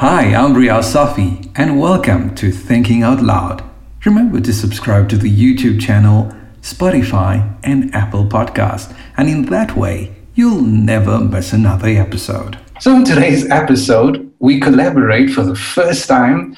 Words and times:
Hi, 0.00 0.34
I'm 0.34 0.52
Riaz 0.52 0.92
Safi, 0.92 1.50
and 1.56 1.80
welcome 1.80 2.34
to 2.34 2.50
Thinking 2.50 3.02
Out 3.02 3.22
Loud. 3.22 3.64
Remember 4.04 4.38
to 4.42 4.52
subscribe 4.52 5.08
to 5.08 5.16
the 5.16 5.34
YouTube 5.34 5.80
channel, 5.80 6.30
Spotify, 6.60 7.58
and 7.64 7.94
Apple 7.94 8.26
Podcast, 8.26 8.94
and 9.16 9.26
in 9.26 9.46
that 9.46 9.74
way, 9.74 10.14
you'll 10.34 10.60
never 10.60 11.18
miss 11.18 11.54
another 11.54 11.88
episode. 11.88 12.58
So, 12.78 12.94
in 12.94 13.04
today's 13.06 13.48
episode, 13.50 14.30
we 14.38 14.60
collaborate 14.60 15.30
for 15.30 15.42
the 15.42 15.56
first 15.56 16.06
time 16.06 16.54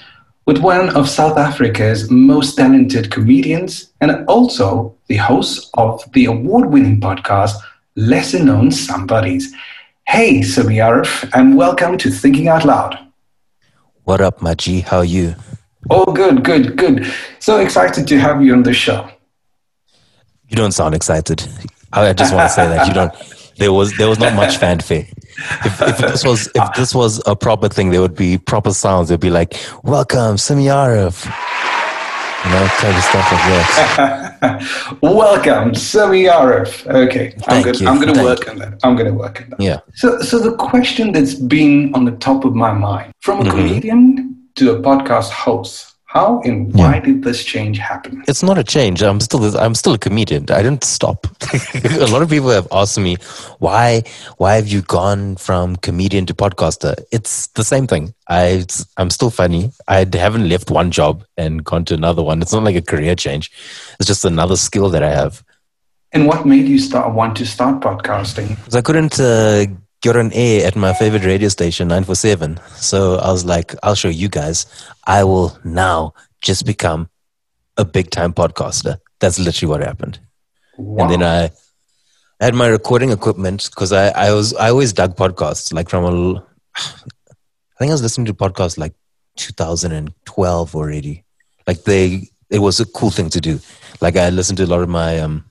with 0.46 0.59
one 0.59 0.91
of 0.96 1.09
South 1.09 1.39
Africa's 1.39 2.11
most 2.11 2.57
talented 2.57 3.12
comedians 3.12 3.93
and 4.00 4.27
also 4.27 4.96
the 5.07 5.18
host 5.18 5.70
of 5.75 6.02
the 6.12 6.25
award 6.25 6.73
winning 6.73 7.00
podcast, 7.00 7.55
Lesser 7.95 8.43
Known 8.43 8.73
Somebodies. 8.73 9.55
Hey, 10.09 10.41
Simmi 10.41 10.83
Areff, 10.83 11.30
and 11.34 11.56
welcome 11.56 11.97
to 11.98 12.11
Thinking 12.11 12.48
Out 12.48 12.64
Loud. 12.64 13.08
What 14.09 14.23
up, 14.23 14.41
G? 14.57 14.80
How 14.80 14.97
are 14.97 15.05
you? 15.05 15.35
Oh, 15.91 16.11
good, 16.15 16.43
good, 16.43 16.79
good. 16.79 17.12
So 17.41 17.59
excited 17.59 18.07
to 18.07 18.19
have 18.19 18.41
you 18.43 18.55
on 18.55 18.62
the 18.62 18.73
show. 18.73 19.07
You 20.48 20.57
don't 20.57 20.73
sound 20.73 20.95
excited. 20.95 21.47
I 21.93 22.15
just 22.15 22.33
want 22.33 22.48
to 22.48 22.55
say 22.55 22.67
that 22.69 22.89
you 22.89 22.95
don't. 22.95 23.12
There 23.59 23.71
was 23.71 23.95
there 23.98 24.09
was 24.09 24.19
not 24.19 24.33
much 24.33 24.57
fanfare. 24.57 25.07
If, 25.62 25.83
if 25.83 25.98
this 25.98 26.25
was 26.25 26.51
if 26.55 26.73
this 26.75 26.95
was 26.95 27.21
a 27.27 27.37
proper 27.37 27.69
thing, 27.69 27.91
there 27.91 28.01
would 28.01 28.15
be 28.15 28.39
proper 28.39 28.73
sounds. 28.73 29.11
It'd 29.11 29.21
be 29.21 29.29
like, 29.29 29.55
"Welcome, 29.84 30.37
Simmi 30.37 30.73
Areff." 32.42 32.45
You 32.45 32.51
know, 32.51 32.66
kind 32.80 32.97
of 32.97 33.05
stuff 33.05 33.33
like 33.33 33.45
that. 34.41 34.98
Welcome, 35.02 35.73
Simmi 35.73 36.30
Areff. 36.30 36.87
Okay, 36.87 37.33
I'm 37.48 37.62
Thank 37.62 37.78
gonna, 37.78 37.91
I'm 37.91 38.01
gonna 38.01 38.23
work 38.23 38.45
you. 38.47 38.52
on 38.52 38.59
that. 38.59 38.78
I'm 38.83 38.97
gonna 38.97 39.12
work 39.12 39.42
on 39.42 39.51
that. 39.51 39.61
Yeah. 39.61 39.80
So, 39.95 40.20
so 40.20 40.38
the 40.38 40.55
question 40.56 41.12
that's 41.12 41.34
been 41.34 41.94
on 41.94 42.05
the 42.05 42.12
top 42.12 42.44
of 42.44 42.55
my 42.55 42.72
mind 42.72 43.12
from 43.20 43.41
a 43.41 43.44
Mhm. 43.44 43.50
comedian 43.50 44.36
to 44.56 44.72
a 44.72 44.81
podcast 44.81 45.31
host, 45.31 45.94
how 46.09 46.41
and 46.41 46.73
why 46.73 46.98
did 47.01 47.23
this 47.23 47.45
change 47.45 47.77
happen? 47.77 48.25
It's 48.27 48.42
not 48.42 48.56
a 48.56 48.64
change. 48.64 49.03
I'm 49.03 49.20
still 49.20 49.55
I'm 49.59 49.75
still 49.75 49.92
a 49.92 49.98
comedian. 49.98 50.47
I 50.50 50.62
didn't 50.62 50.83
stop. 50.83 51.27
a 51.84 52.06
lot 52.06 52.23
of 52.23 52.31
people 52.31 52.48
have 52.48 52.67
asked 52.73 52.98
me 52.98 53.17
why 53.59 54.05
why 54.39 54.55
have 54.55 54.69
you 54.69 54.81
gone 54.81 55.37
from 55.37 55.77
comedian 55.77 56.25
to 56.25 56.34
podcaster? 56.34 56.95
It's 57.12 57.48
the 57.48 57.62
same 57.62 57.87
thing. 57.87 58.15
I 58.27 58.65
I'm 58.97 59.11
still 59.11 59.28
funny. 59.28 59.70
I 59.87 60.06
haven't 60.11 60.48
left 60.48 60.70
one 60.70 60.91
job 60.91 61.25
and 61.37 61.62
gone 61.62 61.84
to 61.84 61.95
another 61.95 62.22
one. 62.22 62.41
It's 62.41 62.55
not 62.55 62.65
like 62.65 62.77
a 62.77 62.83
career 62.83 63.15
change. 63.15 63.53
It's 64.00 64.06
just 64.06 64.25
another 64.25 64.56
skill 64.56 64.89
that 64.89 65.03
I 65.03 65.11
have. 65.11 65.45
And 66.12 66.27
what 66.27 66.47
made 66.47 66.69
you 66.69 66.78
start 66.78 67.12
want 67.12 67.37
to 67.37 67.45
start 67.45 67.83
podcasting? 67.83 68.56
Because 68.56 68.77
I 68.77 68.81
couldn't 68.81 69.20
uh, 69.20 69.67
get 70.02 70.16
on 70.16 70.32
air 70.32 70.66
at 70.66 70.77
my 70.77 70.92
favorite 70.92 71.24
radio 71.24 71.48
station, 71.48 71.88
947. 71.88 72.60
So 72.77 73.16
I 73.16 73.30
was 73.30 73.44
like, 73.44 73.74
I'll 73.82 73.94
show 73.94 74.08
you 74.08 74.28
guys. 74.28 74.66
I 75.06 75.24
will 75.24 75.58
now 75.64 76.14
just 76.41 76.66
become 76.66 77.08
a 77.77 77.84
big 77.84 78.10
time 78.10 78.32
podcaster. 78.32 78.98
That's 79.20 79.38
literally 79.38 79.70
what 79.70 79.80
happened. 79.80 80.20
Wow. 80.76 81.04
And 81.04 81.12
then 81.12 81.22
I 81.22 81.50
had 82.41 82.54
my 82.54 82.69
recording 82.69 83.10
equipment 83.10 83.69
because 83.70 83.92
I, 83.92 84.08
I 84.08 84.32
was 84.32 84.54
I 84.54 84.70
always 84.70 84.92
dug 84.92 85.16
podcasts 85.16 85.72
like 85.72 85.88
from 85.88 86.04
a 86.04 86.44
I 86.76 87.78
think 87.78 87.91
I 87.91 87.94
was 87.94 88.02
listening 88.02 88.26
to 88.26 88.34
podcasts 88.34 88.78
like 88.78 88.94
2012 89.36 90.76
already. 90.76 91.24
Like 91.66 91.82
they 91.84 92.28
it 92.50 92.60
was 92.60 92.80
a 92.80 92.86
cool 92.86 93.10
thing 93.10 93.28
to 93.30 93.41
do. 93.41 93.60
Like 94.00 94.16
I 94.16 94.30
listened 94.30 94.58
to 94.58 94.64
a 94.64 94.66
lot 94.66 94.82
of 94.82 94.88
my 94.88 95.19
um 95.19 95.44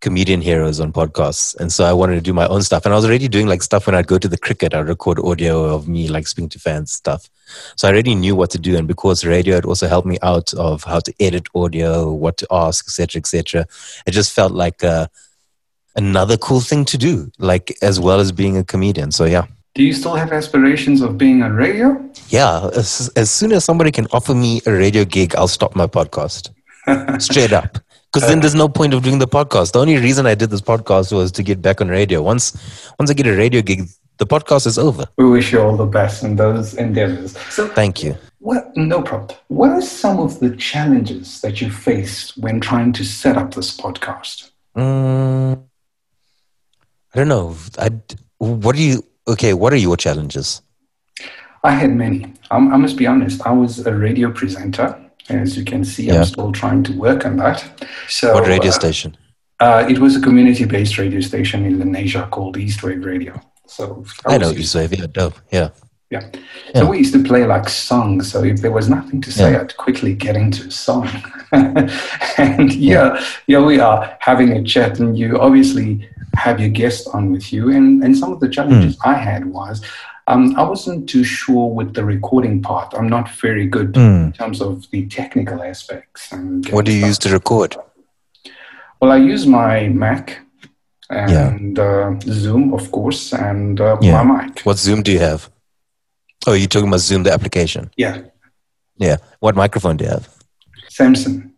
comedian 0.00 0.40
heroes 0.40 0.80
on 0.80 0.92
podcasts. 0.92 1.54
And 1.60 1.72
so 1.72 1.84
I 1.84 1.92
wanted 1.92 2.14
to 2.14 2.20
do 2.20 2.32
my 2.32 2.46
own 2.48 2.62
stuff. 2.62 2.84
And 2.84 2.92
I 2.92 2.96
was 2.96 3.04
already 3.04 3.28
doing 3.28 3.46
like 3.46 3.62
stuff 3.62 3.86
when 3.86 3.94
I'd 3.94 4.06
go 4.06 4.18
to 4.18 4.28
the 4.28 4.38
cricket, 4.38 4.74
I'd 4.74 4.88
record 4.88 5.18
audio 5.20 5.64
of 5.64 5.88
me 5.88 6.08
like 6.08 6.26
speaking 6.26 6.48
to 6.50 6.58
fans 6.58 6.92
stuff. 6.92 7.28
So 7.76 7.86
I 7.86 7.90
already 7.90 8.14
knew 8.14 8.34
what 8.34 8.50
to 8.50 8.58
do. 8.58 8.76
And 8.76 8.88
because 8.88 9.24
radio 9.24 9.54
had 9.54 9.64
also 9.64 9.88
helped 9.88 10.06
me 10.06 10.18
out 10.22 10.54
of 10.54 10.84
how 10.84 11.00
to 11.00 11.14
edit 11.20 11.48
audio, 11.54 12.10
what 12.10 12.36
to 12.38 12.46
ask, 12.50 12.86
etc., 12.86 13.20
etc. 13.20 13.66
It 14.06 14.12
just 14.12 14.32
felt 14.32 14.52
like 14.52 14.82
uh, 14.82 15.08
another 15.96 16.36
cool 16.36 16.60
thing 16.60 16.84
to 16.86 16.98
do, 16.98 17.30
like 17.38 17.76
as 17.82 18.00
well 18.00 18.20
as 18.20 18.32
being 18.32 18.56
a 18.56 18.64
comedian. 18.64 19.10
So 19.12 19.24
yeah. 19.24 19.46
Do 19.74 19.84
you 19.84 19.92
still 19.92 20.16
have 20.16 20.32
aspirations 20.32 21.00
of 21.00 21.16
being 21.16 21.42
on 21.42 21.52
radio? 21.52 21.96
Yeah, 22.28 22.70
as, 22.74 23.08
as 23.14 23.30
soon 23.30 23.52
as 23.52 23.64
somebody 23.64 23.92
can 23.92 24.06
offer 24.12 24.34
me 24.34 24.60
a 24.66 24.72
radio 24.72 25.04
gig, 25.04 25.36
I'll 25.36 25.46
stop 25.46 25.76
my 25.76 25.86
podcast. 25.86 26.50
Straight 27.22 27.52
up. 27.52 27.78
Because 28.12 28.28
then 28.28 28.40
there's 28.40 28.56
no 28.56 28.68
point 28.68 28.92
of 28.92 29.02
doing 29.04 29.18
the 29.18 29.28
podcast. 29.28 29.72
The 29.72 29.78
only 29.78 29.96
reason 29.96 30.26
I 30.26 30.34
did 30.34 30.50
this 30.50 30.60
podcast 30.60 31.12
was 31.12 31.30
to 31.32 31.42
get 31.44 31.62
back 31.62 31.80
on 31.80 31.88
radio. 31.88 32.22
Once 32.22 32.52
once 32.98 33.08
I 33.10 33.14
get 33.14 33.26
a 33.26 33.36
radio 33.36 33.62
gig, 33.62 33.88
the 34.18 34.26
podcast 34.26 34.66
is 34.66 34.78
over. 34.78 35.04
We 35.16 35.28
wish 35.30 35.52
you 35.52 35.60
all 35.60 35.76
the 35.76 35.86
best 35.86 36.24
in 36.24 36.34
those 36.36 36.74
endeavors. 36.74 37.38
So, 37.50 37.68
Thank 37.68 38.02
you. 38.02 38.16
what? 38.40 38.76
No 38.76 39.00
problem. 39.00 39.38
What 39.48 39.70
are 39.70 39.80
some 39.80 40.18
of 40.18 40.40
the 40.40 40.56
challenges 40.56 41.40
that 41.42 41.60
you 41.60 41.70
faced 41.70 42.36
when 42.36 42.60
trying 42.60 42.92
to 42.94 43.04
set 43.04 43.36
up 43.36 43.54
this 43.54 43.76
podcast? 43.76 44.50
Mm, 44.76 45.62
I 47.14 47.18
don't 47.18 47.28
know. 47.28 47.56
I, 47.78 47.90
what 48.38 48.74
do 48.74 48.82
you, 48.82 49.04
okay, 49.28 49.54
what 49.54 49.72
are 49.72 49.76
your 49.76 49.96
challenges? 49.96 50.62
I 51.62 51.72
had 51.72 51.90
many. 51.90 52.32
Um, 52.50 52.72
I 52.72 52.76
must 52.76 52.96
be 52.96 53.06
honest. 53.06 53.46
I 53.46 53.52
was 53.52 53.86
a 53.86 53.94
radio 53.94 54.30
presenter. 54.32 54.98
As 55.30 55.56
you 55.56 55.64
can 55.64 55.84
see, 55.84 56.06
Yeah. 56.06 56.18
I'm 56.18 56.24
still 56.24 56.52
trying 56.52 56.82
to 56.84 56.92
work 56.92 57.24
on 57.24 57.36
that. 57.36 57.64
So, 58.08 58.34
What 58.34 58.46
radio 58.46 58.68
uh, 58.70 58.72
station? 58.72 59.16
Uh, 59.60 59.86
it 59.88 59.98
was 59.98 60.16
a 60.16 60.20
community-based 60.20 60.96
radio 60.98 61.20
station 61.20 61.64
in 61.66 61.78
Lenasia 61.78 62.28
called 62.30 62.56
East 62.56 62.82
Wave 62.82 63.04
Radio. 63.04 63.40
So 63.66 64.04
I 64.26 64.38
know 64.38 64.48
was 64.48 64.58
you 64.58 64.64
say, 64.64 64.88
yeah, 64.90 65.06
dope. 65.12 65.34
Yeah. 65.52 65.68
Yeah. 66.10 66.28
Yeah. 66.74 66.80
So 66.80 66.86
we 66.86 66.98
used 66.98 67.12
to 67.12 67.22
play 67.22 67.44
like 67.46 67.68
songs. 67.68 68.32
So 68.32 68.42
if 68.42 68.60
there 68.62 68.72
was 68.72 68.88
nothing 68.88 69.20
to 69.20 69.30
say, 69.30 69.52
Yeah. 69.52 69.60
I'd 69.60 69.76
quickly 69.76 70.12
get 70.14 70.34
into 70.34 70.66
a 70.66 70.70
song. 70.70 71.08
and 71.52 72.72
yeah, 72.74 73.22
yeah, 73.46 73.60
we 73.60 73.78
are 73.80 74.16
having 74.20 74.50
a 74.52 74.62
chat, 74.64 74.98
and 74.98 75.16
you 75.18 75.38
obviously 75.38 76.08
have 76.34 76.58
your 76.60 76.68
guest 76.70 77.08
on 77.12 77.30
with 77.32 77.52
you. 77.52 77.70
And 77.70 78.02
and 78.04 78.16
some 78.16 78.32
of 78.32 78.40
the 78.40 78.48
challenges 78.48 78.96
Hmm. 79.00 79.08
I 79.10 79.14
had 79.14 79.44
was. 79.46 79.82
Um, 80.30 80.54
I 80.56 80.62
wasn't 80.62 81.08
too 81.08 81.24
sure 81.24 81.68
with 81.78 81.94
the 81.94 82.04
recording 82.04 82.62
part. 82.62 82.94
I'm 82.96 83.08
not 83.08 83.28
very 83.42 83.66
good 83.66 83.94
Mm. 83.94 84.26
in 84.26 84.32
terms 84.32 84.60
of 84.60 84.88
the 84.92 85.06
technical 85.06 85.58
aspects. 85.62 86.30
And 86.32 86.64
What 86.70 86.84
do 86.86 86.92
you 86.92 86.98
stuff. 87.00 87.08
use 87.10 87.18
to 87.24 87.28
record? 87.30 87.76
Well, 89.00 89.10
I 89.10 89.16
use 89.16 89.44
my 89.46 89.88
Mac 89.88 90.38
and 91.10 91.76
uh, 91.78 92.14
Zoom, 92.20 92.72
of 92.74 92.92
course, 92.92 93.32
and 93.32 93.80
uh, 93.80 93.96
Yeah. 94.00 94.22
my 94.22 94.46
mic. 94.46 94.60
What 94.60 94.78
Zoom 94.78 95.02
do 95.02 95.10
you 95.10 95.18
have? 95.18 95.50
Oh, 96.46 96.52
you're 96.52 96.68
talking 96.68 96.88
about 96.88 97.00
Zoom, 97.00 97.24
the 97.24 97.32
application. 97.32 97.90
Yeah, 97.96 98.18
Yeah. 98.98 99.16
What 99.40 99.56
microphone 99.56 99.96
do 99.96 100.04
you 100.04 100.10
have? 100.10 100.28
Samson. 100.88 101.52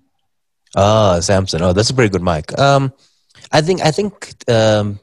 Ah, 0.74 1.16
Samsung. 1.20 1.60
Oh, 1.60 1.72
that's 1.74 1.90
a 1.90 1.94
pretty 1.94 2.08
good 2.10 2.22
mic. 2.22 2.46
Um, 2.58 2.92
I 3.50 3.60
think 3.60 3.82
I 3.84 3.90
think 3.90 4.12
um, 4.48 4.98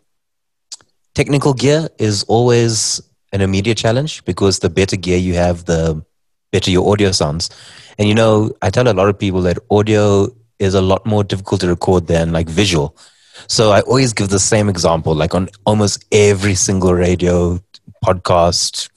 technical 1.14 1.54
gear 1.54 1.90
is 2.00 2.24
always 2.24 3.02
an 3.32 3.42
immediate 3.42 3.78
challenge 3.78 4.24
because 4.26 4.60
the 4.60 4.70
better 4.70 4.96
gear 4.96 5.18
you 5.18 5.36
have, 5.36 5.66
the 5.66 6.04
better 6.52 6.72
your 6.72 6.92
audio 6.92 7.12
sounds. 7.12 7.50
And 7.98 8.08
you 8.08 8.16
know, 8.16 8.52
I 8.62 8.70
tell 8.70 8.88
a 8.88 8.94
lot 8.94 9.10
of 9.10 9.20
people 9.20 9.42
that 9.44 9.60
audio 9.70 10.28
is 10.58 10.74
a 10.74 10.82
lot 10.82 11.06
more 11.06 11.24
difficult 11.24 11.62
to 11.62 11.68
record 11.68 12.08
than 12.08 12.32
like 12.32 12.50
visual. 12.50 12.96
So 13.48 13.72
I 13.72 13.82
always 13.82 14.14
give 14.14 14.30
the 14.30 14.40
same 14.40 14.68
example, 14.70 15.16
like 15.16 15.34
on 15.34 15.50
almost 15.66 16.06
every 16.12 16.56
single 16.56 16.94
radio 16.94 17.60
podcast, 18.04 18.90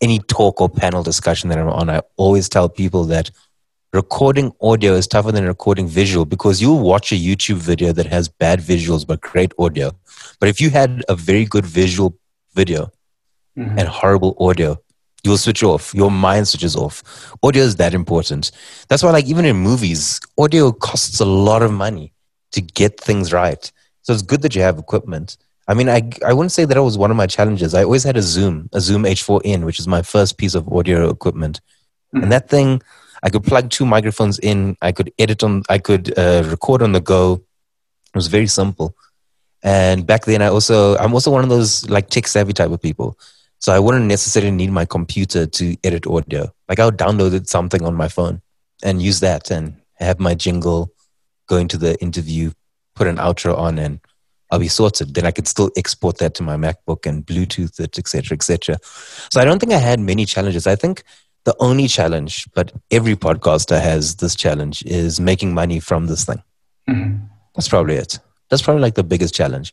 any 0.00 0.18
talk 0.20 0.60
or 0.60 0.68
panel 0.68 1.02
discussion 1.02 1.48
that 1.50 1.58
I'm 1.58 1.68
on, 1.68 1.90
I 1.90 2.00
always 2.16 2.48
tell 2.48 2.68
people 2.68 3.04
that 3.04 3.30
recording 3.92 4.52
audio 4.62 4.94
is 4.94 5.06
tougher 5.06 5.32
than 5.32 5.46
recording 5.46 5.86
visual 5.86 6.24
because 6.24 6.62
you'll 6.62 6.80
watch 6.80 7.12
a 7.12 7.14
YouTube 7.14 7.56
video 7.56 7.92
that 7.92 8.06
has 8.06 8.28
bad 8.28 8.60
visuals 8.60 9.06
but 9.06 9.20
great 9.20 9.52
audio. 9.58 9.92
But 10.40 10.48
if 10.48 10.60
you 10.60 10.70
had 10.70 11.04
a 11.08 11.14
very 11.14 11.44
good 11.44 11.66
visual 11.66 12.16
video 12.54 12.90
Mhm. 13.56 13.78
and 13.78 13.88
horrible 13.88 14.36
audio, 14.40 14.78
you'll 15.24 15.36
switch 15.38 15.62
off. 15.62 15.94
Your 15.94 16.10
mind 16.10 16.48
switches 16.48 16.74
off. 16.74 17.02
Audio 17.42 17.62
is 17.62 17.76
that 17.76 17.92
important. 17.94 18.50
That's 18.88 19.02
why, 19.02 19.10
like, 19.10 19.26
even 19.26 19.44
in 19.44 19.56
movies, 19.56 20.20
audio 20.38 20.72
costs 20.72 21.20
a 21.20 21.24
lot 21.24 21.62
of 21.62 21.72
money 21.72 22.12
to 22.52 22.60
get 22.60 22.98
things 23.00 23.32
right. 23.32 23.70
So 24.02 24.12
it's 24.12 24.22
good 24.22 24.42
that 24.42 24.54
you 24.54 24.62
have 24.62 24.78
equipment. 24.78 25.36
I 25.68 25.74
mean, 25.74 25.88
I, 25.88 26.10
I 26.26 26.32
wouldn't 26.32 26.52
say 26.52 26.64
that 26.64 26.76
it 26.76 26.80
was 26.80 26.98
one 26.98 27.10
of 27.10 27.16
my 27.16 27.26
challenges. 27.26 27.72
I 27.74 27.84
always 27.84 28.02
had 28.04 28.16
a 28.16 28.22
Zoom, 28.22 28.68
a 28.72 28.80
Zoom 28.80 29.04
H4n, 29.04 29.64
which 29.64 29.78
is 29.78 29.86
my 29.86 30.02
first 30.02 30.38
piece 30.38 30.54
of 30.54 30.68
audio 30.72 31.08
equipment. 31.10 31.60
Mhm. 32.14 32.22
And 32.24 32.32
that 32.32 32.48
thing, 32.48 32.82
I 33.22 33.30
could 33.30 33.44
plug 33.44 33.70
two 33.70 33.86
microphones 33.86 34.38
in. 34.40 34.76
I 34.82 34.90
could 34.92 35.12
edit 35.18 35.44
on, 35.44 35.62
I 35.68 35.78
could 35.78 36.18
uh, 36.18 36.42
record 36.46 36.82
on 36.82 36.92
the 36.92 37.00
go. 37.00 37.42
It 38.12 38.16
was 38.16 38.26
very 38.26 38.48
simple. 38.48 38.96
And 39.62 40.04
back 40.04 40.24
then, 40.24 40.42
I 40.42 40.48
also, 40.48 40.96
I'm 40.96 41.14
also 41.14 41.30
one 41.30 41.44
of 41.44 41.48
those 41.48 41.88
like 41.88 42.10
tech 42.10 42.26
savvy 42.26 42.52
type 42.52 42.72
of 42.72 42.82
people. 42.82 43.16
So 43.62 43.72
I 43.72 43.78
wouldn't 43.78 44.06
necessarily 44.06 44.50
need 44.50 44.72
my 44.72 44.84
computer 44.84 45.46
to 45.46 45.76
edit 45.84 46.04
audio. 46.04 46.52
Like 46.68 46.80
I 46.80 46.84
would 46.84 46.98
download 46.98 47.46
something 47.46 47.84
on 47.84 47.94
my 47.94 48.08
phone 48.08 48.42
and 48.82 49.00
use 49.00 49.20
that 49.20 49.52
and 49.52 49.76
have 50.00 50.18
my 50.18 50.34
jingle, 50.34 50.92
go 51.46 51.58
into 51.58 51.78
the 51.78 51.96
interview, 52.02 52.50
put 52.96 53.06
an 53.06 53.18
outro 53.18 53.56
on, 53.56 53.78
and 53.78 54.00
I'll 54.50 54.58
be 54.58 54.66
sorted. 54.66 55.14
Then 55.14 55.26
I 55.26 55.30
could 55.30 55.46
still 55.46 55.70
export 55.76 56.18
that 56.18 56.34
to 56.34 56.42
my 56.42 56.56
MacBook 56.56 57.06
and 57.06 57.24
Bluetooth 57.24 57.78
it, 57.78 58.00
etc., 58.00 58.34
etc. 58.34 58.78
So 59.30 59.40
I 59.40 59.44
don't 59.44 59.60
think 59.60 59.72
I 59.72 59.78
had 59.78 60.00
many 60.00 60.24
challenges. 60.24 60.66
I 60.66 60.74
think 60.74 61.04
the 61.44 61.54
only 61.60 61.86
challenge, 61.86 62.48
but 62.54 62.72
every 62.90 63.14
podcaster 63.14 63.80
has 63.80 64.16
this 64.16 64.34
challenge, 64.34 64.82
is 64.86 65.20
making 65.20 65.54
money 65.54 65.78
from 65.78 66.08
this 66.08 66.24
thing. 66.24 66.42
Mm-hmm. 66.90 67.26
That's 67.54 67.68
probably 67.68 67.94
it. 67.94 68.18
That's 68.50 68.62
probably 68.62 68.82
like 68.82 68.94
the 68.96 69.04
biggest 69.04 69.36
challenge 69.36 69.72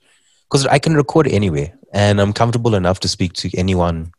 because 0.50 0.66
I 0.68 0.80
can 0.80 0.96
record 0.96 1.28
anywhere 1.28 1.74
and 1.94 2.20
I'm 2.20 2.34
comfortable 2.34 2.76
enough 2.76 3.00
to 3.02 3.08
speak 3.08 3.34
to 3.34 3.50
anyone 3.58 4.12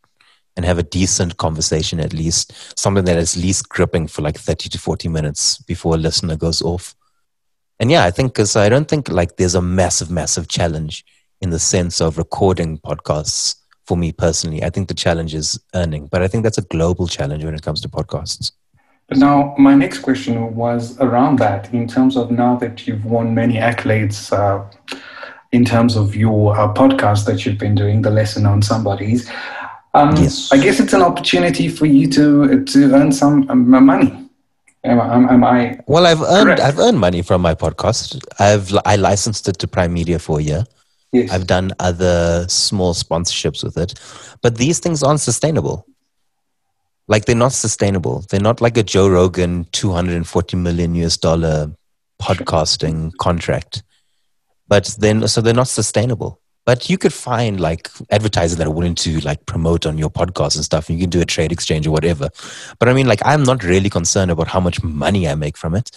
and 0.56 0.64
have 0.64 0.78
a 0.78 0.82
decent 0.82 1.36
conversation 1.36 2.00
at 2.00 2.12
least, 2.12 2.78
something 2.78 3.04
that 3.04 3.16
is 3.16 3.36
least 3.36 3.68
gripping 3.68 4.06
for 4.06 4.22
like 4.22 4.36
30 4.36 4.68
to 4.70 4.78
40 4.78 5.08
minutes 5.08 5.58
before 5.58 5.94
a 5.94 5.98
listener 5.98 6.36
goes 6.36 6.60
off. 6.62 6.94
And 7.78 7.90
yeah, 7.90 8.04
I 8.04 8.10
think 8.10 8.34
because 8.34 8.56
I 8.56 8.68
don't 8.68 8.88
think 8.88 9.08
like 9.08 9.36
there's 9.36 9.54
a 9.54 9.62
massive, 9.62 10.10
massive 10.10 10.48
challenge 10.48 11.04
in 11.40 11.50
the 11.50 11.58
sense 11.58 12.00
of 12.00 12.18
recording 12.18 12.78
podcasts 12.78 13.56
for 13.86 13.96
me 13.96 14.12
personally. 14.12 14.62
I 14.62 14.70
think 14.70 14.88
the 14.88 14.94
challenge 14.94 15.34
is 15.34 15.58
earning, 15.74 16.06
but 16.06 16.22
I 16.22 16.28
think 16.28 16.44
that's 16.44 16.58
a 16.58 16.62
global 16.62 17.08
challenge 17.08 17.44
when 17.44 17.54
it 17.54 17.62
comes 17.62 17.80
to 17.80 17.88
podcasts. 17.88 18.52
Now, 19.12 19.56
my 19.58 19.74
next 19.74 20.00
question 20.00 20.54
was 20.54 20.96
around 21.00 21.40
that 21.40 21.72
in 21.72 21.88
terms 21.88 22.16
of 22.16 22.30
now 22.30 22.54
that 22.56 22.86
you've 22.86 23.04
won 23.04 23.34
many 23.34 23.54
accolades 23.54 24.32
uh, 24.32 24.64
in 25.52 25.64
terms 25.64 25.96
of 25.96 26.14
your 26.14 26.56
uh, 26.56 26.72
podcast 26.72 27.26
that 27.26 27.44
you've 27.44 27.58
been 27.58 27.74
doing, 27.74 28.02
The 28.02 28.10
Lesser 28.10 28.40
Known 28.40 28.62
Somebodies. 28.62 29.30
Um, 29.94 30.16
yes. 30.16 30.52
I 30.52 30.58
guess 30.58 30.78
it's 30.78 30.92
an 30.92 31.02
opportunity 31.02 31.68
for 31.68 31.86
you 31.86 32.06
to 32.12 32.64
to 32.64 32.94
earn 32.94 33.10
some 33.10 33.50
um, 33.50 33.68
money. 33.84 34.28
Am, 34.84 35.00
am, 35.00 35.28
am, 35.28 35.44
I? 35.44 35.80
Well, 35.86 36.06
I've 36.06 36.22
earned 36.22 36.46
correct? 36.46 36.60
I've 36.60 36.78
earned 36.78 37.00
money 37.00 37.22
from 37.22 37.42
my 37.42 37.54
podcast. 37.54 38.18
I've 38.38 38.72
I 38.86 38.96
licensed 38.96 39.48
it 39.48 39.58
to 39.58 39.68
Prime 39.68 39.92
Media 39.92 40.18
for 40.18 40.38
a 40.38 40.42
year. 40.42 40.64
Yes. 41.12 41.32
I've 41.32 41.48
done 41.48 41.72
other 41.80 42.46
small 42.48 42.94
sponsorships 42.94 43.64
with 43.64 43.76
it, 43.76 43.94
but 44.42 44.56
these 44.56 44.78
things 44.78 45.02
aren't 45.02 45.20
sustainable. 45.20 45.86
Like 47.08 47.24
they're 47.24 47.34
not 47.34 47.52
sustainable. 47.52 48.24
They're 48.30 48.40
not 48.40 48.60
like 48.60 48.76
a 48.76 48.84
Joe 48.84 49.08
Rogan 49.08 49.66
240 49.72 50.56
million 50.56 50.94
US 50.94 51.16
dollar 51.16 51.72
podcasting 52.22 53.10
contract. 53.18 53.82
But 54.70 54.96
then 54.98 55.28
so 55.28 55.42
they're 55.42 55.52
not 55.52 55.68
sustainable. 55.68 56.40
But 56.64 56.88
you 56.88 56.96
could 56.96 57.12
find 57.12 57.58
like 57.58 57.90
advertisers 58.10 58.56
that 58.58 58.66
are 58.66 58.70
willing 58.70 58.94
to 58.96 59.18
like 59.20 59.44
promote 59.44 59.86
on 59.86 59.98
your 59.98 60.10
podcast 60.10 60.54
and 60.54 60.64
stuff. 60.64 60.88
And 60.88 60.96
you 60.96 61.02
can 61.02 61.10
do 61.10 61.20
a 61.20 61.24
trade 61.24 61.50
exchange 61.50 61.86
or 61.86 61.90
whatever. 61.90 62.28
But 62.78 62.88
I 62.88 62.92
mean, 62.92 63.08
like, 63.08 63.20
I'm 63.24 63.42
not 63.42 63.64
really 63.64 63.90
concerned 63.90 64.30
about 64.30 64.46
how 64.46 64.60
much 64.60 64.82
money 64.82 65.26
I 65.26 65.34
make 65.34 65.56
from 65.56 65.74
it. 65.74 65.90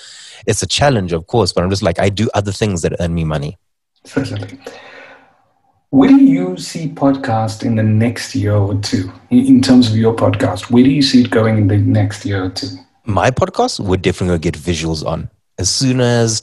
It's 0.47 0.63
a 0.63 0.67
challenge, 0.67 1.13
of 1.13 1.27
course, 1.27 1.53
but 1.53 1.63
I'm 1.63 1.69
just 1.69 1.83
like, 1.83 1.99
I 1.99 2.09
do 2.09 2.27
other 2.33 2.51
things 2.51 2.81
that 2.81 2.95
earn 2.99 3.13
me 3.13 3.23
money. 3.23 3.57
Certainly. 4.05 4.59
Where 5.91 6.09
do 6.09 6.17
you 6.17 6.57
see 6.57 6.89
podcast 6.89 7.63
in 7.63 7.75
the 7.75 7.83
next 7.83 8.33
year 8.33 8.55
or 8.55 8.73
two 8.79 9.11
in 9.29 9.61
terms 9.61 9.91
of 9.91 9.95
your 9.95 10.15
podcast? 10.15 10.71
Where 10.71 10.83
do 10.83 10.89
you 10.89 11.03
see 11.03 11.21
it 11.21 11.29
going 11.29 11.59
in 11.59 11.67
the 11.67 11.77
next 11.77 12.25
year 12.25 12.45
or 12.45 12.49
two? 12.49 12.69
My 13.05 13.29
podcast 13.29 13.79
would 13.79 14.01
definitely 14.01 14.39
get 14.39 14.55
visuals 14.55 15.05
on. 15.05 15.29
As 15.59 15.69
soon 15.69 16.01
as 16.01 16.41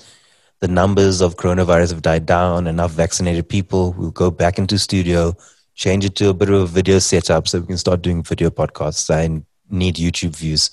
the 0.61 0.69
numbers 0.69 1.21
of 1.21 1.37
coronavirus 1.37 1.91
have 1.91 2.03
died 2.03 2.27
down, 2.27 2.67
enough 2.67 2.93
vaccinated 2.93 3.49
people, 3.49 3.95
we'll 3.95 4.11
go 4.11 4.31
back 4.31 4.59
into 4.59 4.79
studio, 4.79 5.35
change 5.75 6.05
it 6.05 6.15
to 6.17 6.29
a 6.29 6.35
bit 6.35 6.51
of 6.51 6.61
a 6.61 6.67
video 6.67 6.99
setup 6.99 7.49
so 7.49 7.61
we 7.61 7.67
can 7.67 7.79
start 7.79 8.03
doing 8.03 8.23
video 8.23 8.51
podcasts. 8.51 9.11
I 9.11 9.43
need 9.71 9.97
YouTube 9.97 10.37
views. 10.37 10.71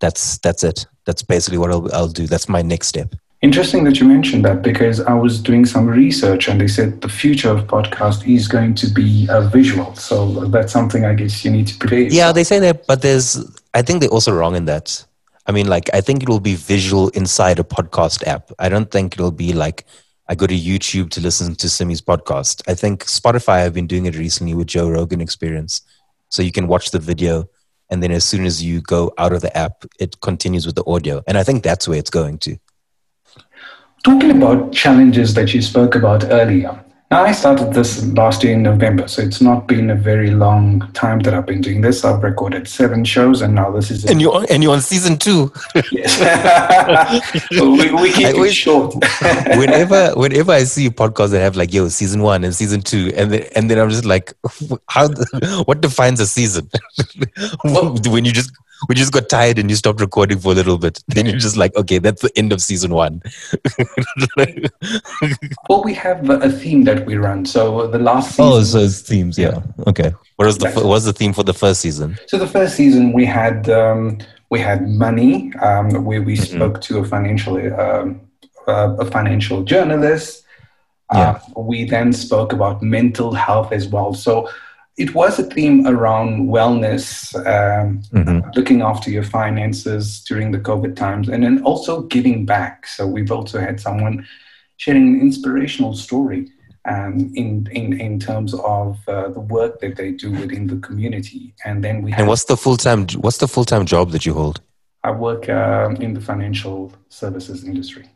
That's 0.00 0.38
that's 0.38 0.62
it. 0.62 0.86
That's 1.04 1.22
basically 1.22 1.58
what 1.58 1.70
I'll, 1.70 1.92
I'll 1.94 2.08
do. 2.08 2.26
That's 2.26 2.48
my 2.48 2.62
next 2.62 2.88
step. 2.88 3.14
Interesting 3.40 3.84
that 3.84 4.00
you 4.00 4.06
mentioned 4.08 4.44
that 4.44 4.62
because 4.62 5.00
I 5.00 5.14
was 5.14 5.40
doing 5.40 5.64
some 5.64 5.86
research 5.86 6.48
and 6.48 6.60
they 6.60 6.66
said 6.66 7.00
the 7.02 7.08
future 7.08 7.50
of 7.50 7.68
podcast 7.68 8.26
is 8.26 8.48
going 8.48 8.74
to 8.74 8.88
be 8.88 9.28
a 9.30 9.48
visual. 9.48 9.94
So 9.94 10.46
that's 10.46 10.72
something 10.72 11.04
I 11.04 11.14
guess 11.14 11.44
you 11.44 11.52
need 11.52 11.68
to 11.68 11.78
prepare. 11.78 12.00
Yeah, 12.00 12.32
they 12.32 12.42
say 12.42 12.58
that, 12.58 12.88
but 12.88 13.02
there's 13.02 13.38
I 13.74 13.82
think 13.82 14.00
they're 14.00 14.10
also 14.10 14.32
wrong 14.32 14.56
in 14.56 14.64
that 14.64 15.04
I 15.48 15.52
mean, 15.52 15.66
like, 15.66 15.88
I 15.94 16.02
think 16.02 16.22
it'll 16.22 16.40
be 16.40 16.54
visual 16.54 17.08
inside 17.10 17.58
a 17.58 17.64
podcast 17.64 18.26
app. 18.26 18.52
I 18.58 18.68
don't 18.68 18.90
think 18.90 19.14
it'll 19.14 19.32
be 19.32 19.54
like 19.54 19.86
I 20.28 20.34
go 20.34 20.46
to 20.46 20.54
YouTube 20.54 21.08
to 21.12 21.22
listen 21.22 21.54
to 21.54 21.68
Simmi's 21.68 22.02
podcast. 22.02 22.60
I 22.68 22.74
think 22.74 23.06
Spotify, 23.06 23.64
I've 23.64 23.72
been 23.72 23.86
doing 23.86 24.04
it 24.04 24.14
recently 24.14 24.54
with 24.54 24.66
Joe 24.66 24.90
Rogan 24.90 25.22
Experience. 25.22 25.80
So 26.28 26.42
you 26.42 26.52
can 26.52 26.68
watch 26.68 26.90
the 26.90 26.98
video, 26.98 27.48
and 27.88 28.02
then 28.02 28.12
as 28.12 28.26
soon 28.26 28.44
as 28.44 28.62
you 28.62 28.82
go 28.82 29.10
out 29.16 29.32
of 29.32 29.40
the 29.40 29.56
app, 29.56 29.86
it 29.98 30.20
continues 30.20 30.66
with 30.66 30.74
the 30.74 30.84
audio. 30.84 31.22
And 31.26 31.38
I 31.38 31.44
think 31.44 31.62
that's 31.62 31.88
where 31.88 31.98
it's 31.98 32.10
going 32.10 32.36
to. 32.40 32.58
Talking 34.04 34.30
about 34.32 34.74
challenges 34.74 35.32
that 35.32 35.54
you 35.54 35.62
spoke 35.62 35.94
about 35.94 36.24
earlier, 36.24 36.84
now, 37.10 37.22
I 37.22 37.32
started 37.32 37.72
this 37.72 38.04
last 38.08 38.44
year 38.44 38.52
in 38.52 38.62
November, 38.62 39.08
so 39.08 39.22
it's 39.22 39.40
not 39.40 39.66
been 39.66 39.88
a 39.88 39.94
very 39.94 40.30
long 40.30 40.80
time 40.92 41.20
that 41.20 41.32
I've 41.32 41.46
been 41.46 41.62
doing 41.62 41.80
this. 41.80 42.04
I've 42.04 42.22
recorded 42.22 42.68
seven 42.68 43.02
shows, 43.02 43.40
and 43.40 43.54
now 43.54 43.70
this 43.70 43.90
is. 43.90 44.04
And 44.04 44.20
you 44.20 44.30
and 44.30 44.62
you're 44.62 44.74
on 44.74 44.82
season 44.82 45.16
two. 45.16 45.50
yes, 45.90 46.20
we, 47.50 47.90
we, 47.94 48.12
keep 48.12 48.36
it 48.36 48.52
short. 48.52 48.94
whenever, 49.56 50.12
whenever 50.16 50.52
I 50.52 50.64
see 50.64 50.90
podcasts 50.90 51.30
that 51.30 51.40
have 51.40 51.56
like 51.56 51.72
yo 51.72 51.88
season 51.88 52.20
one 52.20 52.44
and 52.44 52.54
season 52.54 52.82
two, 52.82 53.10
and 53.16 53.32
then 53.32 53.46
and 53.56 53.70
then 53.70 53.78
I'm 53.78 53.88
just 53.88 54.04
like, 54.04 54.34
how? 54.90 55.08
What 55.64 55.80
defines 55.80 56.20
a 56.20 56.26
season? 56.26 56.68
When 57.64 58.26
you 58.26 58.32
just 58.32 58.52
we 58.88 58.94
just 58.94 59.12
got 59.12 59.28
tired 59.28 59.58
and 59.58 59.68
you 59.70 59.76
stopped 59.76 60.00
recording 60.00 60.38
for 60.38 60.52
a 60.52 60.54
little 60.54 60.78
bit. 60.78 61.02
Then 61.08 61.26
you're 61.26 61.38
just 61.38 61.56
like, 61.56 61.74
okay, 61.76 61.98
that's 61.98 62.22
the 62.22 62.30
end 62.36 62.52
of 62.52 62.60
season 62.60 62.92
one. 62.94 63.22
well, 65.68 65.82
we 65.82 65.94
have 65.94 66.28
a 66.30 66.50
theme 66.50 66.84
that 66.84 67.04
we 67.06 67.16
run. 67.16 67.44
So 67.44 67.88
the 67.88 67.98
last 67.98 68.38
oh, 68.38 68.60
season. 68.60 68.60
Oh, 68.60 68.62
so 68.62 68.78
it's 68.78 69.00
themes, 69.00 69.38
yeah. 69.38 69.62
Okay. 69.86 70.12
What 70.36 70.46
was 70.46 70.58
the 70.58 70.70
what 70.70 70.86
was 70.86 71.04
the 71.04 71.12
theme 71.12 71.32
for 71.32 71.42
the 71.42 71.54
first 71.54 71.80
season? 71.80 72.16
So 72.26 72.38
the 72.38 72.46
first 72.46 72.76
season 72.76 73.12
we 73.12 73.24
had 73.24 73.68
um, 73.68 74.18
we 74.50 74.60
had 74.60 74.88
money, 74.88 75.52
um, 75.56 76.04
where 76.04 76.22
we 76.22 76.34
mm-hmm. 76.34 76.56
spoke 76.56 76.80
to 76.82 76.98
a 76.98 77.04
financial 77.04 77.56
um, 77.80 78.20
uh, 78.68 78.96
a 78.98 79.04
financial 79.04 79.64
journalist. 79.64 80.44
Yeah. 81.12 81.40
Uh, 81.56 81.60
we 81.60 81.84
then 81.84 82.12
spoke 82.12 82.52
about 82.52 82.82
mental 82.82 83.32
health 83.32 83.72
as 83.72 83.88
well. 83.88 84.12
So 84.12 84.50
it 84.98 85.14
was 85.14 85.38
a 85.38 85.44
theme 85.44 85.86
around 85.86 86.48
wellness, 86.48 87.34
um, 87.36 88.02
mm-hmm. 88.12 88.50
looking 88.56 88.82
after 88.82 89.10
your 89.10 89.22
finances 89.22 90.20
during 90.24 90.50
the 90.50 90.58
COVID 90.58 90.96
times, 90.96 91.28
and 91.28 91.44
then 91.44 91.62
also 91.62 92.02
giving 92.02 92.44
back. 92.44 92.86
So 92.86 93.06
we've 93.06 93.30
also 93.30 93.60
had 93.60 93.80
someone 93.80 94.26
sharing 94.76 95.14
an 95.14 95.20
inspirational 95.20 95.94
story 95.94 96.50
um, 96.88 97.32
in, 97.34 97.68
in 97.70 98.00
in 98.00 98.18
terms 98.18 98.54
of 98.54 98.98
uh, 99.08 99.28
the 99.28 99.40
work 99.40 99.80
that 99.80 99.96
they 99.96 100.10
do 100.10 100.32
within 100.32 100.66
the 100.66 100.76
community. 100.78 101.54
And 101.64 101.84
then 101.84 102.02
we 102.02 102.12
and 102.12 102.26
what's 102.26 102.44
the 102.44 102.56
full 102.56 102.76
time 102.76 103.06
what's 103.20 103.38
the 103.38 103.48
full 103.48 103.64
time 103.64 103.86
job 103.86 104.10
that 104.10 104.26
you 104.26 104.34
hold? 104.34 104.60
I 105.04 105.12
work 105.12 105.48
um, 105.48 105.96
in 105.96 106.14
the 106.14 106.20
financial 106.20 106.92
services 107.08 107.64
industry. 107.64 108.06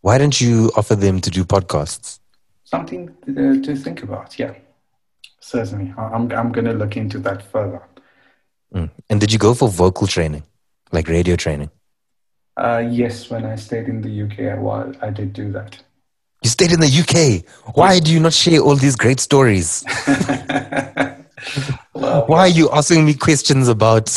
Why 0.00 0.16
don't 0.16 0.40
you 0.40 0.70
offer 0.74 0.96
them 0.96 1.20
to 1.20 1.30
do 1.30 1.44
podcasts? 1.44 2.20
Something 2.64 3.14
to, 3.26 3.60
to 3.60 3.76
think 3.76 4.02
about. 4.02 4.38
Yeah. 4.38 4.54
Certainly, 5.50 5.92
I'm 5.98 6.30
I'm 6.30 6.52
going 6.52 6.66
to 6.66 6.72
look 6.72 6.96
into 6.96 7.18
that 7.26 7.42
further. 7.50 7.82
Mm. 8.72 8.88
And 9.08 9.20
did 9.20 9.32
you 9.32 9.38
go 9.38 9.52
for 9.52 9.68
vocal 9.68 10.06
training, 10.06 10.44
like 10.92 11.08
radio 11.08 11.34
training? 11.34 11.70
Uh, 12.56 12.84
yes, 12.88 13.28
when 13.30 13.44
I 13.44 13.56
stayed 13.56 13.88
in 13.88 14.00
the 14.00 14.22
UK, 14.22 14.56
I 14.56 14.58
was 14.60 14.94
I 15.02 15.10
did 15.10 15.32
do 15.32 15.50
that. 15.50 15.82
You 16.44 16.50
stayed 16.50 16.70
in 16.70 16.78
the 16.78 16.92
UK. 17.02 17.44
Why 17.74 17.98
do 17.98 18.12
you 18.12 18.20
not 18.20 18.32
share 18.32 18.60
all 18.60 18.76
these 18.76 18.94
great 18.94 19.18
stories? 19.18 19.84
well, 21.94 22.26
Why 22.28 22.40
are 22.46 22.54
you 22.60 22.70
asking 22.70 23.04
me 23.04 23.14
questions 23.14 23.66
about 23.66 24.08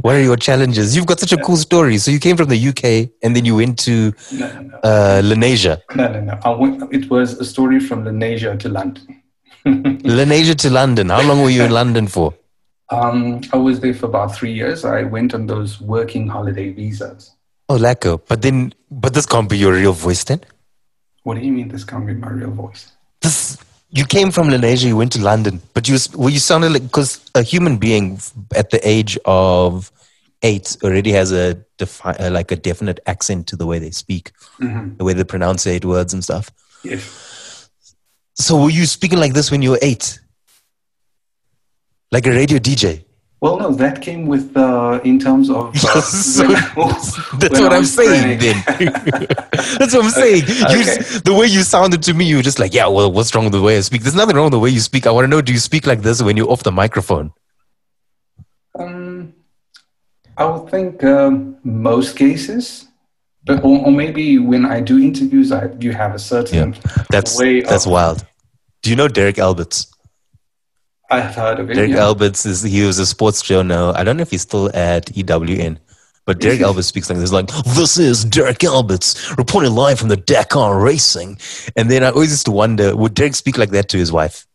what 0.00 0.16
are 0.16 0.20
your 0.20 0.36
challenges? 0.36 0.96
You've 0.96 1.06
got 1.06 1.20
such 1.20 1.32
a 1.32 1.36
cool 1.36 1.56
story. 1.56 1.98
So 1.98 2.10
you 2.10 2.18
came 2.18 2.36
from 2.36 2.48
the 2.48 2.68
UK 2.70 3.10
and 3.22 3.36
then 3.36 3.44
you 3.44 3.54
went 3.54 3.78
to 3.80 4.12
no, 4.32 4.52
no, 4.54 4.60
no. 4.60 4.76
Uh. 4.82 5.22
No, 5.94 6.08
no, 6.08 6.20
no. 6.20 6.38
I 6.44 6.50
went, 6.50 6.92
it 6.92 7.08
was 7.08 7.34
a 7.34 7.44
story 7.44 7.78
from 7.78 8.04
Lenasia 8.04 8.58
to 8.58 8.68
London. 8.68 9.19
Lenasia 9.66 10.54
to 10.56 10.70
London. 10.70 11.10
How 11.10 11.22
long 11.22 11.42
were 11.42 11.50
you 11.50 11.62
in 11.64 11.70
London 11.70 12.06
for? 12.06 12.34
Um, 12.90 13.42
I 13.52 13.56
was 13.56 13.80
there 13.80 13.94
for 13.94 14.06
about 14.06 14.34
three 14.34 14.52
years. 14.52 14.84
I 14.84 15.02
went 15.02 15.34
on 15.34 15.46
those 15.46 15.80
working 15.80 16.26
holiday 16.26 16.72
visas. 16.72 17.36
Oh, 17.68 17.76
lekker. 17.76 18.20
But 18.26 18.42
then, 18.42 18.74
but 18.90 19.14
this 19.14 19.26
can't 19.26 19.48
be 19.48 19.58
your 19.58 19.74
real 19.74 19.92
voice 19.92 20.24
then? 20.24 20.40
What 21.22 21.38
do 21.38 21.44
you 21.44 21.52
mean 21.52 21.68
this 21.68 21.84
can't 21.84 22.06
be 22.06 22.14
my 22.14 22.30
real 22.30 22.50
voice? 22.50 22.90
This, 23.20 23.58
you 23.90 24.04
came 24.04 24.30
from 24.30 24.48
Lenasia, 24.48 24.86
you 24.86 24.96
went 24.96 25.12
to 25.12 25.20
London, 25.20 25.60
but 25.74 25.88
you, 25.88 25.98
well, 26.16 26.30
you 26.30 26.38
sounded 26.38 26.72
like, 26.72 26.82
because 26.82 27.30
a 27.34 27.42
human 27.42 27.76
being 27.76 28.18
at 28.56 28.70
the 28.70 28.80
age 28.88 29.18
of 29.24 29.92
eight 30.42 30.76
already 30.82 31.12
has 31.12 31.30
a 31.30 31.54
defi- 31.76 32.08
uh, 32.08 32.30
like 32.30 32.50
a 32.50 32.56
definite 32.56 32.98
accent 33.06 33.46
to 33.48 33.56
the 33.56 33.66
way 33.66 33.78
they 33.78 33.90
speak, 33.90 34.32
mm-hmm. 34.58 34.96
the 34.96 35.04
way 35.04 35.12
they 35.12 35.24
pronounce 35.24 35.66
eight 35.66 35.84
words 35.84 36.12
and 36.12 36.24
stuff. 36.24 36.50
Yes. 36.82 37.29
So 38.40 38.62
were 38.62 38.70
you 38.70 38.86
speaking 38.86 39.18
like 39.18 39.34
this 39.34 39.50
when 39.50 39.60
you 39.60 39.70
were 39.72 39.78
eight? 39.82 40.18
Like 42.10 42.26
a 42.26 42.30
radio 42.30 42.58
DJ? 42.58 43.04
Well, 43.42 43.58
no, 43.58 43.72
that 43.72 44.02
came 44.02 44.26
with 44.26 44.54
uh, 44.56 45.00
in 45.04 45.18
terms 45.18 45.50
of. 45.50 45.74
Uh, 45.84 46.00
So- 46.00 46.46
That's 47.38 47.60
what 47.60 47.72
I'm 47.72 47.84
saying. 47.84 48.38
Then 48.38 48.62
that's 49.78 49.94
what 49.94 50.04
I'm 50.04 50.10
saying. 50.10 50.42
You 50.46 50.80
okay. 50.80 50.98
the 51.24 51.34
way 51.38 51.46
you 51.46 51.62
sounded 51.62 52.02
to 52.04 52.14
me, 52.14 52.24
you 52.24 52.36
were 52.36 52.42
just 52.42 52.58
like, 52.58 52.74
yeah. 52.74 52.86
Well, 52.86 53.10
what's 53.12 53.34
wrong 53.34 53.44
with 53.44 53.52
the 53.52 53.62
way 53.62 53.76
I 53.76 53.80
speak? 53.80 54.02
There's 54.02 54.14
nothing 54.14 54.36
wrong 54.36 54.46
with 54.46 54.52
the 54.52 54.58
way 54.58 54.70
you 54.70 54.80
speak. 54.80 55.06
I 55.06 55.10
want 55.10 55.24
to 55.24 55.28
know, 55.28 55.40
do 55.40 55.52
you 55.52 55.58
speak 55.58 55.86
like 55.86 56.02
this 56.02 56.22
when 56.22 56.36
you're 56.36 56.50
off 56.50 56.62
the 56.62 56.72
microphone? 56.72 57.32
Um, 58.78 59.32
I 60.36 60.44
would 60.44 60.70
think 60.70 61.02
um, 61.04 61.56
most 61.64 62.16
cases, 62.16 62.88
but 63.44 63.64
or, 63.64 63.86
or 63.86 63.92
maybe 63.92 64.38
when 64.38 64.64
I 64.66 64.80
do 64.80 64.98
interviews, 64.98 65.52
I 65.52 65.70
you 65.80 65.92
have 65.92 66.14
a 66.14 66.18
certain 66.18 66.76
That's 67.10 67.38
way. 67.38 67.60
that's 67.62 67.86
of, 67.86 67.92
wild. 67.92 68.26
Do 68.82 68.90
you 68.90 68.96
know 68.96 69.08
Derek 69.08 69.38
Alberts? 69.38 69.92
I've 71.10 71.34
heard 71.34 71.58
of 71.58 71.70
it. 71.70 71.74
Derek 71.74 71.90
yeah. 71.90 72.04
Alberts 72.04 72.46
is 72.46 72.62
he 72.62 72.84
was 72.84 72.98
a 72.98 73.06
sports 73.06 73.42
journal. 73.42 73.92
I 73.96 74.04
don't 74.04 74.16
know 74.16 74.22
if 74.22 74.30
he's 74.30 74.42
still 74.42 74.74
at 74.74 75.06
EWN, 75.06 75.78
but 76.24 76.40
Derek? 76.40 76.60
Alberts 76.60 76.86
speaks 76.86 77.10
like 77.10 77.18
this, 77.18 77.32
like 77.32 77.48
this 77.74 77.98
is 77.98 78.24
Derek 78.24 78.62
Alberts 78.62 79.36
reporting 79.36 79.74
live 79.74 79.98
from 79.98 80.08
the 80.08 80.16
Dakar 80.16 80.78
Racing. 80.78 81.38
And 81.76 81.90
then 81.90 82.04
I 82.04 82.10
always 82.10 82.30
used 82.30 82.46
to 82.46 82.52
wonder, 82.52 82.96
would 82.96 83.14
Derek 83.14 83.34
speak 83.34 83.58
like 83.58 83.70
that 83.70 83.88
to 83.90 83.98
his 83.98 84.12
wife? 84.12 84.46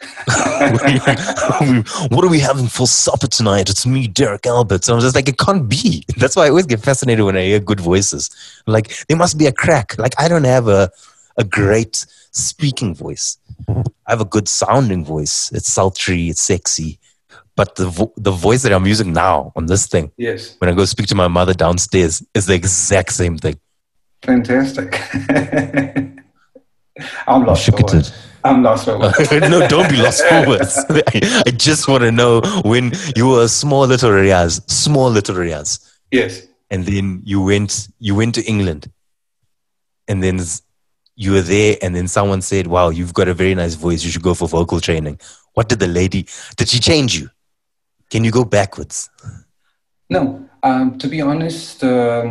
what 0.24 2.24
are 2.24 2.28
we 2.28 2.40
having 2.40 2.66
for 2.66 2.86
supper 2.86 3.26
tonight? 3.26 3.68
It's 3.68 3.86
me, 3.86 4.08
Derek 4.08 4.46
Alberts. 4.46 4.88
And 4.88 4.94
I 4.94 4.96
was 4.96 5.04
just 5.04 5.14
like, 5.14 5.28
it 5.28 5.38
can't 5.38 5.68
be. 5.68 6.04
That's 6.16 6.36
why 6.36 6.46
I 6.46 6.48
always 6.48 6.66
get 6.66 6.80
fascinated 6.80 7.24
when 7.24 7.36
I 7.36 7.42
hear 7.42 7.60
good 7.60 7.80
voices. 7.80 8.30
Like 8.66 9.06
there 9.06 9.16
must 9.16 9.38
be 9.38 9.46
a 9.46 9.52
crack. 9.52 9.98
Like 9.98 10.14
I 10.18 10.28
don't 10.28 10.44
have 10.44 10.68
a 10.68 10.90
a 11.36 11.44
great 11.44 12.06
speaking 12.32 12.94
voice. 12.94 13.38
I 13.68 14.10
have 14.12 14.20
a 14.20 14.24
good 14.24 14.48
sounding 14.48 15.04
voice. 15.04 15.50
It's 15.52 15.72
sultry, 15.72 16.28
it's 16.28 16.40
sexy. 16.40 16.98
But 17.56 17.74
the 17.76 17.86
vo- 17.88 18.12
the 18.16 18.30
voice 18.30 18.62
that 18.62 18.72
I'm 18.72 18.86
using 18.86 19.12
now 19.12 19.52
on 19.56 19.66
this 19.66 19.86
thing, 19.86 20.12
Yes, 20.16 20.56
when 20.58 20.70
I 20.70 20.74
go 20.74 20.84
speak 20.86 21.06
to 21.08 21.14
my 21.14 21.28
mother 21.28 21.52
downstairs, 21.54 22.22
is 22.34 22.46
the 22.46 22.54
exact 22.54 23.12
same 23.12 23.36
thing. 23.38 23.58
fantastic. 24.22 25.00
I'm 27.26 27.44
lost. 27.46 27.64
Shook 27.64 27.78
for. 27.88 28.02
I'm 28.44 28.62
lost 28.62 28.84
for 28.86 28.98
words. 28.98 29.30
no, 29.32 29.66
don't 29.68 29.90
be 29.90 29.96
lost 29.98 30.24
for 30.26 30.46
words. 30.48 30.78
I, 30.90 31.50
just 31.50 31.88
want 31.88 32.02
to 32.02 32.10
know 32.12 32.40
when 32.64 32.92
you 33.14 33.28
were 33.28 33.42
a 33.44 33.48
small 33.48 33.86
little 33.86 34.10
Riaz, 34.10 34.68
small 34.70 35.10
little 35.10 35.34
Riaz, 35.36 35.78
Yes. 36.10 36.46
and 36.70 36.84
then 36.86 37.20
you 37.24 37.42
went 37.42 37.88
you 37.98 38.14
went 38.14 38.34
to 38.36 38.42
England, 38.44 38.90
and 40.08 40.22
then 40.22 40.40
you 41.22 41.32
were 41.32 41.42
there, 41.54 41.76
and 41.82 41.90
then 41.94 42.08
someone 42.08 42.40
said, 42.50 42.66
"Wow, 42.66 42.88
you've 42.96 43.12
got 43.18 43.28
a 43.28 43.34
very 43.42 43.54
nice 43.54 43.74
voice. 43.74 44.00
You 44.04 44.10
should 44.10 44.22
go 44.30 44.34
for 44.34 44.48
vocal 44.48 44.80
training." 44.80 45.16
What 45.56 45.68
did 45.68 45.78
the 45.78 45.86
lady? 46.00 46.22
Did 46.56 46.68
she 46.72 46.80
change 46.90 47.10
you? 47.20 47.28
Can 48.12 48.24
you 48.24 48.30
go 48.30 48.44
backwards? 48.44 49.10
No, 50.08 50.20
um, 50.62 50.98
to 50.98 51.06
be 51.08 51.20
honest, 51.20 51.84
um, 51.84 52.30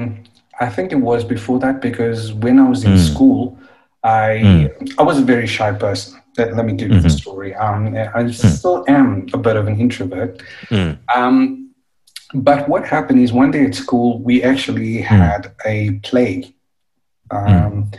I 0.59 0.67
think 0.75 0.91
it 0.91 1.01
was 1.09 1.23
before 1.23 1.59
that 1.59 1.81
because 1.81 2.33
when 2.33 2.57
I 2.59 2.67
was 2.73 2.83
in 2.83 2.93
Mm. 2.95 3.05
school, 3.13 3.41
I 4.03 4.27
Mm. 4.43 4.69
I 4.99 5.03
was 5.09 5.17
a 5.19 5.25
very 5.33 5.47
shy 5.47 5.71
person. 5.85 6.11
Let, 6.37 6.55
let 6.57 6.65
me 6.65 6.73
give 6.73 6.89
you 6.89 6.99
the 7.01 7.07
Mhm. 7.13 7.19
story. 7.21 7.51
Um, 7.65 7.81
I 8.19 8.21
still 8.31 8.83
am 8.87 9.09
a 9.33 9.37
bit 9.37 9.55
of 9.61 9.65
an 9.67 9.75
introvert. 9.85 10.41
Mm. 10.71 10.97
Um, 11.15 11.35
but 12.33 12.59
what 12.71 12.83
happened 12.95 13.19
is 13.25 13.31
one 13.43 13.51
day 13.51 13.63
at 13.69 13.75
school 13.75 14.09
we 14.29 14.35
actually 14.51 14.93
had 15.01 15.41
a 15.65 15.77
play, 16.09 16.33
um, 17.37 17.91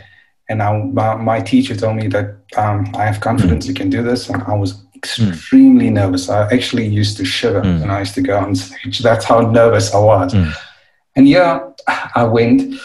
and 0.51 0.61
I, 0.61 0.77
my, 0.99 1.15
my 1.15 1.39
teacher 1.51 1.75
told 1.75 1.95
me 1.95 2.07
that 2.15 2.27
um, 2.57 2.79
I 2.95 3.03
have 3.09 3.19
confidence 3.21 3.65
you 3.67 3.73
can 3.73 3.89
do 3.89 4.01
this, 4.03 4.29
and 4.29 4.43
I 4.43 4.53
was 4.63 4.71
extremely 4.95 5.89
nervous. 5.89 6.29
I 6.29 6.39
actually 6.53 6.85
used 6.85 7.17
to 7.17 7.25
shiver 7.25 7.61
Mm. 7.61 7.79
when 7.81 7.89
I 7.89 7.99
used 7.99 8.15
to 8.15 8.21
go 8.21 8.37
on 8.37 8.53
stage. 8.55 8.99
That's 8.99 9.25
how 9.25 9.39
nervous 9.41 9.93
I 9.95 9.99
was. 9.99 10.33
Mm. 10.33 10.53
And 11.15 11.27
yeah, 11.27 11.59
I 12.15 12.23
went. 12.23 12.79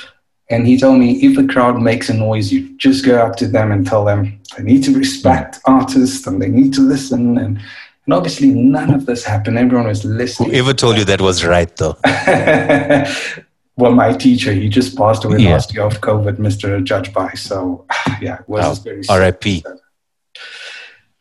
And 0.49 0.67
he 0.67 0.79
told 0.79 0.99
me 0.99 1.09
if 1.27 1.37
the 1.37 1.47
crowd 1.53 1.77
makes 1.83 2.09
a 2.09 2.15
noise, 2.15 2.53
you 2.53 2.61
just 2.79 3.05
go 3.05 3.15
up 3.25 3.35
to 3.37 3.47
them 3.49 3.73
and 3.73 3.85
tell 3.87 4.05
them 4.05 4.41
they 4.57 4.63
need 4.63 4.83
to 4.85 4.93
respect 4.97 5.59
artists 5.65 6.27
and 6.27 6.41
they 6.41 6.49
need 6.49 6.73
to 6.75 6.81
listen. 6.81 7.37
And, 7.37 7.59
and 8.05 8.15
obviously, 8.15 8.49
none 8.49 8.95
of 8.95 9.07
this 9.07 9.25
happened. 9.25 9.59
Everyone 9.59 9.89
was 9.89 10.05
listening. 10.05 10.51
Whoever 10.51 10.73
told 10.73 10.97
you 10.99 11.05
that 11.05 11.21
was 11.21 11.45
right, 11.45 11.75
though? 11.77 11.97
well, 13.77 13.93
my 13.93 14.13
teacher, 14.13 14.53
he 14.53 14.69
just 14.69 14.97
passed 14.97 15.25
away 15.25 15.39
Yeah. 15.39 15.53
last 15.53 15.73
year 15.75 15.85
of 15.85 16.01
COVID, 16.01 16.37
Mr. 16.37 16.83
Judge 16.83 17.13
Bai. 17.13 17.33
So, 17.35 17.85
yeah, 18.21 18.41
it 18.41 18.49
was 18.49 18.65
just 18.65 18.85
very. 18.85 19.03
R.I.P. 19.09 19.65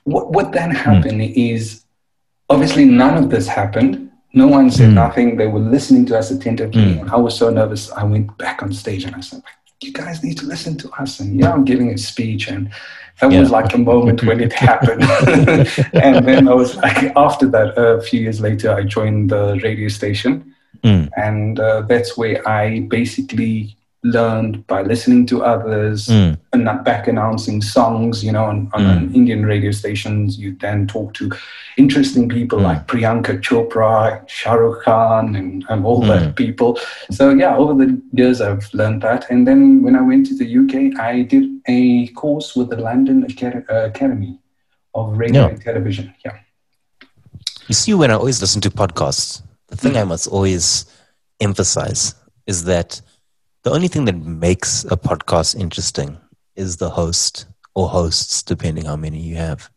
What, 0.04 0.32
what 0.32 0.52
then 0.52 0.72
happened 0.72 1.22
is 1.22 1.84
obviously 2.50 2.86
none 2.86 3.18
of 3.18 3.30
this 3.30 3.48
happened. 3.48 4.12
No 4.34 4.48
one 4.48 4.70
said 4.70 4.90
Mm. 4.90 4.94
nothing. 4.94 5.38
They 5.38 5.48
were 5.48 5.60
listening 5.60 6.06
to 6.08 6.18
us 6.18 6.30
attentively. 6.32 6.82
Mm. 6.96 7.10
I 7.10 7.16
was 7.18 7.38
so 7.38 7.50
nervous. 7.50 7.92
I 7.92 8.04
went 8.04 8.38
back 8.38 8.62
on 8.62 8.72
stage 8.74 9.04
and 9.06 9.16
I 9.16 9.22
said, 9.22 9.42
You 9.82 9.92
guys 9.94 10.24
need 10.24 10.38
to 10.40 10.46
listen 10.46 10.78
to 10.80 10.90
us. 11.02 11.20
And 11.20 11.40
yeah, 11.40 11.52
I'm 11.54 11.66
giving 11.66 11.90
a 11.92 11.98
speech. 11.98 12.48
And 12.48 12.70
that 13.22 13.32
was 13.32 13.50
like 13.52 13.74
a 13.74 13.78
moment 13.78 14.24
when 14.24 14.40
it 14.42 14.54
happened. 14.54 15.04
and 15.94 16.26
then 16.28 16.48
I 16.48 16.54
was 16.54 16.76
like, 16.78 17.12
after 17.16 17.48
that, 17.48 17.78
a 17.78 18.02
few 18.02 18.22
years 18.22 18.40
later, 18.42 18.74
I 18.74 18.84
joined 18.84 19.32
the 19.32 19.60
radio 19.64 19.88
station. 19.90 20.55
Mm. 20.84 21.10
And 21.18 21.60
uh, 21.60 21.82
that's 21.82 22.18
where 22.18 22.48
I 22.48 22.82
basically 22.90 23.76
learned 24.04 24.68
by 24.68 24.84
listening 24.84 25.26
to 25.26 25.44
others 25.44 26.06
Mm. 26.08 26.38
and 26.54 26.64
not 26.64 26.86
back 26.86 27.08
announcing 27.08 27.60
songs, 27.60 28.24
you 28.24 28.32
know, 28.32 28.46
on, 28.46 28.70
on 28.74 28.84
Mm. 29.10 29.16
Indian 29.16 29.46
radio 29.48 29.72
stations. 29.72 30.38
You 30.38 30.56
then 30.62 30.86
talk 30.86 31.16
to 31.16 31.32
interesting 31.78 32.30
people 32.30 32.60
Mm. 32.60 32.64
like 32.64 32.88
Priyanka 32.88 33.42
Chopra, 33.42 34.22
Shah 34.30 34.54
Rukh 34.54 34.84
Khan, 34.84 35.36
and, 35.36 35.66
and 35.70 35.84
all 35.84 36.04
Mm. 36.04 36.08
that 36.10 36.36
people. 36.36 36.78
So, 37.10 37.32
yeah, 37.32 37.56
over 37.58 37.74
the 37.84 38.00
years, 38.14 38.42
I've 38.42 38.70
learned 38.74 39.02
that. 39.02 39.26
And 39.32 39.48
then 39.48 39.82
when 39.82 39.96
I 39.96 40.02
went 40.02 40.28
to 40.28 40.36
the 40.36 40.46
UK, 40.62 40.94
I 41.00 41.24
did 41.24 41.46
a 41.68 42.08
course 42.10 42.56
with 42.56 42.70
the 42.70 42.78
London 42.78 43.24
Acad- 43.24 43.66
uh, 43.72 43.86
Academy 43.86 44.38
of 44.94 45.18
Radio 45.18 45.42
Yeah. 45.42 45.50
and 45.50 45.62
Television. 45.62 46.14
Yeah. 46.24 46.34
You 47.68 47.74
see, 47.74 47.96
when 47.96 48.12
I 48.12 48.14
always 48.14 48.40
listen 48.40 48.62
to 48.62 48.70
podcasts, 48.70 49.42
the 49.68 49.76
thing. 49.78 49.98
I 49.98 50.04
must 50.04 50.28
always 50.28 50.86
emphasize 51.40 52.16
is 52.48 52.66
that 52.66 53.02
the 53.64 53.72
only 53.72 53.88
thing 53.88 54.06
that 54.06 54.16
makes 54.16 54.84
a 54.86 54.98
podcast 54.98 55.56
interesting 55.56 56.18
is 56.56 56.78
the 56.78 56.90
host 56.90 57.48
or 57.74 57.90
hosts, 57.90 58.44
depending 58.44 58.86
how 58.86 58.96
many 58.96 59.20
you 59.20 59.36
have. 59.36 59.70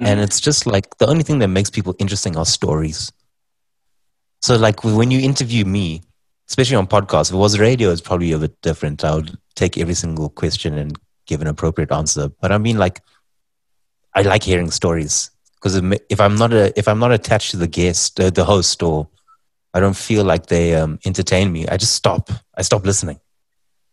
And 0.00 0.18
Mm. 0.20 0.24
it's 0.24 0.40
just 0.40 0.66
like 0.66 0.98
the 0.98 1.06
only 1.06 1.22
thing 1.22 1.38
that 1.38 1.48
makes 1.48 1.70
people 1.70 1.94
interesting 1.98 2.36
are 2.36 2.44
stories. 2.44 3.12
So, 4.42 4.56
like 4.56 4.84
when 4.84 5.10
you 5.10 5.20
interview 5.20 5.64
me, 5.64 6.02
especially 6.48 6.76
on 6.76 6.86
podcasts, 6.86 7.30
if 7.30 7.34
it 7.34 7.38
was 7.38 7.58
radio, 7.58 7.90
it's 7.90 8.00
probably 8.00 8.32
a 8.32 8.38
bit 8.38 8.60
different. 8.60 9.04
I 9.04 9.14
would 9.14 9.38
take 9.54 9.78
every 9.78 9.94
single 9.94 10.28
question 10.28 10.76
and 10.76 10.98
give 11.26 11.40
an 11.40 11.46
appropriate 11.46 11.92
answer. 11.92 12.28
But 12.40 12.52
I 12.52 12.58
mean, 12.58 12.76
like, 12.76 13.00
I 14.14 14.22
like 14.22 14.42
hearing 14.42 14.70
stories 14.70 15.30
because 15.64 15.80
if 16.10 16.20
I'm 16.20 16.36
not 16.36 16.52
a, 16.52 16.78
if 16.78 16.86
I'm 16.86 16.98
not 16.98 17.10
attached 17.10 17.52
to 17.52 17.56
the 17.56 17.66
guest, 17.66 18.20
uh, 18.20 18.28
the 18.28 18.44
host, 18.44 18.82
or 18.82 19.08
I 19.72 19.80
don't 19.80 19.96
feel 19.96 20.22
like 20.22 20.44
they 20.46 20.74
um, 20.74 20.98
entertain 21.06 21.50
me, 21.50 21.66
I 21.66 21.78
just 21.78 21.94
stop. 21.94 22.28
I 22.54 22.60
stop 22.60 22.84
listening. 22.84 23.18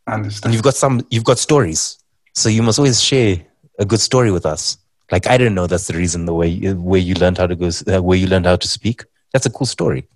I 0.05 0.15
And 0.15 0.23
understand. 0.23 0.53
you've 0.53 0.63
got 0.63 0.75
some, 0.75 1.07
you've 1.09 1.23
got 1.23 1.39
stories, 1.39 1.97
so 2.35 2.49
you 2.49 2.61
must 2.61 2.77
always 2.77 3.01
share 3.01 3.45
a 3.79 3.85
good 3.85 4.01
story 4.01 4.31
with 4.31 4.45
us. 4.45 4.77
Like 5.13 5.27
I 5.27 5.37
didn't 5.37 5.55
know 5.55 5.65
that's 5.65 5.87
the 5.87 5.97
reason 5.97 6.25
the 6.25 6.33
way 6.33 6.47
you, 6.47 6.75
where 6.75 6.99
you 6.99 7.15
learned 7.15 7.37
how 7.37 7.47
to 7.47 7.55
go, 7.55 7.69
uh, 7.87 8.01
where 8.01 8.17
you 8.17 8.27
learned 8.27 8.47
how 8.47 8.57
to 8.57 8.67
speak. 8.67 9.05
That's 9.31 9.45
a 9.45 9.49
cool 9.49 9.67
story. 9.67 10.09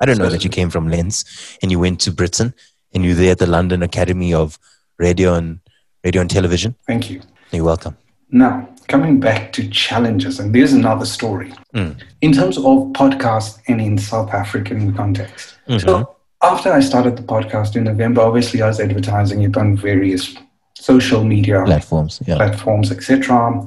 I 0.00 0.06
don't 0.06 0.18
know 0.18 0.30
that 0.30 0.42
you 0.42 0.48
came 0.50 0.70
from 0.70 0.88
Lens 0.88 1.26
and 1.60 1.70
you 1.70 1.78
went 1.78 2.00
to 2.00 2.12
Britain 2.12 2.54
and 2.94 3.04
you're 3.04 3.14
there 3.14 3.32
at 3.32 3.38
the 3.38 3.46
London 3.46 3.82
Academy 3.82 4.32
of 4.32 4.58
Radio 4.98 5.34
and 5.34 5.60
Radio 6.02 6.22
and 6.22 6.30
Television. 6.30 6.76
Thank 6.86 7.10
you. 7.10 7.20
You're 7.52 7.64
welcome. 7.64 7.96
Now, 8.30 8.73
coming 8.88 9.20
back 9.20 9.52
to 9.54 9.68
challenges, 9.68 10.40
and 10.40 10.54
there's 10.54 10.72
another 10.72 11.06
story. 11.06 11.52
Mm. 11.74 11.96
In 12.20 12.32
terms 12.32 12.56
of 12.58 12.64
podcast 12.92 13.58
and 13.68 13.80
in 13.80 13.98
South 13.98 14.32
African 14.32 14.94
context. 14.94 15.56
Mhm. 15.68 15.80
So, 15.80 16.14
after 16.42 16.72
I 16.72 16.80
started 16.80 17.16
the 17.16 17.22
podcast 17.22 17.76
in 17.76 17.84
November, 17.84 18.20
obviously 18.20 18.62
I 18.62 18.68
was 18.68 18.80
advertising 18.80 19.42
it 19.42 19.56
on 19.56 19.76
various 19.76 20.34
social 20.74 21.24
media 21.24 21.62
Platforms, 21.64 22.20
yeah. 22.26 22.36
platforms, 22.36 22.90
etc. 22.90 23.64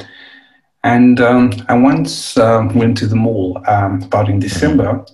And 0.84 1.20
um, 1.20 1.52
I 1.68 1.76
once 1.78 2.38
um, 2.38 2.74
went 2.76 2.98
to 3.00 3.08
the 3.08 3.16
mall 3.16 3.62
um, 3.68 4.04
about 4.04 4.30
in 4.30 4.40
December. 4.40 5.06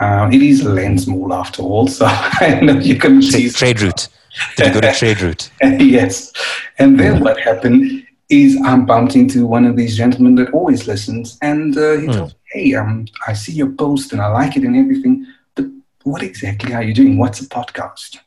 Uh, 0.00 0.28
it 0.32 0.40
is 0.40 0.62
Lens 0.62 1.08
Mall 1.08 1.34
after 1.34 1.62
all, 1.62 1.88
so 1.88 2.06
I 2.08 2.60
know 2.62 2.78
you 2.78 2.96
can 2.96 3.20
see 3.20 3.50
trade 3.50 3.80
route. 3.82 4.08
Did 4.56 4.68
you 4.68 4.74
go 4.74 4.80
to 4.80 4.94
trade 4.98 5.20
route? 5.20 5.50
yes. 5.80 6.32
And 6.78 6.98
then 7.00 7.20
what 7.20 7.40
happened 7.40 8.06
is 8.28 8.56
I'm 8.64 8.84
bumped 8.86 9.16
into 9.16 9.46
one 9.46 9.64
of 9.64 9.76
these 9.76 9.96
gentlemen 9.96 10.34
that 10.36 10.50
always 10.52 10.86
listens, 10.86 11.38
and 11.42 11.76
uh, 11.76 11.96
he 11.96 12.06
told 12.06 12.30
me, 12.30 12.34
"Hey, 12.52 12.74
um, 12.74 13.06
I 13.26 13.32
see 13.32 13.52
your 13.52 13.70
post 13.70 14.12
and 14.12 14.20
I 14.20 14.28
like 14.28 14.56
it 14.56 14.64
and 14.64 14.76
everything, 14.76 15.26
but 15.54 15.66
what 16.02 16.22
exactly 16.22 16.74
are 16.74 16.82
you 16.82 16.94
doing? 16.94 17.16
What's 17.18 17.40
a 17.40 17.46
podcast?" 17.48 18.18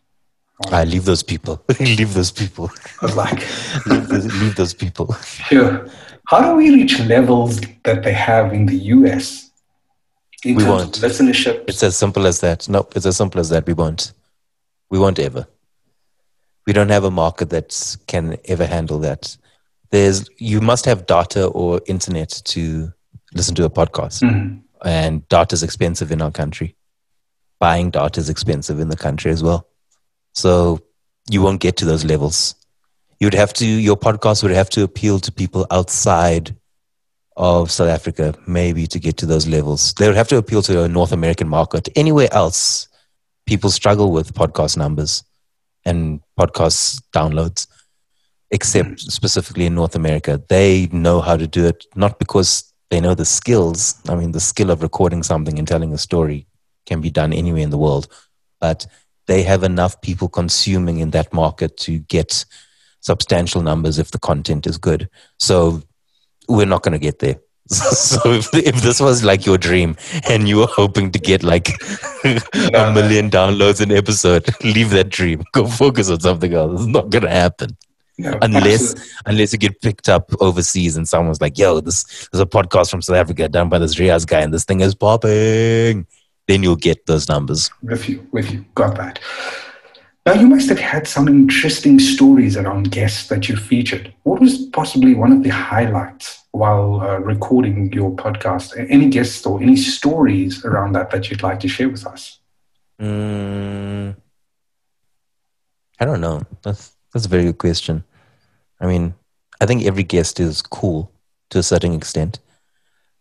I 0.72 0.84
leave 0.84 1.05
those 1.05 1.24
people. 1.24 1.63
leave 1.79 2.13
those 2.13 2.31
people. 2.31 2.70
I 3.01 3.05
was 3.08 3.15
like, 3.15 3.39
leave, 3.88 4.08
those, 4.08 4.41
leave 4.41 4.55
those 4.55 4.74
people. 4.74 5.13
"Sure. 5.50 5.88
How 6.27 6.39
do 6.41 6.55
we 6.55 6.74
reach 6.74 7.00
levels 7.01 7.60
that 7.84 8.03
they 8.03 8.13
have 8.13 8.53
in 8.53 8.65
the 8.67 8.77
U.S. 8.96 9.50
In 10.43 10.55
We 10.55 10.63
terms 10.63 10.70
won't. 10.84 10.98
of 10.98 11.03
listenership. 11.03 11.65
It's 11.67 11.84
as 11.84 11.96
simple 11.98 12.25
as 12.25 12.39
that. 12.41 12.67
No, 12.70 12.88
it's 12.96 13.05
as 13.05 13.17
simple 13.17 13.39
as 13.39 13.50
that. 13.50 13.65
We 13.67 13.74
won't. 13.74 14.13
We 14.89 14.98
won't 14.98 15.20
ever. 15.20 15.48
We 16.65 16.74
don't 16.74 16.89
have 16.89 17.03
a 17.03 17.12
market 17.12 17.50
that 17.51 17.98
can 18.08 18.38
ever 18.46 18.65
handle 18.65 19.00
that. 19.00 19.36
There's 19.91 20.29
you 20.38 20.62
must 20.62 20.86
have 20.86 21.05
data 21.05 21.48
or 21.48 21.81
internet 21.86 22.29
to 22.45 22.91
listen 23.33 23.55
to 23.55 23.65
a 23.65 23.69
podcast, 23.69 24.21
Mhm. 24.21 24.62
and 24.83 25.27
data 25.29 25.53
is 25.53 25.63
expensive 25.63 26.12
in 26.12 26.21
our 26.21 26.31
country. 26.31 26.75
Buying 27.60 27.91
data 27.91 28.19
is 28.19 28.29
expensive 28.29 28.79
in 28.79 28.89
the 28.89 28.95
country 28.98 29.31
as 29.31 29.43
well, 29.43 29.67
so 30.33 30.79
you 31.29 31.41
won't 31.41 31.60
get 31.62 31.77
to 31.77 31.86
those 31.86 32.03
levels. 32.05 32.55
You'd 33.19 33.36
have 33.36 33.53
to. 33.53 33.65
Your 33.65 33.98
podcast 33.98 34.41
would 34.43 34.51
have 34.51 34.69
to 34.71 34.83
appeal 34.83 35.19
to 35.19 35.31
people 35.31 35.67
outside 35.69 36.55
of 37.38 37.71
South 37.71 37.89
Africa, 37.89 38.33
maybe 38.48 38.88
to 38.88 39.00
get 39.00 39.17
to 39.17 39.25
those 39.25 39.48
levels. 39.48 39.93
They 39.93 40.07
would 40.07 40.17
have 40.17 40.27
to 40.29 40.38
appeal 40.38 40.62
to 40.63 40.83
a 40.83 40.88
North 40.88 41.12
American 41.12 41.48
market. 41.48 41.88
Anywhere 41.95 42.29
else, 42.33 42.88
people 43.45 43.69
struggle 43.69 44.12
with 44.12 44.33
podcast 44.33 44.75
numbers 44.77 45.24
and 45.86 46.21
podcast 46.39 47.01
downloads, 47.13 47.67
except 48.51 49.00
specifically 49.00 49.65
in 49.65 49.75
North 49.75 49.96
America. 49.96 50.41
They 50.50 50.88
know 50.91 51.22
how 51.22 51.38
to 51.38 51.48
do 51.48 51.65
it, 51.65 51.86
not 51.96 52.20
because 52.20 52.72
they 52.89 53.00
know 53.00 53.15
the 53.15 53.25
skills. 53.25 53.96
I 54.10 54.15
mean, 54.15 54.34
the 54.34 54.39
skill 54.39 54.70
of 54.70 54.84
recording 54.84 55.24
something 55.24 55.58
and 55.58 55.67
telling 55.67 55.93
a 55.93 55.98
story 55.98 56.48
can 56.86 57.00
be 57.00 57.10
done 57.10 57.31
anywhere 57.31 57.62
in 57.62 57.70
the 57.70 57.77
world, 57.77 58.08
but 58.60 58.86
they 59.27 59.43
have 59.43 59.63
enough 59.63 60.01
people 60.01 60.27
consuming 60.27 61.00
in 61.00 61.12
that 61.12 61.31
market 61.31 61.77
to 61.77 62.00
get 62.00 62.46
substantial 63.00 63.62
numbers 63.62 63.98
if 63.98 64.12
the 64.12 64.20
content 64.20 64.67
is 64.67 64.77
good. 64.77 65.10
So 65.39 65.81
we're 66.50 66.65
not 66.65 66.84
going 66.84 66.93
to 66.93 67.00
get 67.00 67.20
there. 67.20 67.39
so 67.67 68.20
if, 68.34 68.53
if 68.53 68.81
this 68.81 69.00
was 69.00 69.24
like 69.24 69.46
your 69.46 69.58
dream 69.58 69.96
and 70.27 70.50
you 70.50 70.58
were 70.58 70.67
hoping 70.67 71.12
to 71.12 71.20
get 71.20 71.41
like 71.41 71.70
a 72.25 72.91
million 72.93 73.29
downloads 73.29 73.79
an 73.79 73.91
episode, 73.91 74.50
leave 74.63 74.89
that 74.89 75.10
dream. 75.10 75.43
Go 75.53 75.67
focus 75.67 76.10
on 76.10 76.20
something 76.20 76.53
else. 76.53 76.81
It's 76.81 76.89
not 76.89 77.10
going 77.10 77.24
to 77.24 77.29
happen 77.29 77.77
No, 78.22 78.38
unless 78.42 78.92
absolutely. 78.92 79.04
unless 79.25 79.54
you 79.54 79.60
get 79.60 79.82
picked 79.82 80.10
up 80.10 80.32
overseas 80.40 80.96
and 80.98 81.08
someone's 81.08 81.42
like, 81.42 81.58
"Yo, 81.58 81.82
this 81.82 82.28
there's 82.32 82.42
a 82.42 82.46
podcast 82.46 82.92
from 82.92 83.01
South 83.01 83.16
Africa 83.18 83.50
done 83.50 83.70
by 83.70 83.80
this 83.80 83.96
Riaz 83.96 84.25
guy 84.25 84.42
and 84.42 84.54
this 84.54 84.66
thing 84.66 84.82
is 84.82 84.96
popping." 84.96 86.06
Then 86.48 86.63
you'll 86.63 86.75
get 86.75 87.06
those 87.06 87.30
numbers. 87.30 87.70
With 87.82 88.10
you, 88.10 88.28
with 88.32 88.51
you. 88.51 88.66
Got 88.75 88.96
that. 88.98 89.20
Now, 90.25 90.34
you 90.34 90.46
must 90.46 90.70
have 90.70 90.80
had 90.80 91.08
some 91.08 91.28
interesting 91.28 91.98
stories 91.98 92.56
around 92.56 92.92
guests 92.92 93.28
that 93.30 93.50
you 93.50 93.56
featured. 93.56 94.13
What 94.22 94.40
was 94.40 94.68
possibly 94.68 95.16
one 95.16 95.32
of 95.32 95.42
the 95.42 95.50
highlights 95.50 96.44
while 96.51 97.01
uh, 97.01 97.18
recording 97.20 97.92
your 97.92 98.12
podcast? 98.12 98.75
Any 98.90 99.10
guests 99.10 99.44
or 99.48 99.60
any 99.62 99.75
stories 99.75 100.63
around 100.63 100.94
that 100.94 101.10
that 101.10 101.32
you'd 101.32 101.42
like 101.42 101.60
to 101.62 101.68
share 101.68 101.90
with 101.90 102.06
us? 102.06 102.40
Mm, 103.01 104.16
I 106.00 106.06
don't 106.06 106.22
know. 106.22 106.44
That's 106.62 106.96
that's 107.12 107.25
a 107.25 107.30
very 107.30 107.46
good 107.46 107.58
question. 107.58 108.04
I 108.82 108.88
mean, 108.88 109.14
I 109.62 109.66
think 109.66 109.86
every 109.86 110.04
guest 110.04 110.40
is 110.40 110.62
cool 110.62 111.12
to 111.52 111.60
a 111.60 111.64
certain 111.64 111.94
extent. 111.94 112.40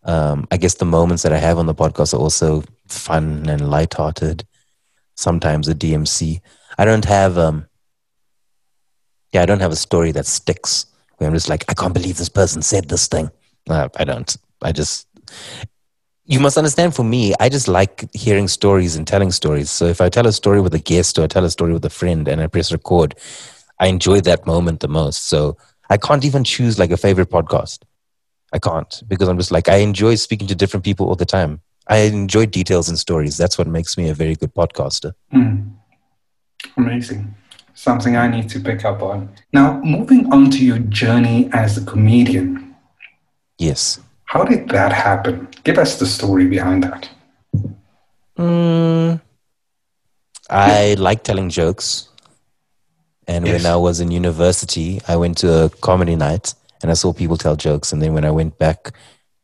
Um, 0.03 0.47
I 0.51 0.57
guess 0.57 0.75
the 0.75 0.85
moments 0.85 1.23
that 1.23 1.31
I 1.31 1.37
have 1.37 1.59
on 1.59 1.67
the 1.67 1.75
podcast 1.75 2.13
are 2.13 2.17
also 2.17 2.63
fun 2.87 3.47
and 3.47 3.69
lighthearted. 3.69 4.45
Sometimes 5.15 5.67
a 5.67 5.75
DMC. 5.75 6.41
I 6.77 6.85
don't 6.85 7.05
have 7.05 7.37
um. 7.37 7.67
Yeah, 9.31 9.43
I 9.43 9.45
don't 9.45 9.59
have 9.61 9.71
a 9.71 9.77
story 9.77 10.11
that 10.13 10.25
sticks. 10.25 10.87
Where 11.17 11.27
I'm 11.29 11.35
just 11.35 11.47
like, 11.47 11.63
I 11.69 11.73
can't 11.75 11.93
believe 11.93 12.17
this 12.17 12.29
person 12.29 12.63
said 12.63 12.89
this 12.89 13.07
thing. 13.07 13.29
Uh, 13.69 13.89
I 13.97 14.03
don't. 14.03 14.35
I 14.63 14.71
just 14.71 15.07
you 16.25 16.39
must 16.39 16.57
understand 16.57 16.95
for 16.95 17.03
me, 17.03 17.33
I 17.39 17.49
just 17.49 17.67
like 17.67 18.07
hearing 18.13 18.47
stories 18.47 18.95
and 18.95 19.05
telling 19.05 19.31
stories. 19.31 19.69
So 19.69 19.85
if 19.85 19.99
I 19.99 20.09
tell 20.09 20.27
a 20.27 20.31
story 20.31 20.61
with 20.61 20.73
a 20.73 20.79
guest 20.79 21.19
or 21.19 21.23
I 21.23 21.27
tell 21.27 21.43
a 21.43 21.49
story 21.49 21.73
with 21.73 21.83
a 21.83 21.89
friend 21.89 22.27
and 22.27 22.41
I 22.41 22.47
press 22.47 22.71
record, 22.71 23.15
I 23.81 23.87
enjoy 23.87 24.21
that 24.21 24.45
moment 24.45 24.79
the 24.79 24.87
most. 24.87 25.27
So 25.27 25.57
I 25.89 25.97
can't 25.97 26.23
even 26.23 26.43
choose 26.45 26.77
like 26.79 26.91
a 26.91 26.97
favorite 26.97 27.29
podcast. 27.29 27.79
I 28.53 28.59
can't 28.59 29.01
because 29.07 29.27
I'm 29.27 29.37
just 29.37 29.51
like, 29.51 29.67
I 29.67 29.77
enjoy 29.77 30.15
speaking 30.15 30.47
to 30.47 30.55
different 30.55 30.85
people 30.85 31.07
all 31.09 31.15
the 31.15 31.25
time. 31.25 31.61
I 31.87 31.97
enjoy 32.01 32.45
details 32.45 32.87
and 32.89 32.97
stories. 32.99 33.37
That's 33.37 33.57
what 33.57 33.67
makes 33.67 33.97
me 33.97 34.07
a 34.09 34.13
very 34.13 34.35
good 34.35 34.53
podcaster. 34.53 35.13
Hmm. 35.31 35.55
Amazing. 36.77 37.33
Something 37.73 38.15
I 38.15 38.27
need 38.27 38.47
to 38.49 38.59
pick 38.59 38.85
up 38.85 39.01
on. 39.01 39.29
Now, 39.51 39.81
moving 39.83 40.31
on 40.31 40.51
to 40.51 40.63
your 40.63 40.77
journey 40.79 41.49
as 41.53 41.77
a 41.77 41.83
comedian, 41.83 42.75
Yes. 43.57 43.99
how 44.25 44.43
did 44.43 44.69
that 44.69 44.93
happen? 44.93 45.47
Give 45.63 45.77
us 45.79 45.97
the 45.97 46.05
story 46.05 46.45
behind 46.45 46.83
that. 46.83 47.09
Mm, 48.37 49.21
I 50.49 50.95
like 50.99 51.23
telling 51.23 51.49
jokes. 51.49 52.09
And 53.27 53.45
Yes. 53.45 53.63
when 53.63 53.71
I 53.71 53.75
was 53.75 53.99
in 53.99 54.11
university, 54.11 55.01
I 55.07 55.15
went 55.15 55.37
to 55.39 55.65
a 55.65 55.69
comedy 55.69 56.15
night 56.15 56.53
and 56.81 56.91
I 56.91 56.95
saw 56.95 57.13
people 57.13 57.37
tell 57.37 57.55
jokes. 57.55 57.93
And 57.93 58.01
then 58.01 58.13
when 58.13 58.25
I 58.25 58.31
went 58.31 58.57
back 58.57 58.93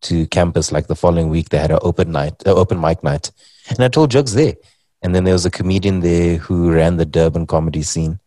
to 0.04 0.26
campus, 0.28 0.72
like 0.72 0.88
the 0.88 0.96
following 0.96 1.30
week, 1.30 1.50
they 1.50 1.58
had 1.58 1.72
an 1.72 1.80
open 1.82 2.12
night, 2.12 2.36
uh, 2.46 2.54
open 2.56 2.80
mic 2.80 3.04
night, 3.04 3.32
and 3.70 3.80
I 3.82 3.88
told 3.88 4.12
jokes 4.12 4.34
there. 4.34 4.56
And 5.02 5.14
then 5.14 5.24
there 5.24 5.34
was 5.34 5.46
a 5.46 5.52
comedian 5.52 6.00
there 6.00 6.38
who 6.38 6.72
ran 6.72 6.98
the 6.98 7.06
Durban 7.06 7.46
comedy 7.46 7.84
scene. 7.84 8.20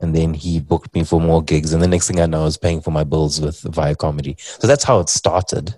And 0.00 0.14
then 0.14 0.34
he 0.34 0.58
booked 0.58 0.94
me 0.94 1.04
for 1.04 1.20
more 1.20 1.42
gigs. 1.42 1.72
And 1.72 1.82
the 1.82 1.86
next 1.88 2.08
thing 2.08 2.20
I 2.20 2.26
know, 2.26 2.42
I 2.42 2.44
was 2.44 2.56
paying 2.56 2.80
for 2.80 2.90
my 2.90 3.04
bills 3.04 3.40
with 3.40 3.60
via 3.62 3.94
comedy. 3.94 4.36
So 4.38 4.66
that's 4.66 4.84
how 4.84 5.00
it 5.00 5.08
started. 5.08 5.74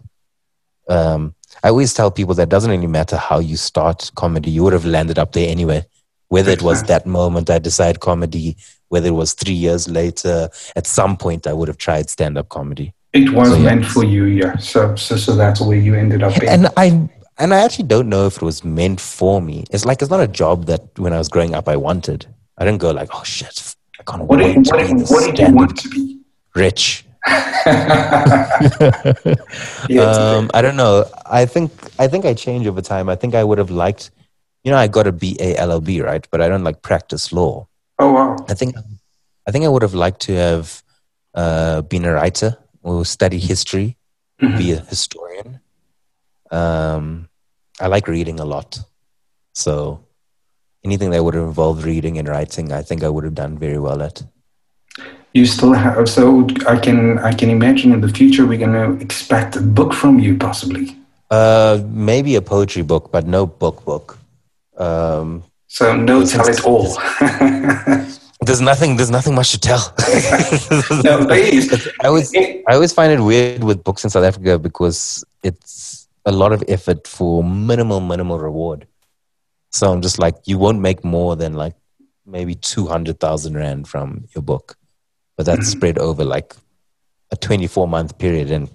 Um, 0.88 1.34
I 1.62 1.68
always 1.68 1.92
tell 1.94 2.10
people 2.10 2.34
that 2.34 2.44
it 2.44 2.48
doesn't 2.48 2.70
really 2.70 2.86
matter 2.86 3.16
how 3.16 3.40
you 3.40 3.56
start 3.56 4.10
comedy, 4.14 4.50
you 4.50 4.62
would 4.62 4.72
have 4.72 4.84
landed 4.86 5.18
up 5.18 5.32
there 5.32 5.48
anyway. 5.48 5.84
Whether 6.28 6.52
it 6.52 6.62
was 6.62 6.82
that 6.84 7.06
moment 7.06 7.50
I 7.50 7.58
decided 7.58 8.00
comedy, 8.00 8.56
whether 8.88 9.09
it 9.09 9.12
was 9.12 9.35
three 9.35 9.55
years 9.55 9.88
later, 9.88 10.49
at 10.75 10.87
some 10.87 11.16
point 11.16 11.46
I 11.46 11.53
would 11.53 11.68
have 11.68 11.79
tried 11.79 12.11
stand 12.11 12.38
up 12.38 12.49
comedy. 12.49 12.92
It 13.12 13.31
was 13.31 13.49
So, 13.49 13.57
yeah. 13.57 13.62
meant 13.64 13.87
for 13.87 14.05
you, 14.05 14.25
yeah. 14.25 14.57
So, 14.59 14.94
so, 14.96 15.16
so 15.16 15.35
that's 15.37 15.61
where 15.61 15.79
you 15.79 15.94
ended 15.94 16.22
up 16.22 16.38
being. 16.38 16.53
And 16.53 16.68
I 16.77 17.09
and 17.38 17.53
I 17.53 17.61
actually 17.61 17.87
don't 17.88 18.09
know 18.09 18.27
if 18.27 18.37
it 18.37 18.42
was 18.42 18.64
meant 18.64 19.01
for 19.01 19.40
me. 19.42 19.64
It's 19.70 19.85
like 19.85 20.01
it's 20.03 20.11
not 20.11 20.20
a 20.20 20.29
job 20.29 20.66
that 20.66 20.99
when 20.99 21.12
I 21.12 21.18
was 21.18 21.29
growing 21.29 21.55
up 21.55 21.68
I 21.68 21.77
wanted. 21.77 22.27
I 22.59 22.64
didn't 22.64 22.81
go 22.81 22.90
like, 22.90 23.11
oh 23.14 23.22
shit, 23.25 23.75
I 24.01 24.03
can't 24.05 24.22
what 24.25 24.38
wait 24.38 24.55
did, 24.55 24.64
to 24.66 24.77
what, 24.77 24.87
did, 24.87 25.09
what 25.11 25.37
did 25.37 25.49
you 25.49 25.55
want 25.55 25.77
to 25.79 25.88
be? 25.88 26.20
rich. 26.55 27.05
Um, 30.01 30.51
I 30.55 30.62
don't 30.62 30.77
know. 30.77 31.05
I 31.27 31.46
think 31.46 31.72
I 31.99 32.09
think 32.09 32.25
I 32.25 32.35
changed 32.35 32.68
over 32.68 32.83
time. 32.83 33.09
I 33.09 33.16
think 33.16 33.35
I 33.35 33.44
would 33.44 33.59
have 33.59 33.70
liked, 33.70 34.11
you 34.64 34.70
know, 34.70 34.79
I 34.79 34.88
got 34.88 35.07
a 35.07 35.12
BA 35.12 35.55
LLB, 35.59 36.03
right? 36.05 36.27
But 36.31 36.40
I 36.40 36.49
don't 36.49 36.64
like 36.64 36.83
practice 36.83 37.33
law. 37.33 37.66
oh, 37.99 38.12
wow. 38.12 38.36
I 38.48 38.54
think 38.54 38.76
I 39.46 39.50
think 39.52 39.64
I 39.64 39.68
would 39.68 39.82
have 39.82 39.94
liked 39.94 40.20
to 40.22 40.35
have 40.35 40.82
uh, 41.35 41.82
been 41.82 42.04
a 42.04 42.12
writer 42.12 42.56
or 42.82 43.04
study 43.04 43.38
history, 43.38 43.96
be 44.40 44.72
a 44.72 44.80
historian. 44.80 45.61
Um, 46.50 47.28
I 47.80 47.87
like 47.88 48.06
reading 48.09 48.40
a 48.40 48.44
lot, 48.44 48.78
so 49.52 50.00
anything 50.85 51.11
that 51.11 51.22
would 51.22 51.35
have 51.35 51.44
involved 51.44 51.85
reading 51.85 52.18
and 52.18 52.28
writing, 52.28 52.72
I 52.72 52.82
think 52.82 53.02
I 53.02 53.09
would 53.09 53.24
have 53.24 53.35
done 53.35 53.59
very 53.59 53.78
well 53.78 54.00
at. 54.02 54.22
You 55.35 55.44
still 55.44 55.74
have, 55.74 56.09
so 56.09 56.46
I 56.66 56.78
can, 56.78 57.18
I 57.18 57.35
can 57.35 57.50
imagine 57.50 57.92
in 57.92 58.00
the 58.00 58.09
future 58.09 58.46
we're 58.46 58.59
going 58.66 58.72
to 58.72 59.04
expect 59.04 59.56
a 59.56 59.61
book 59.61 59.92
from 59.92 60.18
you, 60.18 60.38
possibly. 60.38 60.96
Uh, 61.30 61.82
maybe 61.88 62.37
a 62.37 62.40
poetry 62.40 62.82
book, 62.82 63.11
but 63.12 63.26
no 63.26 63.46
book 63.46 63.85
book. 63.85 64.18
Um, 64.78 65.42
So, 65.66 65.94
no 65.96 66.24
tell 66.24 66.48
it 66.48 66.64
all. 66.64 66.96
There's 68.46 68.61
nothing. 68.61 68.96
There's 68.96 69.11
nothing 69.11 69.35
much 69.35 69.50
to 69.52 69.59
tell. 69.59 69.94
no, 71.04 71.26
please. 71.26 71.88
I 72.00 72.06
always, 72.06 72.35
I 72.35 72.74
always 72.74 72.92
find 72.92 73.12
it 73.12 73.20
weird 73.20 73.64
with 73.64 73.85
books 73.85 74.04
in 74.04 74.11
South 74.11 74.24
Africa 74.24 74.59
because 74.59 75.24
it's 75.42 76.09
a 76.24 76.32
lot 76.32 76.52
of 76.52 76.62
effort 76.68 77.06
for 77.06 77.42
minimal, 77.44 78.00
minimal 78.00 78.38
reward. 78.38 78.87
So 79.70 79.92
I'm 79.92 80.00
just 80.00 80.18
like, 80.18 80.37
you 80.46 80.59
won't 80.59 80.80
make 80.80 81.04
more 81.04 81.37
than 81.37 81.54
like 81.54 81.74
maybe 82.24 82.54
two 82.54 82.87
hundred 82.87 83.20
thousand 83.20 83.56
rand 83.56 83.88
from 83.88 84.26
your 84.35 84.42
book, 84.42 84.76
but 85.37 85.46
that's 85.46 85.68
spread 85.68 85.98
over 85.98 86.24
like 86.24 86.54
a 87.32 87.37
24 87.37 87.88
month 87.88 88.18
period, 88.18 88.50
and 88.50 88.70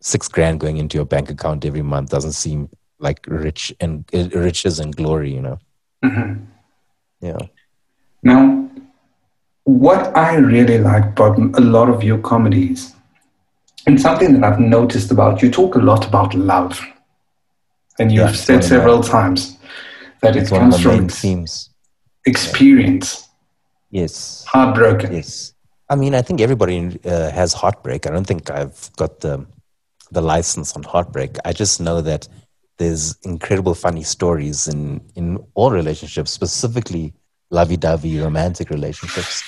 six 0.00 0.28
grand 0.28 0.60
going 0.60 0.76
into 0.76 0.96
your 0.96 1.04
bank 1.04 1.30
account 1.30 1.64
every 1.64 1.82
month 1.82 2.10
doesn't 2.10 2.32
seem 2.32 2.68
like 3.00 3.24
rich 3.28 3.74
and 3.80 4.04
riches 4.12 4.78
and 4.78 4.94
glory, 4.96 5.34
you 5.34 5.40
know. 5.40 5.58
Mhm. 6.04 6.46
Yeah. 7.20 7.38
Now, 8.22 8.67
what 9.68 10.16
I 10.16 10.36
really 10.36 10.78
like 10.78 11.04
about 11.04 11.38
a 11.38 11.60
lot 11.60 11.90
of 11.90 12.02
your 12.02 12.18
comedies, 12.18 12.94
and 13.86 14.00
something 14.00 14.32
that 14.40 14.44
I've 14.52 14.60
noticed 14.60 15.10
about 15.10 15.42
you, 15.42 15.50
talk 15.50 15.74
a 15.74 15.78
lot 15.78 16.06
about 16.06 16.34
love. 16.34 16.80
And 17.98 18.10
you've 18.10 18.36
said 18.36 18.64
several 18.64 19.02
times 19.02 19.58
that 20.22 20.36
it 20.36 20.42
It's 20.42 20.50
one 20.50 20.62
of 20.62 20.70
comes 20.70 20.82
from 20.82 21.08
themes. 21.08 21.70
experience, 22.24 23.28
Yes. 23.90 24.44
heartbroken. 24.46 25.12
Yes. 25.12 25.52
I 25.90 25.96
mean, 25.96 26.14
I 26.14 26.22
think 26.22 26.40
everybody 26.40 26.98
uh, 27.04 27.30
has 27.30 27.52
heartbreak. 27.52 28.06
I 28.06 28.10
don't 28.10 28.26
think 28.26 28.50
I've 28.50 28.90
got 28.96 29.20
the 29.20 29.46
the 30.10 30.22
license 30.22 30.74
on 30.76 30.82
heartbreak. 30.82 31.36
I 31.44 31.52
just 31.52 31.80
know 31.80 32.00
that 32.00 32.26
there's 32.78 33.16
incredible 33.22 33.74
funny 33.74 34.02
stories 34.02 34.66
in 34.66 35.00
in 35.14 35.26
all 35.54 35.70
relationships, 35.70 36.30
specifically 36.30 37.12
lovey-dovey 37.50 38.18
romantic 38.20 38.70
relationships. 38.70 39.42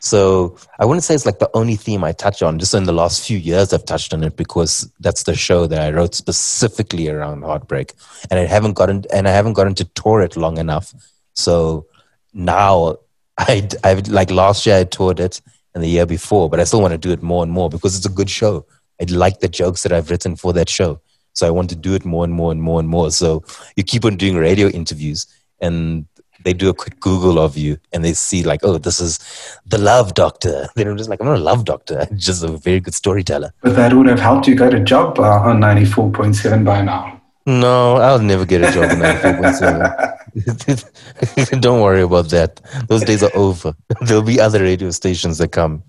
So 0.00 0.56
I 0.78 0.84
wouldn't 0.84 1.04
say 1.04 1.14
it's 1.14 1.26
like 1.26 1.38
the 1.38 1.50
only 1.54 1.76
theme 1.76 2.04
I 2.04 2.12
touch 2.12 2.42
on. 2.42 2.58
Just 2.58 2.74
in 2.74 2.84
the 2.84 2.92
last 2.92 3.26
few 3.26 3.38
years, 3.38 3.72
I've 3.72 3.84
touched 3.84 4.14
on 4.14 4.22
it 4.22 4.36
because 4.36 4.90
that's 5.00 5.24
the 5.24 5.34
show 5.34 5.66
that 5.66 5.80
I 5.80 5.90
wrote 5.90 6.14
specifically 6.14 7.08
around 7.08 7.42
heartbreak, 7.42 7.92
and 8.30 8.38
I 8.38 8.44
haven't 8.44 8.74
gotten 8.74 9.04
and 9.12 9.26
I 9.26 9.32
haven't 9.32 9.54
gotten 9.54 9.74
to 9.76 9.84
tour 9.84 10.20
it 10.20 10.36
long 10.36 10.58
enough. 10.58 10.94
So 11.32 11.86
now 12.32 12.96
I 13.38 13.68
I 13.82 13.94
like 14.08 14.30
last 14.30 14.66
year 14.66 14.76
I 14.76 14.84
toured 14.84 15.20
it 15.20 15.40
and 15.74 15.82
the 15.82 15.88
year 15.88 16.06
before, 16.06 16.48
but 16.48 16.60
I 16.60 16.64
still 16.64 16.80
want 16.80 16.92
to 16.92 16.98
do 16.98 17.12
it 17.12 17.22
more 17.22 17.42
and 17.42 17.52
more 17.52 17.68
because 17.68 17.96
it's 17.96 18.06
a 18.06 18.10
good 18.10 18.30
show. 18.30 18.64
I 19.00 19.04
like 19.04 19.40
the 19.40 19.48
jokes 19.48 19.82
that 19.82 19.92
I've 19.92 20.10
written 20.10 20.36
for 20.36 20.52
that 20.54 20.70
show. 20.70 21.00
So 21.34 21.46
I 21.46 21.50
want 21.50 21.68
to 21.68 21.76
do 21.76 21.92
it 21.92 22.06
more 22.06 22.24
and 22.24 22.32
more 22.32 22.50
and 22.50 22.62
more 22.62 22.80
and 22.80 22.88
more. 22.88 23.10
So 23.10 23.44
you 23.76 23.84
keep 23.84 24.06
on 24.06 24.16
doing 24.16 24.36
radio 24.36 24.68
interviews 24.68 25.26
and 25.60 26.06
they 26.46 26.52
do 26.52 26.68
a 26.68 26.74
quick 26.74 27.00
Google 27.00 27.40
of 27.40 27.56
you 27.56 27.76
and 27.92 28.04
they 28.04 28.12
see 28.12 28.44
like, 28.44 28.60
oh, 28.62 28.78
this 28.78 29.00
is 29.00 29.18
the 29.66 29.78
love 29.78 30.14
doctor. 30.14 30.68
They're 30.76 30.94
just 30.94 31.10
like, 31.10 31.20
I'm 31.20 31.26
not 31.26 31.38
a 31.38 31.40
love 31.40 31.64
doctor. 31.64 31.98
I'm 32.00 32.16
just 32.28 32.44
a 32.44 32.48
very 32.48 32.78
good 32.78 32.94
storyteller. 32.94 33.52
But 33.62 33.74
that 33.74 33.92
would 33.92 34.06
have 34.06 34.20
helped 34.20 34.46
you 34.46 34.54
get 34.54 34.72
a 34.72 34.78
job 34.78 35.18
uh, 35.18 35.40
on 35.40 35.58
94.7 35.60 36.64
by 36.64 36.82
now. 36.82 37.20
No, 37.46 37.96
I'll 37.96 38.20
never 38.20 38.46
get 38.46 38.62
a 38.62 38.70
job 38.70 38.92
on 38.92 38.98
94.7. 38.98 41.60
Don't 41.66 41.80
worry 41.80 42.02
about 42.02 42.30
that. 42.30 42.60
Those 42.86 43.02
days 43.02 43.24
are 43.24 43.34
over. 43.34 43.74
There'll 44.02 44.22
be 44.22 44.40
other 44.40 44.62
radio 44.62 44.92
stations 44.92 45.38
that 45.38 45.50
come. 45.50 45.82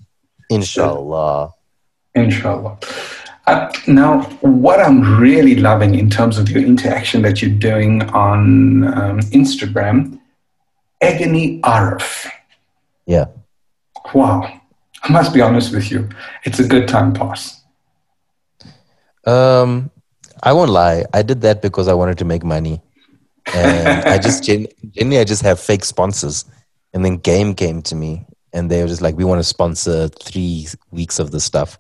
Inshallah. 0.49 1.53
Inshallah. 2.15 2.79
Uh, 3.45 3.71
now, 3.87 4.23
what 4.41 4.79
I'm 4.79 5.19
really 5.19 5.53
loving 5.55 5.93
in 5.95 6.09
terms 6.09 6.39
of 6.39 6.49
your 6.49 6.63
interaction 6.63 7.21
that 7.21 7.41
you're 7.41 7.51
doing 7.51 8.01
on 8.09 8.83
um, 8.85 9.19
Instagram, 9.31 10.19
Agony 11.01 11.61
Areff. 11.61 12.27
Yeah. 13.05 13.25
Wow. 14.13 14.61
I 15.03 15.11
must 15.11 15.33
be 15.33 15.41
honest 15.41 15.73
with 15.73 15.91
you. 15.91 16.09
It's 16.43 16.59
a 16.59 16.67
good 16.67 16.87
time 16.87 17.13
pass. 17.13 17.63
Um, 19.25 19.91
I 20.43 20.53
won't 20.53 20.71
lie. 20.71 21.05
I 21.13 21.21
did 21.21 21.41
that 21.41 21.61
because 21.61 21.87
I 21.87 21.93
wanted 21.93 22.17
to 22.19 22.25
make 22.25 22.43
money. 22.43 22.81
And 23.53 24.03
I 24.05 24.17
just, 24.17 24.43
generally, 24.43 25.19
I 25.19 25.23
just 25.23 25.43
have 25.43 25.59
fake 25.59 25.85
sponsors. 25.85 26.45
And 26.93 27.05
then 27.05 27.17
Game 27.17 27.53
came 27.53 27.81
to 27.83 27.95
me 27.95 28.25
and 28.53 28.69
they 28.69 28.81
were 28.81 28.87
just 28.87 29.01
like, 29.01 29.15
we 29.15 29.23
want 29.23 29.39
to 29.39 29.43
sponsor 29.43 30.07
three 30.07 30.67
weeks 30.91 31.19
of 31.19 31.31
the 31.31 31.39
stuff. 31.39 31.77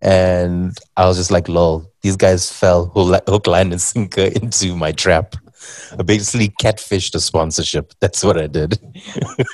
And 0.00 0.76
I 0.96 1.06
was 1.06 1.16
just 1.16 1.30
like, 1.30 1.48
lol, 1.48 1.90
these 2.02 2.16
guys 2.16 2.50
fell 2.50 2.86
hook, 2.86 3.46
line, 3.46 3.72
and 3.72 3.80
sinker 3.80 4.20
into 4.42 4.76
my 4.76 4.92
trap. 4.92 5.34
I 5.98 6.02
basically 6.02 6.48
catfished 6.60 7.14
a 7.14 7.20
sponsorship. 7.20 7.92
That's 8.00 8.22
what 8.24 8.38
I 8.38 8.46
did. 8.46 8.78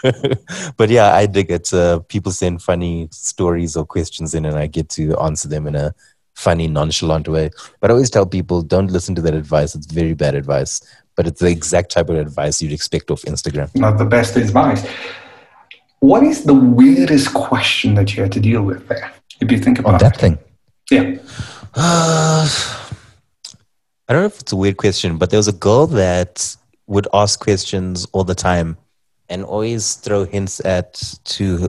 but 0.76 0.90
yeah, 0.90 1.14
I 1.14 1.26
dig 1.26 1.50
it. 1.50 1.72
Uh, 1.72 2.00
people 2.00 2.32
send 2.32 2.62
funny 2.62 3.08
stories 3.12 3.76
or 3.76 3.84
questions 3.86 4.34
in, 4.34 4.44
and 4.44 4.56
I 4.56 4.66
get 4.66 4.88
to 4.90 5.16
answer 5.18 5.48
them 5.48 5.66
in 5.66 5.74
a 5.74 5.94
funny, 6.34 6.68
nonchalant 6.68 7.28
way. 7.28 7.50
But 7.80 7.90
I 7.90 7.94
always 7.94 8.10
tell 8.10 8.26
people 8.26 8.62
don't 8.62 8.90
listen 8.90 9.14
to 9.14 9.22
that 9.22 9.34
advice. 9.34 9.74
It's 9.74 9.90
very 9.92 10.14
bad 10.14 10.34
advice. 10.34 10.80
But 11.16 11.28
it's 11.28 11.40
the 11.40 11.48
exact 11.48 11.92
type 11.92 12.08
of 12.08 12.16
advice 12.16 12.60
you'd 12.60 12.72
expect 12.72 13.10
off 13.10 13.22
Instagram. 13.22 13.74
Not 13.76 13.98
the 13.98 14.04
best 14.04 14.36
advice. 14.36 14.84
What 16.00 16.24
is 16.24 16.44
the 16.44 16.54
weirdest 16.54 17.32
question 17.32 17.94
that 17.94 18.14
you 18.16 18.22
had 18.22 18.32
to 18.32 18.40
deal 18.40 18.62
with 18.62 18.88
there? 18.88 19.12
If 19.40 19.50
you 19.50 19.58
think 19.58 19.78
about 19.78 19.94
On 19.94 19.98
that 20.00 20.16
it. 20.16 20.20
thing. 20.20 20.38
Yeah. 20.90 21.16
Uh, 21.76 22.46
I 24.08 24.12
don't 24.12 24.22
know 24.22 24.26
if 24.26 24.40
it's 24.40 24.52
a 24.52 24.56
weird 24.56 24.76
question, 24.76 25.16
but 25.16 25.30
there 25.30 25.38
was 25.38 25.48
a 25.48 25.52
girl 25.52 25.86
that 25.88 26.56
would 26.86 27.08
ask 27.14 27.40
questions 27.40 28.06
all 28.12 28.24
the 28.24 28.34
time 28.34 28.76
and 29.28 29.44
always 29.44 29.94
throw 29.94 30.24
hints 30.24 30.64
at 30.64 31.18
to 31.24 31.68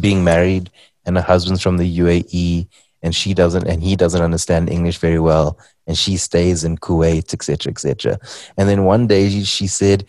being 0.00 0.24
married 0.24 0.70
and 1.06 1.16
her 1.16 1.22
husband's 1.22 1.62
from 1.62 1.76
the 1.76 1.98
UAE 1.98 2.66
and 3.02 3.14
she 3.14 3.32
doesn't 3.32 3.66
and 3.68 3.82
he 3.82 3.94
doesn't 3.94 4.22
understand 4.22 4.68
English 4.68 4.98
very 4.98 5.20
well 5.20 5.58
and 5.86 5.96
she 5.96 6.16
stays 6.16 6.64
in 6.64 6.76
Kuwait 6.76 7.32
etc 7.32 7.70
etc 7.70 8.18
and 8.56 8.68
then 8.68 8.84
one 8.84 9.06
day 9.06 9.30
she, 9.30 9.44
she 9.44 9.66
said 9.66 10.04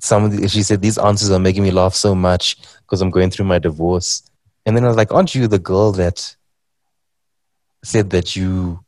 some 0.00 0.30
the, 0.30 0.48
she 0.48 0.62
said 0.62 0.82
these 0.82 0.98
answers 0.98 1.30
are 1.30 1.38
making 1.38 1.62
me 1.62 1.70
laugh 1.70 1.94
so 1.94 2.14
much 2.14 2.56
because 2.80 3.00
I'm 3.00 3.10
going 3.10 3.30
through 3.30 3.46
my 3.46 3.58
divorce. 3.58 4.22
And 4.66 4.76
then 4.76 4.84
I 4.84 4.88
was 4.88 4.96
like 4.96 5.12
aren't 5.12 5.34
you 5.34 5.46
the 5.46 5.58
girl 5.58 5.92
that 5.92 6.34
said 7.84 8.10
that 8.10 8.34
you 8.34 8.83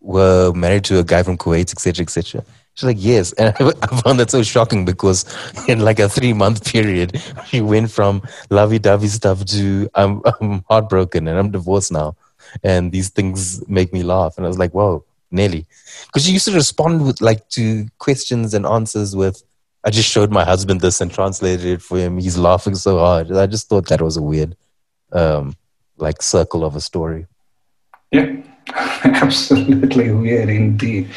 were 0.00 0.52
married 0.52 0.84
to 0.84 0.98
a 0.98 1.04
guy 1.04 1.22
from 1.22 1.36
Kuwait, 1.36 1.72
etc., 1.72 2.02
etc. 2.02 2.44
She's 2.74 2.86
like, 2.86 2.96
yes. 3.00 3.32
And 3.32 3.54
I 3.82 4.00
found 4.02 4.20
that 4.20 4.30
so 4.30 4.42
shocking 4.42 4.84
because 4.84 5.24
in 5.66 5.80
like 5.80 5.98
a 5.98 6.08
three 6.08 6.32
month 6.32 6.64
period, 6.64 7.20
she 7.46 7.60
went 7.60 7.90
from 7.90 8.22
lovey 8.50 8.78
dovey 8.78 9.08
stuff 9.08 9.44
to 9.46 9.90
I'm, 9.94 10.22
I'm 10.40 10.64
heartbroken 10.68 11.26
and 11.26 11.38
I'm 11.38 11.50
divorced 11.50 11.90
now. 11.90 12.16
And 12.62 12.92
these 12.92 13.10
things 13.10 13.66
make 13.68 13.92
me 13.92 14.02
laugh. 14.02 14.36
And 14.36 14.46
I 14.46 14.48
was 14.48 14.58
like, 14.58 14.70
whoa, 14.70 15.04
Nelly. 15.32 15.66
Because 16.06 16.24
she 16.24 16.32
used 16.32 16.46
to 16.46 16.52
respond 16.52 17.04
with 17.04 17.20
like 17.20 17.48
to 17.50 17.88
questions 17.98 18.54
and 18.54 18.64
answers 18.64 19.16
with, 19.16 19.42
I 19.84 19.90
just 19.90 20.08
showed 20.08 20.30
my 20.30 20.44
husband 20.44 20.80
this 20.80 21.00
and 21.00 21.12
translated 21.12 21.66
it 21.66 21.82
for 21.82 21.98
him. 21.98 22.18
He's 22.18 22.38
laughing 22.38 22.76
so 22.76 22.98
hard. 22.98 23.32
I 23.32 23.46
just 23.46 23.68
thought 23.68 23.88
that 23.88 24.00
was 24.00 24.16
a 24.16 24.22
weird, 24.22 24.56
um, 25.12 25.56
like 25.96 26.22
circle 26.22 26.64
of 26.64 26.76
a 26.76 26.80
story. 26.80 27.26
Yeah, 28.12 28.36
absolutely 29.04 30.10
weird 30.10 30.48
indeed. 30.48 31.08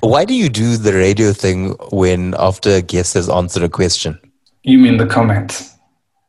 Why 0.00 0.24
do 0.24 0.34
you 0.34 0.48
do 0.48 0.76
the 0.76 0.92
radio 0.92 1.32
thing 1.32 1.70
when 1.90 2.34
after 2.38 2.70
a 2.70 2.82
guest 2.82 3.14
has 3.14 3.28
answered 3.28 3.62
a 3.62 3.68
question? 3.68 4.18
You 4.62 4.78
mean 4.78 4.98
the 4.98 5.06
comments? 5.06 5.74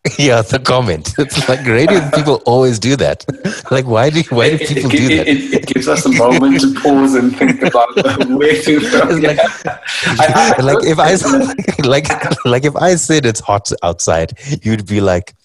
yeah, 0.17 0.41
the 0.41 0.57
comment. 0.57 1.13
It's 1.19 1.47
like 1.47 1.63
radio 1.65 2.09
people 2.11 2.41
always 2.45 2.79
do 2.79 2.95
that. 2.95 3.23
Like, 3.69 3.85
why 3.85 4.09
do 4.09 4.23
why 4.29 4.49
do 4.49 4.57
people 4.57 4.91
it, 4.91 4.97
do 4.97 5.15
that? 5.17 5.27
It, 5.27 5.53
it, 5.53 5.65
gives 5.67 5.87
us 5.87 6.05
a 6.05 6.11
moment 6.11 6.59
to 6.61 6.73
pause 6.81 7.13
and 7.13 7.35
think 7.37 7.61
about 7.61 7.95
where 8.29 8.59
to 8.63 8.79
go. 8.79 8.99
Like, 9.21 9.37
I, 9.39 10.55
I, 10.57 10.61
like 10.61 10.83
if 10.85 10.97
I 10.97 11.13
like 11.87 12.45
like 12.45 12.65
if 12.65 12.75
I 12.75 12.95
said 12.95 13.27
it's 13.27 13.41
hot 13.41 13.71
outside, 13.83 14.33
you'd 14.63 14.87
be 14.87 15.01
like, 15.01 15.35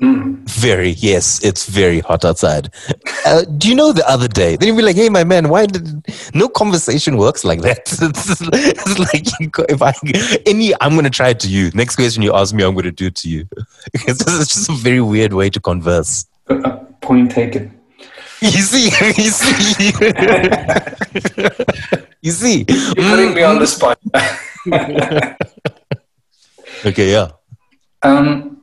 Mm. 0.00 0.48
Very, 0.48 0.90
yes, 0.90 1.42
it's 1.44 1.68
very 1.68 2.00
hot 2.00 2.24
outside. 2.24 2.72
Uh, 3.24 3.42
do 3.42 3.68
you 3.68 3.74
know 3.74 3.92
the 3.92 4.08
other 4.08 4.26
day? 4.26 4.56
Then 4.56 4.68
you'd 4.68 4.76
be 4.76 4.82
like, 4.82 4.96
hey, 4.96 5.08
my 5.08 5.22
man, 5.22 5.48
why 5.48 5.66
did 5.66 6.04
no 6.34 6.48
conversation 6.48 7.16
works 7.16 7.44
like 7.44 7.60
that? 7.62 7.78
It's, 8.02 8.40
it's 8.40 8.98
like 8.98 9.26
if 9.68 9.80
I 9.80 9.92
any, 10.44 10.72
I'm 10.80 10.92
going 10.92 11.04
to 11.04 11.10
try 11.10 11.28
it 11.28 11.40
to 11.40 11.48
you. 11.48 11.70
Next 11.74 11.96
question 11.96 12.22
you 12.22 12.34
ask 12.34 12.52
me, 12.52 12.64
I'm 12.64 12.74
going 12.74 12.84
to 12.84 12.90
do 12.90 13.06
it 13.06 13.14
to 13.16 13.28
you. 13.28 13.46
Because 13.92 14.18
this 14.18 14.34
is 14.34 14.48
just 14.48 14.68
a 14.68 14.72
very 14.72 15.00
weird 15.00 15.34
way 15.34 15.50
to 15.50 15.60
converse. 15.60 16.26
Uh, 16.48 16.70
point 17.00 17.30
taken. 17.30 17.78
You 18.40 18.50
see, 18.50 18.84
you 19.22 19.30
see, 19.30 19.92
you 22.22 22.30
see. 22.32 22.64
You're 22.68 23.10
putting 23.10 23.34
me 23.34 23.42
on 23.44 23.60
the 23.60 23.66
spot. 23.68 24.00
okay, 26.84 27.12
yeah. 27.12 27.30
Um, 28.02 28.61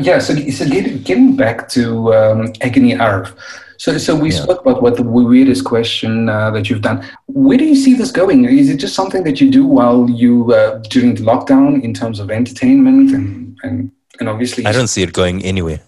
yeah, 0.00 0.18
so, 0.18 0.34
so 0.34 0.68
getting 0.68 1.36
back 1.36 1.68
to 1.70 2.14
um, 2.14 2.52
Agony 2.60 2.92
Areff. 2.92 3.34
So, 3.78 3.96
so 3.96 4.16
we 4.16 4.32
yeah. 4.32 4.42
spoke 4.42 4.60
about 4.60 4.82
what 4.82 4.96
the 4.96 5.04
weirdest 5.04 5.64
question 5.64 6.28
uh, 6.28 6.50
that 6.50 6.68
you've 6.68 6.82
done. 6.82 7.08
Where 7.26 7.56
do 7.56 7.64
you 7.64 7.76
see 7.76 7.94
this 7.94 8.10
going? 8.10 8.44
Is 8.44 8.68
it 8.68 8.78
just 8.78 8.94
something 8.94 9.22
that 9.22 9.40
you 9.40 9.50
do 9.50 9.64
while 9.64 10.10
you 10.10 10.52
uh, 10.52 10.78
during 10.90 11.14
the 11.14 11.22
lockdown 11.22 11.82
in 11.82 11.94
terms 11.94 12.18
of 12.18 12.30
entertainment 12.30 13.12
and 13.12 13.56
and, 13.62 13.92
and 14.18 14.28
obviously? 14.28 14.66
I 14.66 14.72
don't 14.72 14.88
see 14.88 15.02
it 15.02 15.12
going 15.12 15.44
anywhere. 15.44 15.80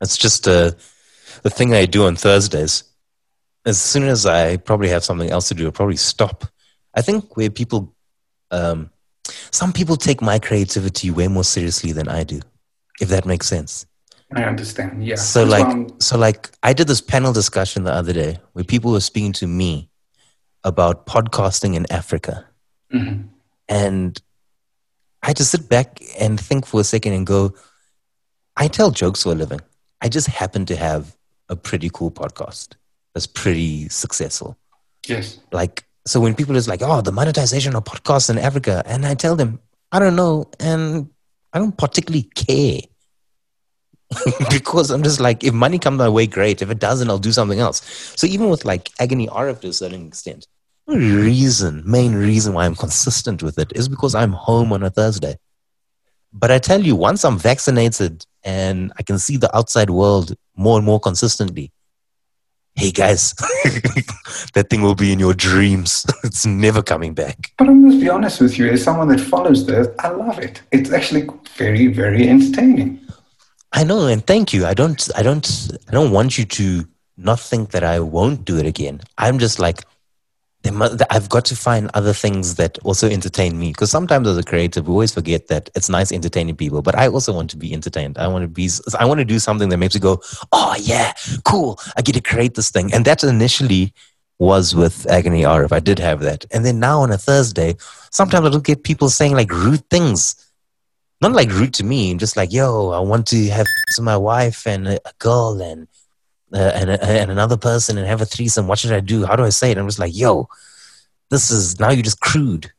It's 0.00 0.16
just 0.16 0.48
uh, 0.48 0.70
the 1.42 1.50
thing 1.50 1.74
I 1.74 1.84
do 1.84 2.06
on 2.06 2.16
Thursdays. 2.16 2.84
As 3.66 3.78
soon 3.78 4.04
as 4.04 4.24
I 4.24 4.56
probably 4.56 4.88
have 4.88 5.04
something 5.04 5.30
else 5.30 5.48
to 5.48 5.54
do, 5.54 5.66
I'll 5.66 5.72
probably 5.72 5.96
stop. 5.96 6.46
I 6.94 7.02
think 7.02 7.36
where 7.36 7.50
people, 7.50 7.94
um, 8.50 8.90
some 9.50 9.74
people 9.74 9.96
take 9.96 10.22
my 10.22 10.38
creativity 10.38 11.10
way 11.10 11.28
more 11.28 11.44
seriously 11.44 11.92
than 11.92 12.08
I 12.08 12.24
do 12.24 12.40
if 13.00 13.08
that 13.08 13.26
makes 13.26 13.46
sense. 13.46 13.86
I 14.34 14.44
understand. 14.44 15.04
Yeah. 15.04 15.16
So 15.16 15.46
That's 15.46 15.62
like, 15.74 15.88
so 16.00 16.18
like, 16.18 16.50
I 16.62 16.72
did 16.72 16.86
this 16.86 17.00
panel 17.00 17.32
discussion 17.32 17.84
the 17.84 17.92
other 17.92 18.12
day 18.12 18.38
where 18.52 18.64
people 18.64 18.92
were 18.92 19.00
speaking 19.00 19.32
to 19.34 19.46
me 19.46 19.90
about 20.64 21.06
podcasting 21.06 21.74
in 21.74 21.90
Africa, 21.90 22.46
mm-hmm. 22.92 23.28
and 23.68 24.22
I 25.22 25.32
just 25.32 25.50
sit 25.50 25.68
back 25.68 26.00
and 26.18 26.38
think 26.38 26.66
for 26.66 26.80
a 26.80 26.84
second 26.84 27.14
and 27.14 27.26
go, 27.26 27.54
I 28.56 28.68
tell 28.68 28.90
jokes 28.90 29.22
for 29.22 29.32
a 29.32 29.34
living. 29.34 29.60
I 30.00 30.08
just 30.08 30.26
happen 30.26 30.66
to 30.66 30.76
have 30.76 31.16
a 31.48 31.56
pretty 31.56 31.90
cool 31.92 32.10
podcast 32.10 32.74
that's 33.14 33.26
pretty 33.26 33.88
successful. 33.88 34.58
Yes. 35.06 35.40
Like, 35.52 35.84
so 36.06 36.20
when 36.20 36.34
people 36.34 36.56
is 36.56 36.68
like, 36.68 36.82
oh, 36.82 37.00
the 37.00 37.12
monetization 37.12 37.74
of 37.74 37.84
podcasts 37.84 38.30
in 38.30 38.38
Africa, 38.38 38.82
and 38.84 39.06
I 39.06 39.14
tell 39.14 39.36
them, 39.36 39.60
I 39.90 39.98
don't 39.98 40.16
know, 40.16 40.50
and 40.60 41.08
I 41.52 41.58
don't 41.58 41.76
particularly 41.76 42.30
care. 42.34 42.80
because 44.50 44.90
I'm 44.90 45.02
just 45.02 45.20
like, 45.20 45.44
if 45.44 45.52
money 45.52 45.78
comes 45.78 45.98
my 45.98 46.08
way, 46.08 46.26
great. 46.26 46.62
If 46.62 46.70
it 46.70 46.78
doesn't, 46.78 47.10
I'll 47.10 47.18
do 47.18 47.32
something 47.32 47.60
else. 47.60 47.82
So 48.16 48.26
even 48.26 48.48
with 48.48 48.64
like 48.64 48.90
Agony 48.98 49.26
Areff 49.28 49.60
to 49.60 49.68
a 49.68 49.72
certain 49.72 50.06
extent, 50.06 50.46
reason, 50.86 51.82
main 51.84 52.14
reason 52.14 52.54
why 52.54 52.64
I'm 52.64 52.74
consistent 52.74 53.42
with 53.42 53.58
it 53.58 53.72
is 53.74 53.88
because 53.88 54.14
I'm 54.14 54.32
home 54.32 54.72
on 54.72 54.82
a 54.82 54.90
Thursday. 54.90 55.36
But 56.32 56.50
I 56.50 56.58
tell 56.58 56.80
you, 56.80 56.96
once 56.96 57.24
I'm 57.24 57.38
vaccinated 57.38 58.24
and 58.44 58.92
I 58.98 59.02
can 59.02 59.18
see 59.18 59.36
the 59.36 59.54
outside 59.56 59.90
world 59.90 60.34
more 60.56 60.78
and 60.78 60.86
more 60.86 61.00
consistently, 61.00 61.72
hey 62.78 62.92
guys, 62.92 63.34
that 64.54 64.66
thing 64.70 64.82
will 64.82 64.94
be 64.94 65.12
in 65.12 65.18
your 65.18 65.34
dreams. 65.34 66.06
it's 66.24 66.46
never 66.46 66.80
coming 66.80 67.12
back. 67.12 67.52
But 67.58 67.68
I 67.68 67.72
must 67.72 68.00
be 68.00 68.08
honest 68.08 68.40
with 68.40 68.56
you, 68.56 68.68
as 68.68 68.84
someone 68.84 69.08
that 69.08 69.20
follows 69.20 69.66
this, 69.66 69.88
I 69.98 70.10
love 70.10 70.38
it. 70.38 70.62
It's 70.70 70.92
actually 70.92 71.28
very, 71.56 71.88
very 71.88 72.28
entertaining. 72.28 73.00
I 73.72 73.82
know, 73.82 74.06
and 74.06 74.24
thank 74.24 74.52
you. 74.52 74.64
I 74.64 74.74
don't, 74.74 75.08
I 75.16 75.22
don't, 75.22 75.68
I 75.88 75.90
don't 75.90 76.12
want 76.12 76.38
you 76.38 76.44
to 76.44 76.86
not 77.16 77.40
think 77.40 77.72
that 77.72 77.82
I 77.82 77.98
won't 77.98 78.44
do 78.44 78.56
it 78.58 78.66
again. 78.66 79.00
I'm 79.18 79.40
just 79.40 79.58
like, 79.58 79.84
I've 80.64 81.28
got 81.28 81.44
to 81.46 81.56
find 81.56 81.90
other 81.94 82.12
things 82.12 82.56
that 82.56 82.78
also 82.80 83.08
entertain 83.08 83.58
me. 83.58 83.68
Because 83.68 83.90
sometimes 83.90 84.28
as 84.28 84.36
a 84.36 84.42
creative, 84.42 84.86
we 84.86 84.92
always 84.92 85.14
forget 85.14 85.48
that 85.48 85.70
it's 85.74 85.88
nice 85.88 86.12
entertaining 86.12 86.56
people, 86.56 86.82
but 86.82 86.96
I 86.96 87.08
also 87.08 87.32
want 87.32 87.50
to 87.50 87.56
be 87.56 87.72
entertained. 87.72 88.18
I 88.18 88.26
want 88.28 88.42
to 88.42 88.48
be, 88.48 88.68
I 88.98 89.04
want 89.06 89.18
to 89.18 89.24
do 89.24 89.38
something 89.38 89.68
that 89.68 89.78
makes 89.78 89.94
me 89.94 90.00
go, 90.00 90.20
oh 90.52 90.74
yeah, 90.78 91.14
cool. 91.44 91.78
I 91.96 92.02
get 92.02 92.14
to 92.14 92.20
create 92.20 92.54
this 92.54 92.70
thing. 92.70 92.92
And 92.92 93.04
that 93.04 93.22
initially 93.24 93.94
was 94.38 94.74
with 94.74 95.08
Agony 95.10 95.42
Areff. 95.42 95.72
I 95.72 95.80
did 95.80 95.98
have 95.98 96.20
that. 96.20 96.44
And 96.52 96.64
then 96.64 96.78
now 96.78 97.00
on 97.00 97.10
a 97.10 97.18
Thursday, 97.18 97.76
sometimes 98.10 98.46
I 98.46 98.50
don't 98.50 98.64
get 98.64 98.84
people 98.84 99.08
saying 99.08 99.34
like 99.34 99.50
rude 99.50 99.88
things. 99.90 100.36
Not 101.20 101.32
like 101.32 101.50
rude 101.50 101.74
to 101.74 101.84
me, 101.84 102.14
just 102.14 102.36
like, 102.36 102.52
yo, 102.52 102.90
I 102.90 103.00
want 103.00 103.26
to 103.28 103.48
have 103.48 103.66
my 104.00 104.16
wife 104.16 104.66
and 104.66 104.86
a 104.86 105.00
girl 105.18 105.60
and 105.60 105.88
uh, 106.52 106.72
and, 106.74 106.90
uh, 106.90 106.98
and 107.00 107.30
another 107.30 107.56
person 107.56 107.98
and 107.98 108.06
have 108.06 108.20
a 108.20 108.26
threesome. 108.26 108.66
What 108.66 108.78
should 108.78 108.92
I 108.92 109.00
do? 109.00 109.26
How 109.26 109.36
do 109.36 109.44
I 109.44 109.50
say 109.50 109.70
it? 109.70 109.78
I'm 109.78 109.86
just 109.86 109.98
like, 109.98 110.16
yo, 110.16 110.48
this 111.30 111.50
is 111.50 111.78
now 111.78 111.90
you're 111.90 112.02
just 112.02 112.20
crude. 112.20 112.72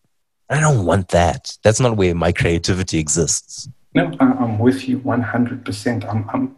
I 0.50 0.60
don't 0.60 0.86
want 0.86 1.10
that. 1.10 1.58
That's 1.64 1.80
not 1.80 1.96
where 1.96 2.16
my 2.16 2.32
creativity 2.32 2.98
exists. 2.98 3.70
No, 3.94 4.12
I'm 4.20 4.60
with 4.60 4.88
you 4.88 5.00
100%. 5.00 6.10
I'm, 6.10 6.30
I'm 6.32 6.56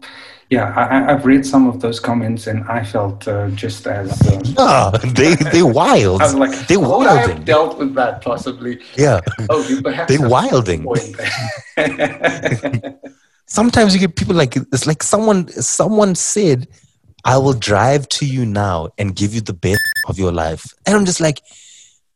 yeah, 0.51 0.73
I, 0.75 1.13
have 1.13 1.25
read 1.25 1.45
some 1.45 1.69
of 1.69 1.79
those 1.79 2.01
comments 2.01 2.47
and 2.47 2.65
I 2.65 2.83
felt 2.83 3.25
uh, 3.25 3.49
just 3.51 3.87
as. 3.87 4.11
Um, 4.27 4.41
oh, 4.57 4.91
they, 5.15 5.35
they're 5.35 5.65
wild. 5.65 6.21
I 6.21 6.25
was 6.25 6.35
like, 6.35 6.67
they're 6.67 6.77
wilding. 6.77 7.07
I 7.07 7.33
have 7.33 7.45
dealt 7.45 7.77
with 7.77 7.95
that 7.95 8.21
possibly. 8.21 8.81
Yeah. 8.97 9.21
Oh, 9.49 9.65
you 9.69 9.81
perhaps. 9.81 10.11
They're 10.11 10.27
wilding. 10.27 10.85
Sometimes 13.45 13.93
you 13.93 14.01
get 14.01 14.17
people 14.17 14.35
like, 14.35 14.57
it's 14.57 14.85
like 14.85 15.03
someone, 15.03 15.47
someone 15.49 16.15
said, 16.15 16.67
I 17.23 17.37
will 17.37 17.53
drive 17.53 18.09
to 18.09 18.25
you 18.25 18.45
now 18.45 18.89
and 18.97 19.15
give 19.15 19.33
you 19.33 19.41
the 19.41 19.53
best 19.53 19.81
of 20.07 20.17
your 20.17 20.31
life. 20.31 20.65
And 20.85 20.95
I'm 20.95 21.05
just 21.05 21.21
like, 21.21 21.41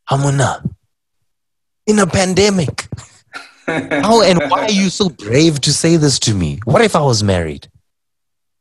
Hamuna, 0.09 0.67
in 1.85 1.99
a 1.99 2.07
pandemic. 2.07 2.87
How 3.67 4.21
and 4.21 4.39
why 4.49 4.65
are 4.65 4.71
you 4.71 4.89
so 4.89 5.09
brave 5.09 5.59
to 5.61 5.73
say 5.73 5.97
this 5.97 6.19
to 6.19 6.33
me? 6.35 6.59
What 6.65 6.81
if 6.81 6.95
I 6.95 7.01
was 7.01 7.23
married? 7.23 7.67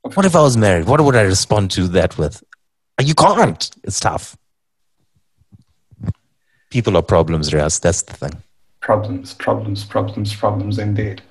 What 0.02 0.24
if 0.24 0.34
I 0.36 0.42
was 0.42 0.56
married? 0.56 0.86
What 0.86 1.00
would 1.00 1.16
I 1.16 1.22
respond 1.22 1.70
to 1.72 1.88
that 1.88 2.16
with? 2.18 2.42
You 3.02 3.14
can't. 3.14 3.70
It's 3.82 4.00
tough. 4.00 4.36
People 6.70 6.96
are 6.96 7.02
problems, 7.02 7.50
Riaz. 7.50 7.80
That's 7.80 8.02
the 8.02 8.14
thing. 8.14 8.42
Problems, 8.80 9.34
problems, 9.34 9.84
problems, 9.84 10.34
problems 10.34 10.78
indeed. 10.78 11.22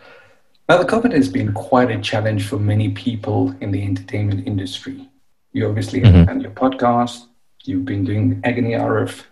Now, 0.69 0.77
the 0.77 0.85
COVID 0.85 1.11
has 1.11 1.27
been 1.27 1.51
quite 1.53 1.91
a 1.91 1.99
challenge 1.99 2.47
for 2.47 2.57
many 2.57 2.89
people 2.89 3.53
in 3.59 3.71
the 3.71 3.83
entertainment 3.83 4.47
industry. 4.47 5.09
You 5.51 5.67
obviously 5.67 6.01
mm-hmm. 6.01 6.23
have 6.23 6.41
your 6.41 6.51
podcast, 6.51 7.27
you've 7.63 7.85
been 7.85 8.05
doing 8.05 8.39
Agony 8.43 8.71
Areff. 8.71 9.23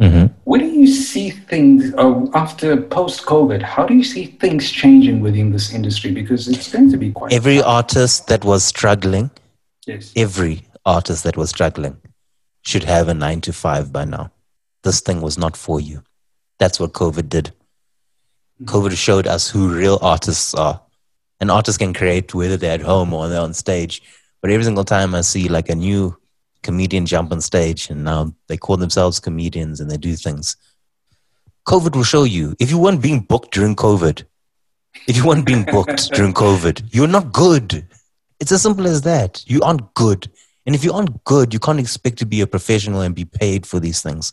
Mm-hmm. 0.00 0.34
Where 0.44 0.60
do 0.60 0.66
you 0.66 0.86
see 0.86 1.30
things 1.30 1.94
uh, 1.94 2.26
after 2.34 2.76
post 2.76 3.24
COVID? 3.24 3.62
How 3.62 3.86
do 3.86 3.94
you 3.94 4.04
see 4.04 4.26
things 4.26 4.70
changing 4.70 5.20
within 5.20 5.50
this 5.52 5.72
industry? 5.72 6.10
Because 6.10 6.48
it's 6.48 6.70
going 6.70 6.90
to 6.90 6.96
be 6.96 7.12
quite. 7.12 7.32
Every 7.32 7.62
artist 7.62 8.26
that 8.26 8.44
was 8.44 8.64
struggling, 8.64 9.30
yes, 9.86 10.12
every 10.16 10.62
artist 10.84 11.22
that 11.24 11.36
was 11.36 11.50
struggling 11.50 11.96
should 12.62 12.84
have 12.84 13.08
a 13.08 13.14
nine 13.14 13.40
to 13.42 13.52
five 13.52 13.92
by 13.92 14.04
now. 14.04 14.32
This 14.82 15.00
thing 15.00 15.20
was 15.20 15.38
not 15.38 15.56
for 15.56 15.80
you. 15.80 16.02
That's 16.58 16.80
what 16.80 16.92
COVID 16.92 17.28
did. 17.28 17.52
COVID 18.62 18.96
showed 18.96 19.26
us 19.26 19.50
who 19.50 19.74
real 19.74 19.98
artists 20.00 20.54
are. 20.54 20.80
An 21.40 21.50
artist 21.50 21.80
can 21.80 21.92
create 21.92 22.34
whether 22.34 22.56
they're 22.56 22.74
at 22.74 22.80
home 22.80 23.12
or 23.12 23.28
they're 23.28 23.40
on 23.40 23.52
stage. 23.52 24.00
But 24.40 24.50
every 24.50 24.64
single 24.64 24.84
time 24.84 25.14
I 25.14 25.22
see 25.22 25.48
like 25.48 25.68
a 25.68 25.74
new 25.74 26.16
comedian 26.62 27.04
jump 27.04 27.32
on 27.32 27.40
stage 27.40 27.90
and 27.90 28.04
now 28.04 28.34
they 28.46 28.56
call 28.56 28.76
themselves 28.76 29.18
comedians 29.18 29.80
and 29.80 29.90
they 29.90 29.96
do 29.96 30.14
things. 30.14 30.56
COVID 31.66 31.96
will 31.96 32.04
show 32.04 32.24
you 32.24 32.54
if 32.60 32.70
you 32.70 32.78
weren't 32.78 33.02
being 33.02 33.20
booked 33.20 33.52
during 33.52 33.74
COVID, 33.74 34.24
if 35.08 35.16
you 35.16 35.26
weren't 35.26 35.46
being 35.46 35.64
booked 35.64 36.10
during 36.12 36.32
COVID, 36.32 36.94
you're 36.94 37.08
not 37.08 37.32
good. 37.32 37.86
It's 38.38 38.52
as 38.52 38.62
simple 38.62 38.86
as 38.86 39.02
that. 39.02 39.42
You 39.46 39.62
aren't 39.62 39.94
good. 39.94 40.30
And 40.66 40.74
if 40.74 40.84
you 40.84 40.92
aren't 40.92 41.24
good, 41.24 41.52
you 41.52 41.58
can't 41.58 41.80
expect 41.80 42.18
to 42.18 42.26
be 42.26 42.40
a 42.40 42.46
professional 42.46 43.00
and 43.00 43.14
be 43.14 43.24
paid 43.24 43.66
for 43.66 43.80
these 43.80 44.00
things 44.00 44.32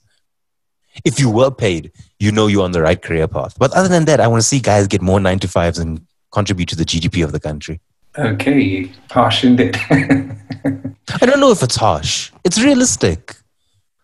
if 1.06 1.20
you 1.20 1.30
were 1.30 1.52
paid, 1.52 1.92
you 2.20 2.32
know 2.32 2.48
you're 2.48 2.64
on 2.64 2.72
the 2.72 2.82
right 2.82 3.02
career 3.02 3.28
path. 3.28 3.58
But 3.58 3.74
other 3.74 3.88
than 3.88 4.06
that, 4.06 4.20
I 4.20 4.28
want 4.28 4.42
to 4.42 4.48
see 4.48 4.60
guys 4.60 4.88
get 4.88 5.02
more 5.02 5.20
nine 5.20 5.40
to 5.40 5.48
fives 5.48 5.80
and 5.80 6.06
contribute 6.32 6.70
to 6.70 6.76
the 6.76 6.86
GDP 6.86 7.24
of 7.24 7.32
the 7.32 7.40
country. 7.40 7.80
Okay, 8.18 8.92
harsh 9.10 9.44
indeed. 9.44 9.78
I 9.90 11.26
don't 11.26 11.40
know 11.40 11.52
if 11.52 11.64
it's 11.64 11.78
harsh. 11.78 12.32
It's 12.44 12.62
realistic. 12.62 13.36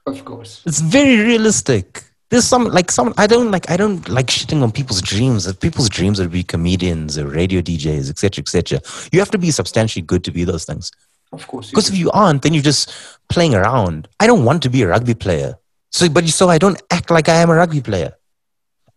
Of 0.06 0.23
course. 0.23 0.63
It's 0.65 0.80
very 0.80 1.17
realistic. 1.17 2.04
There's 2.30 2.45
some 2.45 2.65
like 2.65 2.91
some 2.91 3.13
I 3.17 3.28
don't 3.28 3.52
like 3.52 3.69
I 3.69 3.78
don't 3.78 4.08
like 4.10 4.28
shitting 4.28 4.62
on 4.62 4.71
people's 4.71 5.02
dreams. 5.02 5.47
If 5.47 5.60
people's 5.60 5.89
dreams 5.89 6.19
are 6.19 6.23
to 6.23 6.30
be 6.30 6.43
comedians 6.43 7.17
or 7.17 7.28
radio 7.28 7.62
DJs, 7.62 8.10
etc., 8.10 8.41
etc. 8.41 8.82
You 9.12 9.19
have 9.19 9.32
to 9.32 9.38
be 9.38 9.52
substantially 9.52 10.04
good 10.04 10.23
to 10.26 10.32
be 10.32 10.43
those 10.43 10.65
things. 10.65 10.91
Of 11.34 11.47
course. 11.47 11.69
Because 11.69 11.89
if 11.89 11.97
you 11.97 12.10
aren't, 12.12 12.41
then 12.41 12.54
you're 12.54 12.63
just 12.63 12.91
playing 13.30 13.56
around. 13.56 14.08
I 14.19 14.28
don't 14.28 14.45
want 14.45 14.63
to 14.63 14.69
be 14.69 14.82
a 14.82 14.88
rugby 14.88 15.13
player. 15.13 15.56
So, 15.98 16.08
but 16.10 16.30
so 16.30 16.48
I 16.48 16.60
don't 16.60 16.80
act 16.92 17.10
like 17.10 17.28
I 17.28 17.38
am 17.38 17.50
a 17.50 17.56
rugby 17.56 17.82
player. 17.82 18.14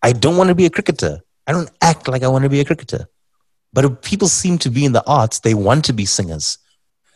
I 0.03 0.13
don't 0.13 0.37
want 0.37 0.49
to 0.49 0.55
be 0.55 0.67
a 0.67 0.71
cricketer. 0.71 1.21
I 1.47 1.53
don't 1.53 1.71
act 1.81 2.09
like 2.09 2.23
I 2.23 2.29
want 2.29 2.45
to 2.45 2.51
be 2.51 2.61
a 2.61 2.65
cricketer. 2.65 3.09
But 3.73 3.87
if 3.87 4.03
people 4.03 4.29
seem 4.29 4.59
to 4.59 4.71
be 4.71 4.85
in 4.85 4.93
the 4.93 5.03
arts, 5.07 5.41
they 5.41 5.55
want 5.55 5.87
to 5.87 5.95
be 5.95 6.05
singers. 6.05 6.59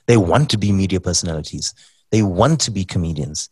They 0.07 0.17
want 0.17 0.49
to 0.51 0.57
be 0.57 0.73
media 0.73 1.01
personalities. 1.01 1.75
They 2.11 2.23
want 2.23 2.63
to 2.63 2.71
be 2.71 2.87
comedians. 2.87 3.51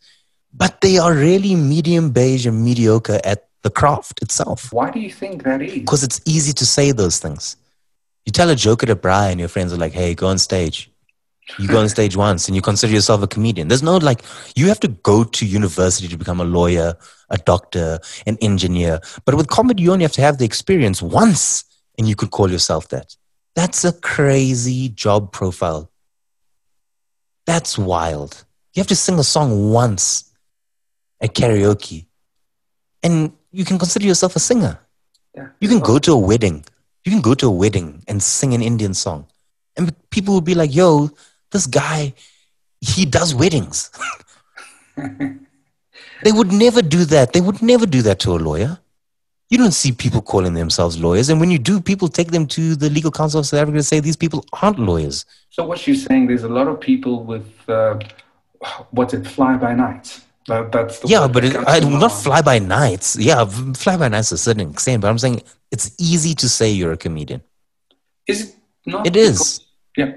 But 0.55 0.81
they 0.81 0.97
are 0.97 1.13
really 1.13 1.55
medium 1.55 2.13
beige 2.13 2.47
and 2.47 2.65
mediocre 2.65 3.21
at 3.25 3.49
the 3.63 3.71
craft 3.71 4.23
itself. 4.23 4.73
Why 4.73 4.91
do 4.91 5.01
you 5.01 5.11
think 5.11 5.43
that 5.43 5.61
is? 5.61 5.75
Because 5.75 6.03
it's 6.03 6.23
easy 6.25 6.55
to 6.55 6.65
say 6.65 6.93
those 6.93 7.19
things. 7.19 7.57
You 8.25 8.33
tell 8.33 8.49
a 8.49 8.57
joke 8.57 8.83
at 8.83 8.89
a 8.89 8.97
braai 8.97 9.33
and 9.33 9.39
your 9.39 9.51
friends 9.51 9.73
are 9.73 9.77
like, 9.77 9.93
hey, 9.93 10.15
go 10.15 10.29
on 10.29 10.39
stage. 10.39 10.92
You 11.59 11.69
go 11.69 11.81
on 11.81 11.89
stage 11.89 12.17
once 12.17 12.49
and 12.49 12.55
you 12.55 12.63
consider 12.63 12.93
yourself 12.93 13.23
a 13.23 13.27
comedian. 13.27 13.69
There's 13.69 13.83
no 13.83 13.97
like, 13.97 14.23
you 14.55 14.69
have 14.69 14.81
to 14.81 14.89
go 14.89 15.25
to 15.25 15.47
university 15.47 16.09
to 16.09 16.17
become 16.17 16.41
a 16.41 16.45
lawyer, 16.45 16.95
a 17.31 17.39
doctor, 17.39 17.99
an 18.27 18.39
engineer. 18.41 19.01
But 19.25 19.35
with 19.35 19.49
comedy, 19.49 19.83
you 19.83 19.93
only 19.93 20.05
have 20.05 20.13
to 20.13 20.21
have 20.23 20.39
the 20.39 20.45
experience 20.45 21.03
once 21.03 21.65
and 21.99 22.09
you 22.09 22.17
could 22.17 22.31
call 22.31 22.51
yourself 22.51 22.89
that. 22.89 23.17
That's 23.55 23.85
a 23.85 23.93
crazy 23.93 24.89
job 24.89 25.33
profile. 25.33 25.91
That's 27.45 27.77
wild. 27.77 28.45
You 28.75 28.81
have 28.81 28.87
to 28.89 28.97
sing 28.97 29.19
a 29.19 29.25
song 29.25 29.71
once 29.71 30.33
at 31.21 31.35
karaoke 31.35 32.07
and 33.03 33.33
you 33.51 33.65
can 33.65 33.79
consider 33.79 34.07
yourself 34.07 34.37
a 34.37 34.41
singer. 34.41 34.79
Yeah. 35.35 35.49
You 35.61 35.69
can 35.69 35.81
go 35.81 35.99
to 35.99 36.13
a 36.13 36.19
wedding. 36.19 36.65
You 37.05 37.13
can 37.13 37.21
go 37.21 37.35
to 37.35 37.49
a 37.49 37.51
wedding 37.51 38.05
and 38.07 38.23
sing 38.23 38.55
an 38.55 38.63
Indian 38.63 38.95
song. 38.95 39.27
And 39.77 39.95
people 40.11 40.35
will 40.35 40.41
be 40.41 40.55
like, 40.55 40.75
yo, 40.75 41.11
this 41.53 41.67
guy, 41.67 42.15
he 42.81 43.05
does 43.05 43.35
weddings. 43.35 43.91
they 44.97 46.33
would 46.33 46.53
never 46.53 46.83
do 46.83 47.05
that. 47.07 47.33
They 47.33 47.41
would 47.41 47.63
never 47.63 47.87
do 47.87 48.03
that 48.03 48.19
to 48.21 48.33
a 48.33 48.39
lawyer. 48.39 48.79
You 49.51 49.59
don't 49.59 49.73
see 49.73 49.93
people 49.93 50.23
calling 50.23 50.55
themselves 50.55 50.99
lawyers. 50.99 51.29
And 51.29 51.39
when 51.39 51.51
you 51.51 51.59
do, 51.59 51.81
people 51.81 52.09
take 52.09 52.31
them 52.31 52.47
to 52.49 52.75
the 52.75 52.89
Legal 52.89 53.11
Counsel 53.11 53.41
of 53.41 53.47
South 53.47 53.61
Africa 53.61 53.79
to 53.79 53.83
say 53.83 54.01
these 54.01 54.17
people 54.17 54.47
aren't 54.63 54.79
lawyers. 54.79 55.27
So, 55.51 55.67
what 55.67 55.87
you're 55.87 55.95
saying, 55.95 56.29
there's 56.29 56.45
a 56.45 56.49
lot 56.49 56.69
of 56.69 56.81
people 56.81 57.23
with, 57.23 57.53
uh, 57.69 57.99
what's 58.93 59.13
it, 59.13 59.27
fly 59.27 59.57
by 59.57 59.75
night. 59.75 60.21
That, 60.49 60.73
that's 60.73 61.01
the 61.01 61.09
yeah, 61.09 61.29
but 61.29 61.45
it, 61.45 61.57
I, 61.69 61.81
not 61.81 62.09
fly 62.09 62.43
by 62.43 62.59
nights. 62.59 63.17
Yeah, 63.17 63.45
fly 63.45 63.97
by 63.97 64.09
nights 64.09 64.31
to 64.31 64.35
a 64.35 64.39
certain 64.39 64.71
extent. 64.71 65.03
But 65.03 65.09
I'm 65.09 65.19
saying 65.19 65.43
it's 65.71 65.95
easy 65.99 66.35
to 66.37 66.49
say 66.49 66.71
you're 66.71 66.93
a 66.93 66.97
comedian. 66.97 67.43
Is 68.27 68.49
it 68.49 68.57
not? 68.87 69.07
It 69.07 69.17
is. 69.17 69.61
Yeah. 69.97 70.15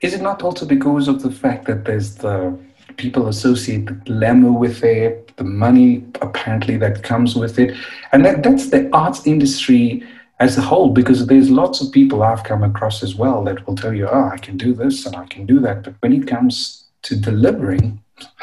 Is 0.00 0.14
it 0.14 0.22
not 0.22 0.42
also 0.42 0.64
because 0.64 1.08
of 1.08 1.22
the 1.22 1.30
fact 1.30 1.66
that 1.66 1.84
there's 1.84 2.16
the 2.16 2.56
people 2.96 3.28
associate 3.28 3.86
the 3.86 3.92
glamour 3.92 4.52
with 4.52 4.82
it, 4.84 5.36
the 5.36 5.44
money 5.44 6.04
apparently 6.20 6.76
that 6.76 7.02
comes 7.02 7.34
with 7.34 7.58
it, 7.58 7.76
and 8.12 8.24
that, 8.24 8.42
that's 8.42 8.70
the 8.70 8.88
arts 8.92 9.26
industry 9.26 10.02
as 10.40 10.56
a 10.56 10.62
whole. 10.62 10.90
Because 10.90 11.26
there's 11.26 11.50
lots 11.50 11.80
of 11.80 11.90
people 11.92 12.22
I've 12.22 12.44
come 12.44 12.62
across 12.62 13.02
as 13.02 13.14
well 13.14 13.42
that 13.44 13.66
will 13.66 13.74
tell 13.74 13.92
you, 13.92 14.08
"Oh, 14.08 14.30
I 14.32 14.38
can 14.38 14.56
do 14.56 14.74
this 14.74 15.06
and 15.06 15.16
I 15.16 15.26
can 15.26 15.46
do 15.46 15.60
that," 15.60 15.84
but 15.84 15.94
when 16.00 16.12
it 16.12 16.26
comes 16.26 16.84
to 17.02 17.16
delivering, 17.16 18.02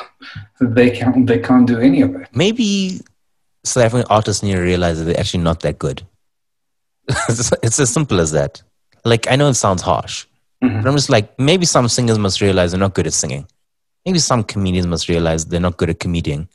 they 0.60 0.90
can't 0.90 1.28
they 1.28 1.40
can't 1.40 1.68
do 1.68 1.80
any 1.80 2.02
of 2.02 2.16
it. 2.16 2.28
Maybe 2.34 3.00
South 3.64 3.86
African 3.86 4.08
artists 4.10 4.44
need 4.44 4.56
to 4.56 4.62
realize 4.62 5.00
that 5.00 5.06
they're 5.06 5.20
actually 5.20 5.44
not 5.44 5.62
that 5.62 5.80
good. 5.80 6.04
it's 7.30 7.80
as 7.80 7.90
simple 7.90 8.20
as 8.20 8.32
that. 8.32 8.62
Like 9.04 9.30
I 9.30 9.36
know 9.36 9.50
it 9.50 9.54
sounds 9.56 9.82
harsh, 9.82 10.26
Mhm. 10.66 10.84
but 10.84 10.90
I'm 10.90 10.96
just 10.96 11.10
like 11.10 11.38
maybe 11.40 11.66
some 11.66 11.88
singers 11.88 12.18
must 12.20 12.42
realize 12.42 12.72
they're 12.72 12.80
not 12.80 12.94
good 12.94 13.08
at 13.08 13.14
singing. 13.14 13.46
Maybe 14.06 14.20
some 14.20 14.44
comedians 14.44 14.88
must 14.88 15.10
realize 15.10 15.46
they're 15.46 15.60
not 15.60 15.78
good 15.78 15.90
at 15.90 16.00
comedian. 16.00 16.48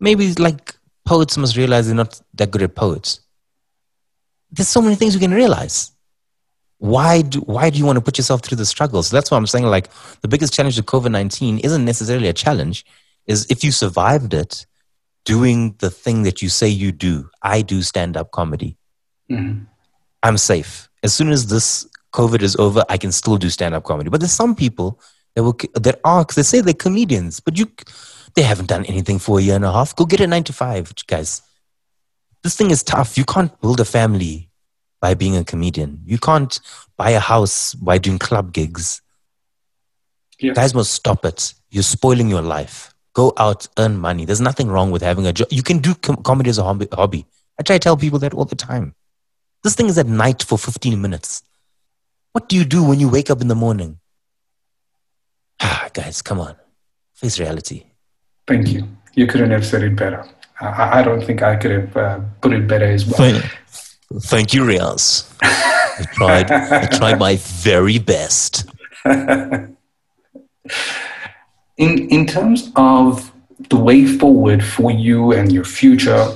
Maybe 0.00 0.32
like 0.34 0.74
poets 1.04 1.36
must 1.36 1.56
realize 1.56 1.86
they're 1.86 1.94
not 2.04 2.20
that 2.34 2.50
good 2.50 2.62
at 2.62 2.74
poets. 2.74 3.20
There's 4.50 4.68
so 4.68 4.82
many 4.82 4.94
things 4.94 5.14
you 5.14 5.20
can 5.20 5.32
realize. 5.34 5.90
Why 6.78 7.22
do 7.22 7.40
why 7.40 7.70
do 7.70 7.78
you 7.78 7.86
want 7.86 7.96
to 7.96 8.02
put 8.02 8.18
yourself 8.18 8.42
through 8.42 8.56
the 8.56 8.66
struggles? 8.66 9.10
That's 9.10 9.30
why 9.30 9.36
I'm 9.38 9.46
saying 9.46 9.64
like 9.66 9.88
the 10.20 10.28
biggest 10.28 10.52
challenge 10.52 10.78
of 10.78 10.86
COVID 10.86 11.10
nineteen 11.10 11.58
isn't 11.60 11.84
necessarily 11.84 12.28
a 12.28 12.32
challenge. 12.32 12.84
Is 13.26 13.46
if 13.48 13.64
you 13.64 13.72
survived 13.72 14.34
it, 14.34 14.66
doing 15.24 15.74
the 15.78 15.90
thing 15.90 16.24
that 16.24 16.42
you 16.42 16.48
say 16.50 16.68
you 16.68 16.92
do. 16.92 17.30
I 17.42 17.62
do 17.62 17.80
stand 17.80 18.16
up 18.18 18.30
comedy. 18.32 18.76
Mhm. 19.30 19.66
I'm 20.22 20.36
safe. 20.36 20.90
As 21.02 21.14
soon 21.14 21.30
as 21.30 21.46
this 21.46 21.86
COVID 22.14 22.42
is 22.42 22.56
over, 22.56 22.84
I 22.88 22.96
can 22.96 23.12
still 23.12 23.36
do 23.36 23.50
stand 23.50 23.74
up 23.74 23.84
comedy. 23.84 24.08
But 24.08 24.20
there's 24.20 24.32
some 24.32 24.54
people 24.54 25.00
that 25.34 25.42
will 25.42 25.58
that 25.74 26.00
are 26.04 26.24
they 26.24 26.42
say 26.42 26.60
they're 26.60 26.72
comedians, 26.74 27.40
but 27.40 27.58
you 27.58 27.66
they 28.34 28.42
haven't 28.42 28.68
done 28.68 28.84
anything 28.86 29.18
for 29.18 29.38
a 29.38 29.42
year 29.42 29.56
and 29.56 29.64
a 29.64 29.72
half. 29.72 29.94
Go 29.94 30.04
get 30.06 30.20
a 30.20 30.26
nine 30.26 30.44
to 30.44 30.52
five, 30.52 30.92
guys. 31.06 31.42
This 32.42 32.56
thing 32.56 32.70
is 32.70 32.82
tough. 32.82 33.18
You 33.18 33.24
can't 33.24 33.58
build 33.60 33.80
a 33.80 33.84
family 33.84 34.50
by 35.00 35.14
being 35.14 35.36
a 35.36 35.44
comedian. 35.44 36.02
You 36.04 36.18
can't 36.18 36.58
buy 36.96 37.10
a 37.10 37.20
house 37.20 37.74
by 37.74 37.98
doing 37.98 38.18
club 38.18 38.52
gigs. 38.52 39.02
Yeah. 40.38 40.52
Guys 40.52 40.74
must 40.74 40.92
stop 40.92 41.24
it. 41.24 41.54
You're 41.70 41.82
spoiling 41.82 42.28
your 42.28 42.42
life. 42.42 42.94
Go 43.14 43.32
out, 43.36 43.68
earn 43.78 43.96
money. 43.98 44.24
There's 44.24 44.40
nothing 44.40 44.68
wrong 44.68 44.90
with 44.90 45.02
having 45.02 45.26
a 45.26 45.32
job. 45.32 45.48
You 45.50 45.62
can 45.62 45.78
do 45.78 45.94
com- 45.94 46.22
comedy 46.22 46.50
as 46.50 46.58
a 46.58 46.64
hobby- 46.64 46.88
hobby. 46.92 47.26
I 47.58 47.62
try 47.62 47.76
to 47.76 47.80
tell 47.80 47.96
people 47.96 48.18
that 48.20 48.34
all 48.34 48.44
the 48.44 48.56
time. 48.56 48.94
This 49.62 49.74
thing 49.74 49.86
is 49.86 49.98
at 49.98 50.06
night 50.06 50.42
for 50.42 50.58
15 50.58 51.00
minutes. 51.00 51.42
What 52.34 52.48
do 52.48 52.56
you 52.56 52.64
do 52.64 52.82
when 52.82 52.98
you 52.98 53.08
wake 53.08 53.30
up 53.30 53.40
in 53.40 53.46
the 53.46 53.54
morning? 53.54 54.00
Ah, 55.62 55.88
guys, 55.92 56.20
come 56.20 56.40
on. 56.40 56.56
Face 57.14 57.38
reality. 57.38 57.84
Thank 58.48 58.72
you. 58.72 58.88
You 59.14 59.28
couldn't 59.28 59.52
have 59.52 59.64
said 59.64 59.84
it 59.84 59.94
better. 59.94 60.26
I, 60.60 60.98
I 60.98 61.02
don't 61.02 61.24
think 61.24 61.44
I 61.44 61.54
could 61.54 61.70
have 61.70 61.96
uh, 61.96 62.20
put 62.40 62.52
it 62.52 62.66
better 62.66 62.86
as 62.86 63.06
well. 63.06 63.18
Thank, 63.18 63.44
thank 64.24 64.52
you, 64.52 64.62
Riaz. 64.64 65.32
I 65.42 66.04
tried, 66.12 66.50
I 66.50 66.86
tried 66.86 67.20
my 67.20 67.36
very 67.36 68.00
best. 68.00 68.68
in 69.04 69.76
in 71.76 72.26
terms 72.26 72.72
of 72.74 73.30
the 73.70 73.76
way 73.76 74.06
forward 74.06 74.64
for 74.64 74.90
you 74.90 75.30
and 75.30 75.52
your 75.52 75.62
future 75.64 76.34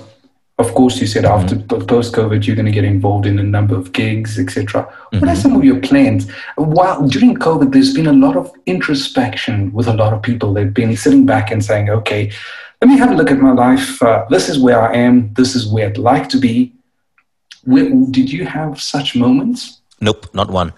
of 0.59 0.75
course 0.75 1.01
you 1.01 1.07
said 1.07 1.25
after 1.25 1.57
post 1.95 2.15
covid 2.15 2.47
you're 2.47 2.57
going 2.57 2.67
to 2.67 2.73
get 2.73 2.85
involved 2.85 3.27
in 3.27 3.39
a 3.39 3.43
number 3.43 3.77
of 3.77 3.93
gigs 3.93 4.39
etc 4.39 4.83
what 5.13 5.29
are 5.29 5.37
some 5.37 5.55
of 5.55 5.65
your 5.65 5.81
plans 5.81 6.31
while 6.57 7.07
during 7.07 7.35
covid 7.37 7.73
there's 7.73 7.95
been 7.95 8.09
a 8.09 8.13
lot 8.13 8.37
of 8.37 8.51
introspection 8.67 9.73
with 9.73 9.87
a 9.87 9.95
lot 9.95 10.13
of 10.13 10.23
people 10.23 10.53
they've 10.53 10.75
been 10.75 10.97
sitting 10.97 11.25
back 11.25 11.51
and 11.51 11.65
saying 11.65 11.89
okay 11.91 12.31
let 12.83 12.89
me 12.89 12.99
have 12.99 13.11
a 13.11 13.15
look 13.15 13.31
at 13.31 13.39
my 13.39 13.53
life 13.53 14.03
uh, 14.03 14.25
this 14.31 14.49
is 14.49 14.59
where 14.59 14.81
i 14.81 14.93
am 14.95 15.33
this 15.35 15.55
is 15.55 15.67
where 15.67 15.87
i'd 15.89 15.99
like 15.99 16.29
to 16.29 16.39
be 16.39 16.73
Where, 17.65 17.91
did 18.11 18.33
you 18.33 18.45
have 18.47 18.81
such 18.81 19.15
moments 19.15 19.79
Nope, 20.01 20.33
not 20.33 20.51
one. 20.51 20.73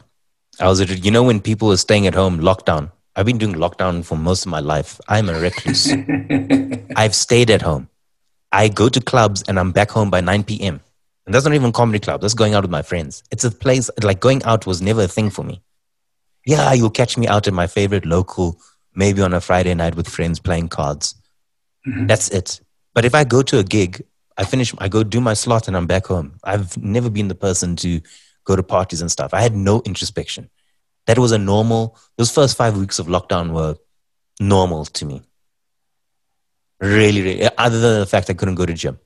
I 0.59 0.69
was, 0.69 0.81
you 1.05 1.11
know, 1.11 1.23
when 1.23 1.41
people 1.41 1.69
were 1.69 1.77
staying 1.77 2.07
at 2.07 2.15
home, 2.15 2.41
lockdown. 2.41 2.91
I've 3.17 3.27
been 3.27 3.39
doing 3.39 3.55
lockdown 3.55 4.05
for 4.05 4.17
most 4.17 4.47
of 4.47 4.51
my 4.51 4.61
life. 4.61 5.01
I'm 5.09 5.29
a 5.29 5.39
recluse. 5.39 5.93
I've 6.97 7.15
stayed 7.15 7.51
at 7.51 7.63
home. 7.63 7.89
I 8.53 8.69
go 8.69 8.89
to 8.89 9.01
clubs 9.01 9.43
and 9.43 9.59
I'm 9.59 9.73
back 9.73 9.91
home 9.91 10.11
by 10.11 10.21
9 10.21 10.45
p.m. 10.45 10.81
And 11.27 11.35
that's 11.35 11.45
not 11.45 11.55
even 11.55 11.73
comedy 11.73 12.01
club. 12.01 12.21
That's 12.21 12.35
going 12.35 12.55
out 12.55 12.63
with 12.63 12.71
my 12.71 12.83
friends. 12.83 13.23
It's 13.31 13.45
a 13.45 13.51
place 13.51 13.91
like 14.03 14.21
going 14.21 14.43
out 14.45 14.67
was 14.67 14.83
never 14.83 15.03
a 15.03 15.09
thing 15.09 15.31
for 15.31 15.45
me. 15.45 15.63
Yeah, 16.45 16.73
you'll 16.73 16.91
catch 16.91 17.17
me 17.17 17.29
out 17.29 17.47
at 17.47 17.53
my 17.53 17.67
favorite 17.67 18.07
local, 18.07 18.59
maybe 18.95 19.23
on 19.23 19.35
a 19.35 19.41
Friday 19.41 19.75
night 19.75 19.95
with 19.95 20.09
friends 20.09 20.41
playing 20.41 20.69
cards. 20.69 21.15
Mm-hmm. 21.87 22.07
That's 22.07 22.29
it. 22.31 22.61
But 22.95 23.05
if 23.05 23.15
I 23.15 23.25
go 23.25 23.43
to 23.43 23.59
a 23.59 23.63
gig, 23.63 24.03
I 24.37 24.45
finish, 24.45 24.75
I 24.79 24.89
go 24.89 25.05
do 25.05 25.21
my 25.21 25.35
slot 25.35 25.69
and 25.69 25.77
I'm 25.77 25.87
back 25.87 26.07
home. 26.07 26.39
I've 26.43 26.77
never 26.79 27.11
been 27.11 27.29
the 27.29 27.35
person 27.35 27.77
to 27.77 28.01
go 28.45 28.57
to 28.57 28.63
parties 28.63 29.01
and 29.01 29.11
stuff. 29.11 29.35
I 29.35 29.43
had 29.43 29.55
no 29.55 29.83
introspection. 29.83 30.51
That 31.07 31.19
was 31.19 31.33
a 31.33 31.39
normal, 31.39 31.97
those 32.17 32.33
first 32.33 32.57
five 32.57 32.77
weeks 32.77 32.99
of 32.99 33.07
lockdown 33.07 33.53
were 33.53 33.77
normal 34.41 34.87
to 34.87 35.05
me. 35.05 35.23
Really, 36.81 37.23
really, 37.23 37.49
other 37.59 37.79
than 37.79 38.01
the 38.01 38.07
fact 38.07 38.31
I 38.31 38.35
couldn't 38.35 38.55
go 38.55 38.65
to 38.65 38.73
gym. 38.73 38.99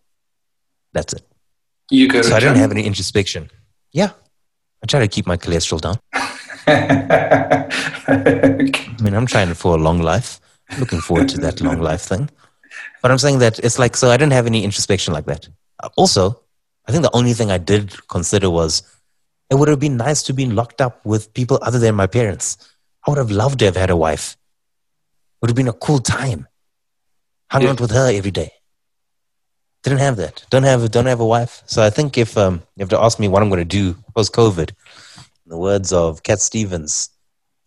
That's 0.92 1.12
it. 1.12 1.22
you 1.90 2.08
go 2.08 2.22
So 2.22 2.36
I 2.36 2.40
didn't 2.40 2.58
have 2.58 2.70
any 2.70 2.84
introspection. 2.84 3.50
Yeah. 3.92 4.10
I 4.82 4.86
try 4.86 5.00
to 5.00 5.08
keep 5.08 5.26
my 5.26 5.36
cholesterol 5.36 5.80
down. 5.80 5.98
I 6.66 7.68
mean, 9.02 9.14
I'm 9.14 9.26
trying 9.26 9.52
for 9.54 9.76
a 9.76 9.80
long 9.80 10.00
life. 10.00 10.40
Looking 10.78 11.00
forward 11.00 11.28
to 11.30 11.38
that 11.38 11.60
long 11.60 11.80
life 11.80 12.02
thing. 12.02 12.30
But 13.02 13.10
I'm 13.10 13.18
saying 13.18 13.40
that 13.40 13.58
it's 13.58 13.78
like, 13.78 13.96
so 13.96 14.10
I 14.10 14.16
didn't 14.16 14.32
have 14.32 14.46
any 14.46 14.62
introspection 14.64 15.12
like 15.12 15.26
that. 15.26 15.48
Also, 15.96 16.40
I 16.86 16.92
think 16.92 17.02
the 17.02 17.14
only 17.14 17.32
thing 17.32 17.50
I 17.50 17.58
did 17.58 18.06
consider 18.08 18.50
was 18.50 18.82
it 19.50 19.56
would 19.56 19.68
have 19.68 19.80
been 19.80 19.96
nice 19.96 20.22
to 20.24 20.32
be 20.32 20.46
locked 20.46 20.80
up 20.80 21.04
with 21.04 21.34
people 21.34 21.58
other 21.60 21.78
than 21.78 21.94
my 21.94 22.06
parents. 22.06 22.56
I 23.06 23.10
would 23.10 23.18
have 23.18 23.30
loved 23.30 23.58
to 23.58 23.66
have 23.66 23.76
had 23.76 23.90
a 23.90 23.96
wife. 23.96 24.36
Would 25.40 25.50
have 25.50 25.56
been 25.56 25.68
a 25.68 25.72
cool 25.72 25.98
time. 25.98 26.46
Hung 27.50 27.62
Yeah. 27.62 27.70
out 27.70 27.80
with 27.80 27.90
her 27.92 28.10
every 28.12 28.30
day. 28.30 28.50
Didn't 29.82 29.98
have 30.00 30.16
that. 30.16 30.44
Don't 30.50 30.62
have 30.62 30.90
don't 30.90 31.06
have 31.06 31.20
a 31.20 31.26
wife. 31.26 31.62
So 31.66 31.82
I 31.82 31.90
think 31.90 32.16
if 32.16 32.38
um, 32.38 32.62
you 32.76 32.82
have 32.82 32.88
to 32.90 33.00
ask 33.00 33.18
me 33.18 33.28
what 33.28 33.42
I'm 33.42 33.50
going 33.50 33.60
to 33.68 33.76
do 33.82 33.94
post 34.14 34.32
COVID, 34.32 34.70
in 34.70 35.48
the 35.50 35.58
words 35.58 35.92
of 35.92 36.22
Cat 36.22 36.40
Stevens, 36.40 37.10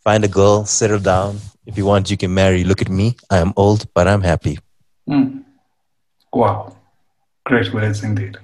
find 0.03 0.23
a 0.23 0.27
girl, 0.27 0.65
settle 0.65 0.99
down. 0.99 1.39
If 1.67 1.77
you 1.77 1.85
want, 1.85 2.09
you 2.09 2.17
can 2.17 2.33
marry. 2.33 2.63
Look 2.63 2.81
at 2.81 2.89
me. 2.89 3.15
I 3.29 3.37
am 3.37 3.53
old, 3.55 3.85
but 3.93 4.07
I'm 4.07 4.21
happy. 4.21 4.57
Mm. 5.07 5.43
Wow. 6.33 6.75
Great 7.45 7.71
words 7.73 8.03
indeed. 8.03 8.37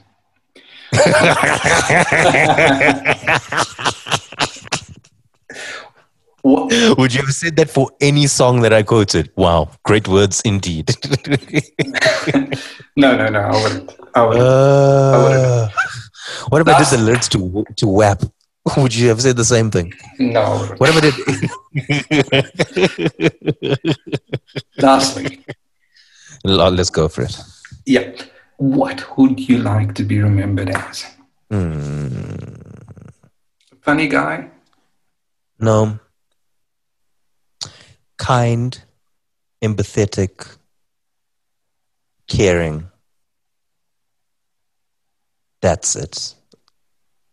What, 6.43 6.97
Would 6.97 7.13
you 7.15 7.21
have 7.21 7.33
said 7.33 7.55
that 7.55 7.69
for 7.69 7.89
any 8.01 8.27
song 8.27 8.61
that 8.61 8.73
I 8.73 8.83
quoted? 8.83 9.31
Wow, 9.37 9.71
great 9.83 10.07
words 10.09 10.41
indeed. 10.43 10.91
no, 12.97 13.15
no, 13.15 13.29
no, 13.29 13.39
I 13.39 13.63
wouldn't. 13.63 13.91
I 14.13 14.25
wouldn't. 14.27 14.45
Uh, 14.45 15.69
what 16.49 16.61
if 16.61 16.67
I 16.67 16.71
did 16.71 16.85
That's- 16.85 16.91
the 16.91 16.97
lyrics 16.97 17.27
to 17.29 17.63
to 17.77 17.87
WAP? 17.87 18.23
Would 18.77 18.95
you 18.95 19.09
have 19.09 19.21
said 19.21 19.35
the 19.35 19.43
same 19.43 19.69
thing? 19.71 19.91
no, 20.19 20.57
What 20.77 20.89
if 20.89 20.97
I 20.97 21.01
did? 23.59 23.83
Lastly, 24.77 25.45
Let's 26.45 26.89
go 26.89 27.07
for 27.09 27.23
it. 27.23 27.37
yeah. 27.85 28.11
What 28.57 29.17
would 29.17 29.39
you 29.49 29.57
like 29.57 29.93
to 29.95 30.03
be 30.03 30.19
remembered 30.21 30.69
as? 30.69 31.05
Hmm. 31.49 32.53
Funny 33.81 34.07
guy? 34.07 34.47
No. 35.59 35.99
Kind, 38.23 38.81
empathetic, 39.61 40.55
caring. 42.29 42.87
That's 45.59 45.97
it. 45.97 46.33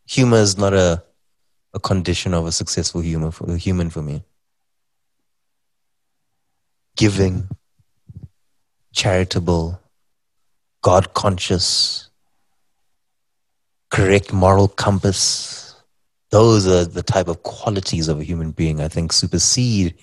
Humor 0.09 0.39
is 0.39 0.59
not 0.59 0.75
a, 0.75 1.05
a 1.73 1.79
condition 1.79 2.35
of 2.35 2.45
a 2.47 2.51
successful 2.51 3.03
for, 3.31 3.57
human 3.57 3.89
for 3.89 4.03
me. 4.03 4.25
Giving, 6.97 7.49
charitable, 8.93 9.81
God 10.83 11.15
conscious, 11.15 12.11
correct 13.91 14.33
moral 14.33 14.67
compass. 14.67 15.77
Those 16.31 16.67
are 16.67 16.85
the 16.85 17.05
type 17.05 17.29
of 17.29 17.45
qualities 17.45 18.09
of 18.09 18.19
a 18.19 18.25
human 18.25 18.51
being 18.51 18.81
I 18.81 18.89
think 18.89 19.13
supersede 19.13 19.95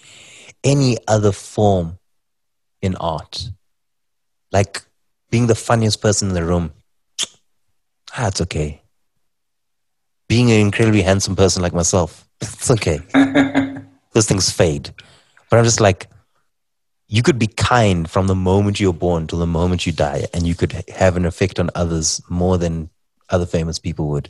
any 0.63 0.97
other 1.07 1.31
form 1.31 1.99
in 2.81 2.95
art. 2.95 3.49
Like 4.51 4.81
being 5.29 5.47
the 5.47 5.55
funniest 5.55 6.01
person 6.01 6.29
in 6.29 6.33
the 6.35 6.43
room, 6.43 6.73
that's 8.17 8.41
okay. 8.41 8.81
Being 10.29 10.51
an 10.51 10.59
incredibly 10.59 11.01
handsome 11.01 11.35
person 11.35 11.61
like 11.61 11.73
myself, 11.73 12.27
it's 12.41 12.71
okay. 12.71 12.99
Those 14.13 14.27
things 14.27 14.49
fade. 14.49 14.93
But 15.49 15.59
I'm 15.59 15.65
just 15.65 15.79
like, 15.79 16.07
you 17.07 17.23
could 17.23 17.39
be 17.39 17.47
kind 17.47 18.09
from 18.09 18.27
the 18.27 18.35
moment 18.35 18.79
you're 18.79 18.93
born 18.93 19.27
till 19.27 19.39
the 19.39 19.47
moment 19.47 19.85
you 19.85 19.93
die, 19.93 20.25
and 20.33 20.45
you 20.45 20.55
could 20.55 20.73
have 20.89 21.15
an 21.15 21.25
effect 21.25 21.59
on 21.59 21.69
others 21.73 22.21
more 22.29 22.57
than 22.57 22.89
other 23.29 23.45
famous 23.45 23.79
people 23.79 24.09
would. 24.09 24.29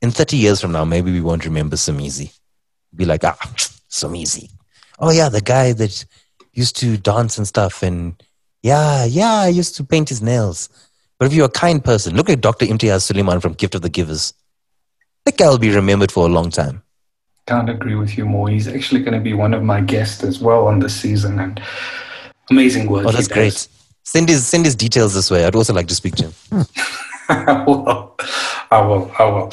In 0.00 0.10
30 0.10 0.36
years 0.36 0.60
from 0.60 0.72
now, 0.72 0.84
maybe 0.84 1.10
we 1.10 1.20
won't 1.20 1.44
remember 1.44 1.76
Somizi. 1.76 2.38
Be 2.94 3.04
like, 3.04 3.24
ah, 3.24 3.36
Somizi. 3.90 4.50
Oh, 4.98 5.10
yeah, 5.10 5.28
the 5.28 5.40
guy 5.40 5.72
that 5.72 6.04
used 6.52 6.76
to 6.76 6.96
dance 6.96 7.38
and 7.38 7.46
stuff. 7.46 7.82
And 7.82 8.22
yeah, 8.62 9.04
yeah, 9.04 9.34
I 9.34 9.48
used 9.48 9.76
to 9.76 9.84
paint 9.84 10.08
his 10.08 10.22
nails. 10.22 10.68
But 11.18 11.26
if 11.26 11.34
you're 11.34 11.46
a 11.46 11.50
kind 11.50 11.84
person, 11.84 12.16
look 12.16 12.30
at 12.30 12.40
Dr. 12.40 12.66
Imtiaz 12.66 13.10
Sooliman 13.10 13.40
from 13.40 13.52
Gift 13.54 13.74
of 13.74 13.82
the 13.82 13.88
Givers. 13.88 14.34
That 15.24 15.38
guy 15.38 15.48
will 15.48 15.58
be 15.58 15.70
remembered 15.70 16.12
for 16.12 16.26
a 16.26 16.30
long 16.30 16.50
time. 16.50 16.82
Can't 17.46 17.68
agree 17.68 17.94
with 17.94 18.16
you 18.16 18.24
more. 18.24 18.48
He's 18.48 18.68
actually 18.68 19.02
going 19.02 19.14
to 19.14 19.20
be 19.20 19.34
one 19.34 19.54
of 19.54 19.62
my 19.62 19.80
guests 19.80 20.22
as 20.24 20.40
well 20.40 20.66
on 20.66 20.80
this 20.80 20.94
season. 20.94 21.38
And 21.38 21.60
amazing 22.50 22.88
work. 22.88 23.06
Oh, 23.06 23.12
that's 23.12 23.28
great. 23.28 23.68
Send 24.02 24.28
his, 24.28 24.46
send 24.46 24.64
his 24.64 24.74
details 24.74 25.14
this 25.14 25.30
way. 25.30 25.44
I'd 25.44 25.54
also 25.54 25.72
like 25.72 25.88
to 25.88 25.94
speak 25.94 26.14
to 26.16 26.24
him. 26.24 26.34
I 27.28 27.64
will. 27.66 28.16
I 28.70 28.80
will. 28.80 29.12
I 29.18 29.24
will. 29.24 29.52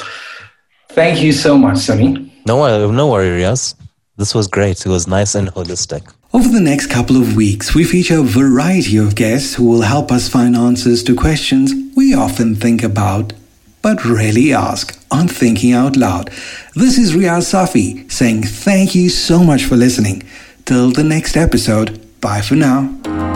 Thank 0.90 1.22
you 1.22 1.32
so 1.32 1.56
much, 1.56 1.76
Simmi. 1.76 2.30
No, 2.46 2.62
uh, 2.62 2.90
no 2.90 3.08
worries. 3.08 3.74
This 4.22 4.36
was 4.36 4.46
great. 4.46 4.86
It 4.86 4.88
was 4.88 5.08
nice 5.08 5.34
and 5.34 5.48
holistic. 5.48 6.14
Over 6.32 6.46
the 6.46 6.60
next 6.60 6.86
couple 6.86 7.16
of 7.16 7.34
weeks, 7.34 7.74
we 7.74 7.82
feature 7.82 8.20
a 8.20 8.22
variety 8.22 8.96
of 8.96 9.16
guests 9.16 9.56
who 9.56 9.64
will 9.68 9.82
help 9.82 10.12
us 10.12 10.28
find 10.28 10.54
answers 10.54 11.02
to 11.02 11.16
questions 11.16 11.72
we 11.96 12.14
often 12.14 12.54
think 12.54 12.84
about 12.84 13.32
but 13.82 14.04
rarely 14.04 14.52
ask 14.52 14.96
on 15.10 15.26
Thinking 15.26 15.72
Out 15.72 15.96
Loud. 15.96 16.30
This 16.76 16.98
is 16.98 17.16
Riaz 17.16 17.50
Safi 17.50 18.08
saying 18.12 18.44
thank 18.44 18.94
you 18.94 19.10
so 19.10 19.42
much 19.42 19.64
for 19.64 19.74
listening. 19.74 20.22
Till 20.66 20.92
the 20.92 21.02
next 21.02 21.36
episode, 21.36 21.88
bye 22.20 22.42
for 22.42 22.54
now. 22.54 23.31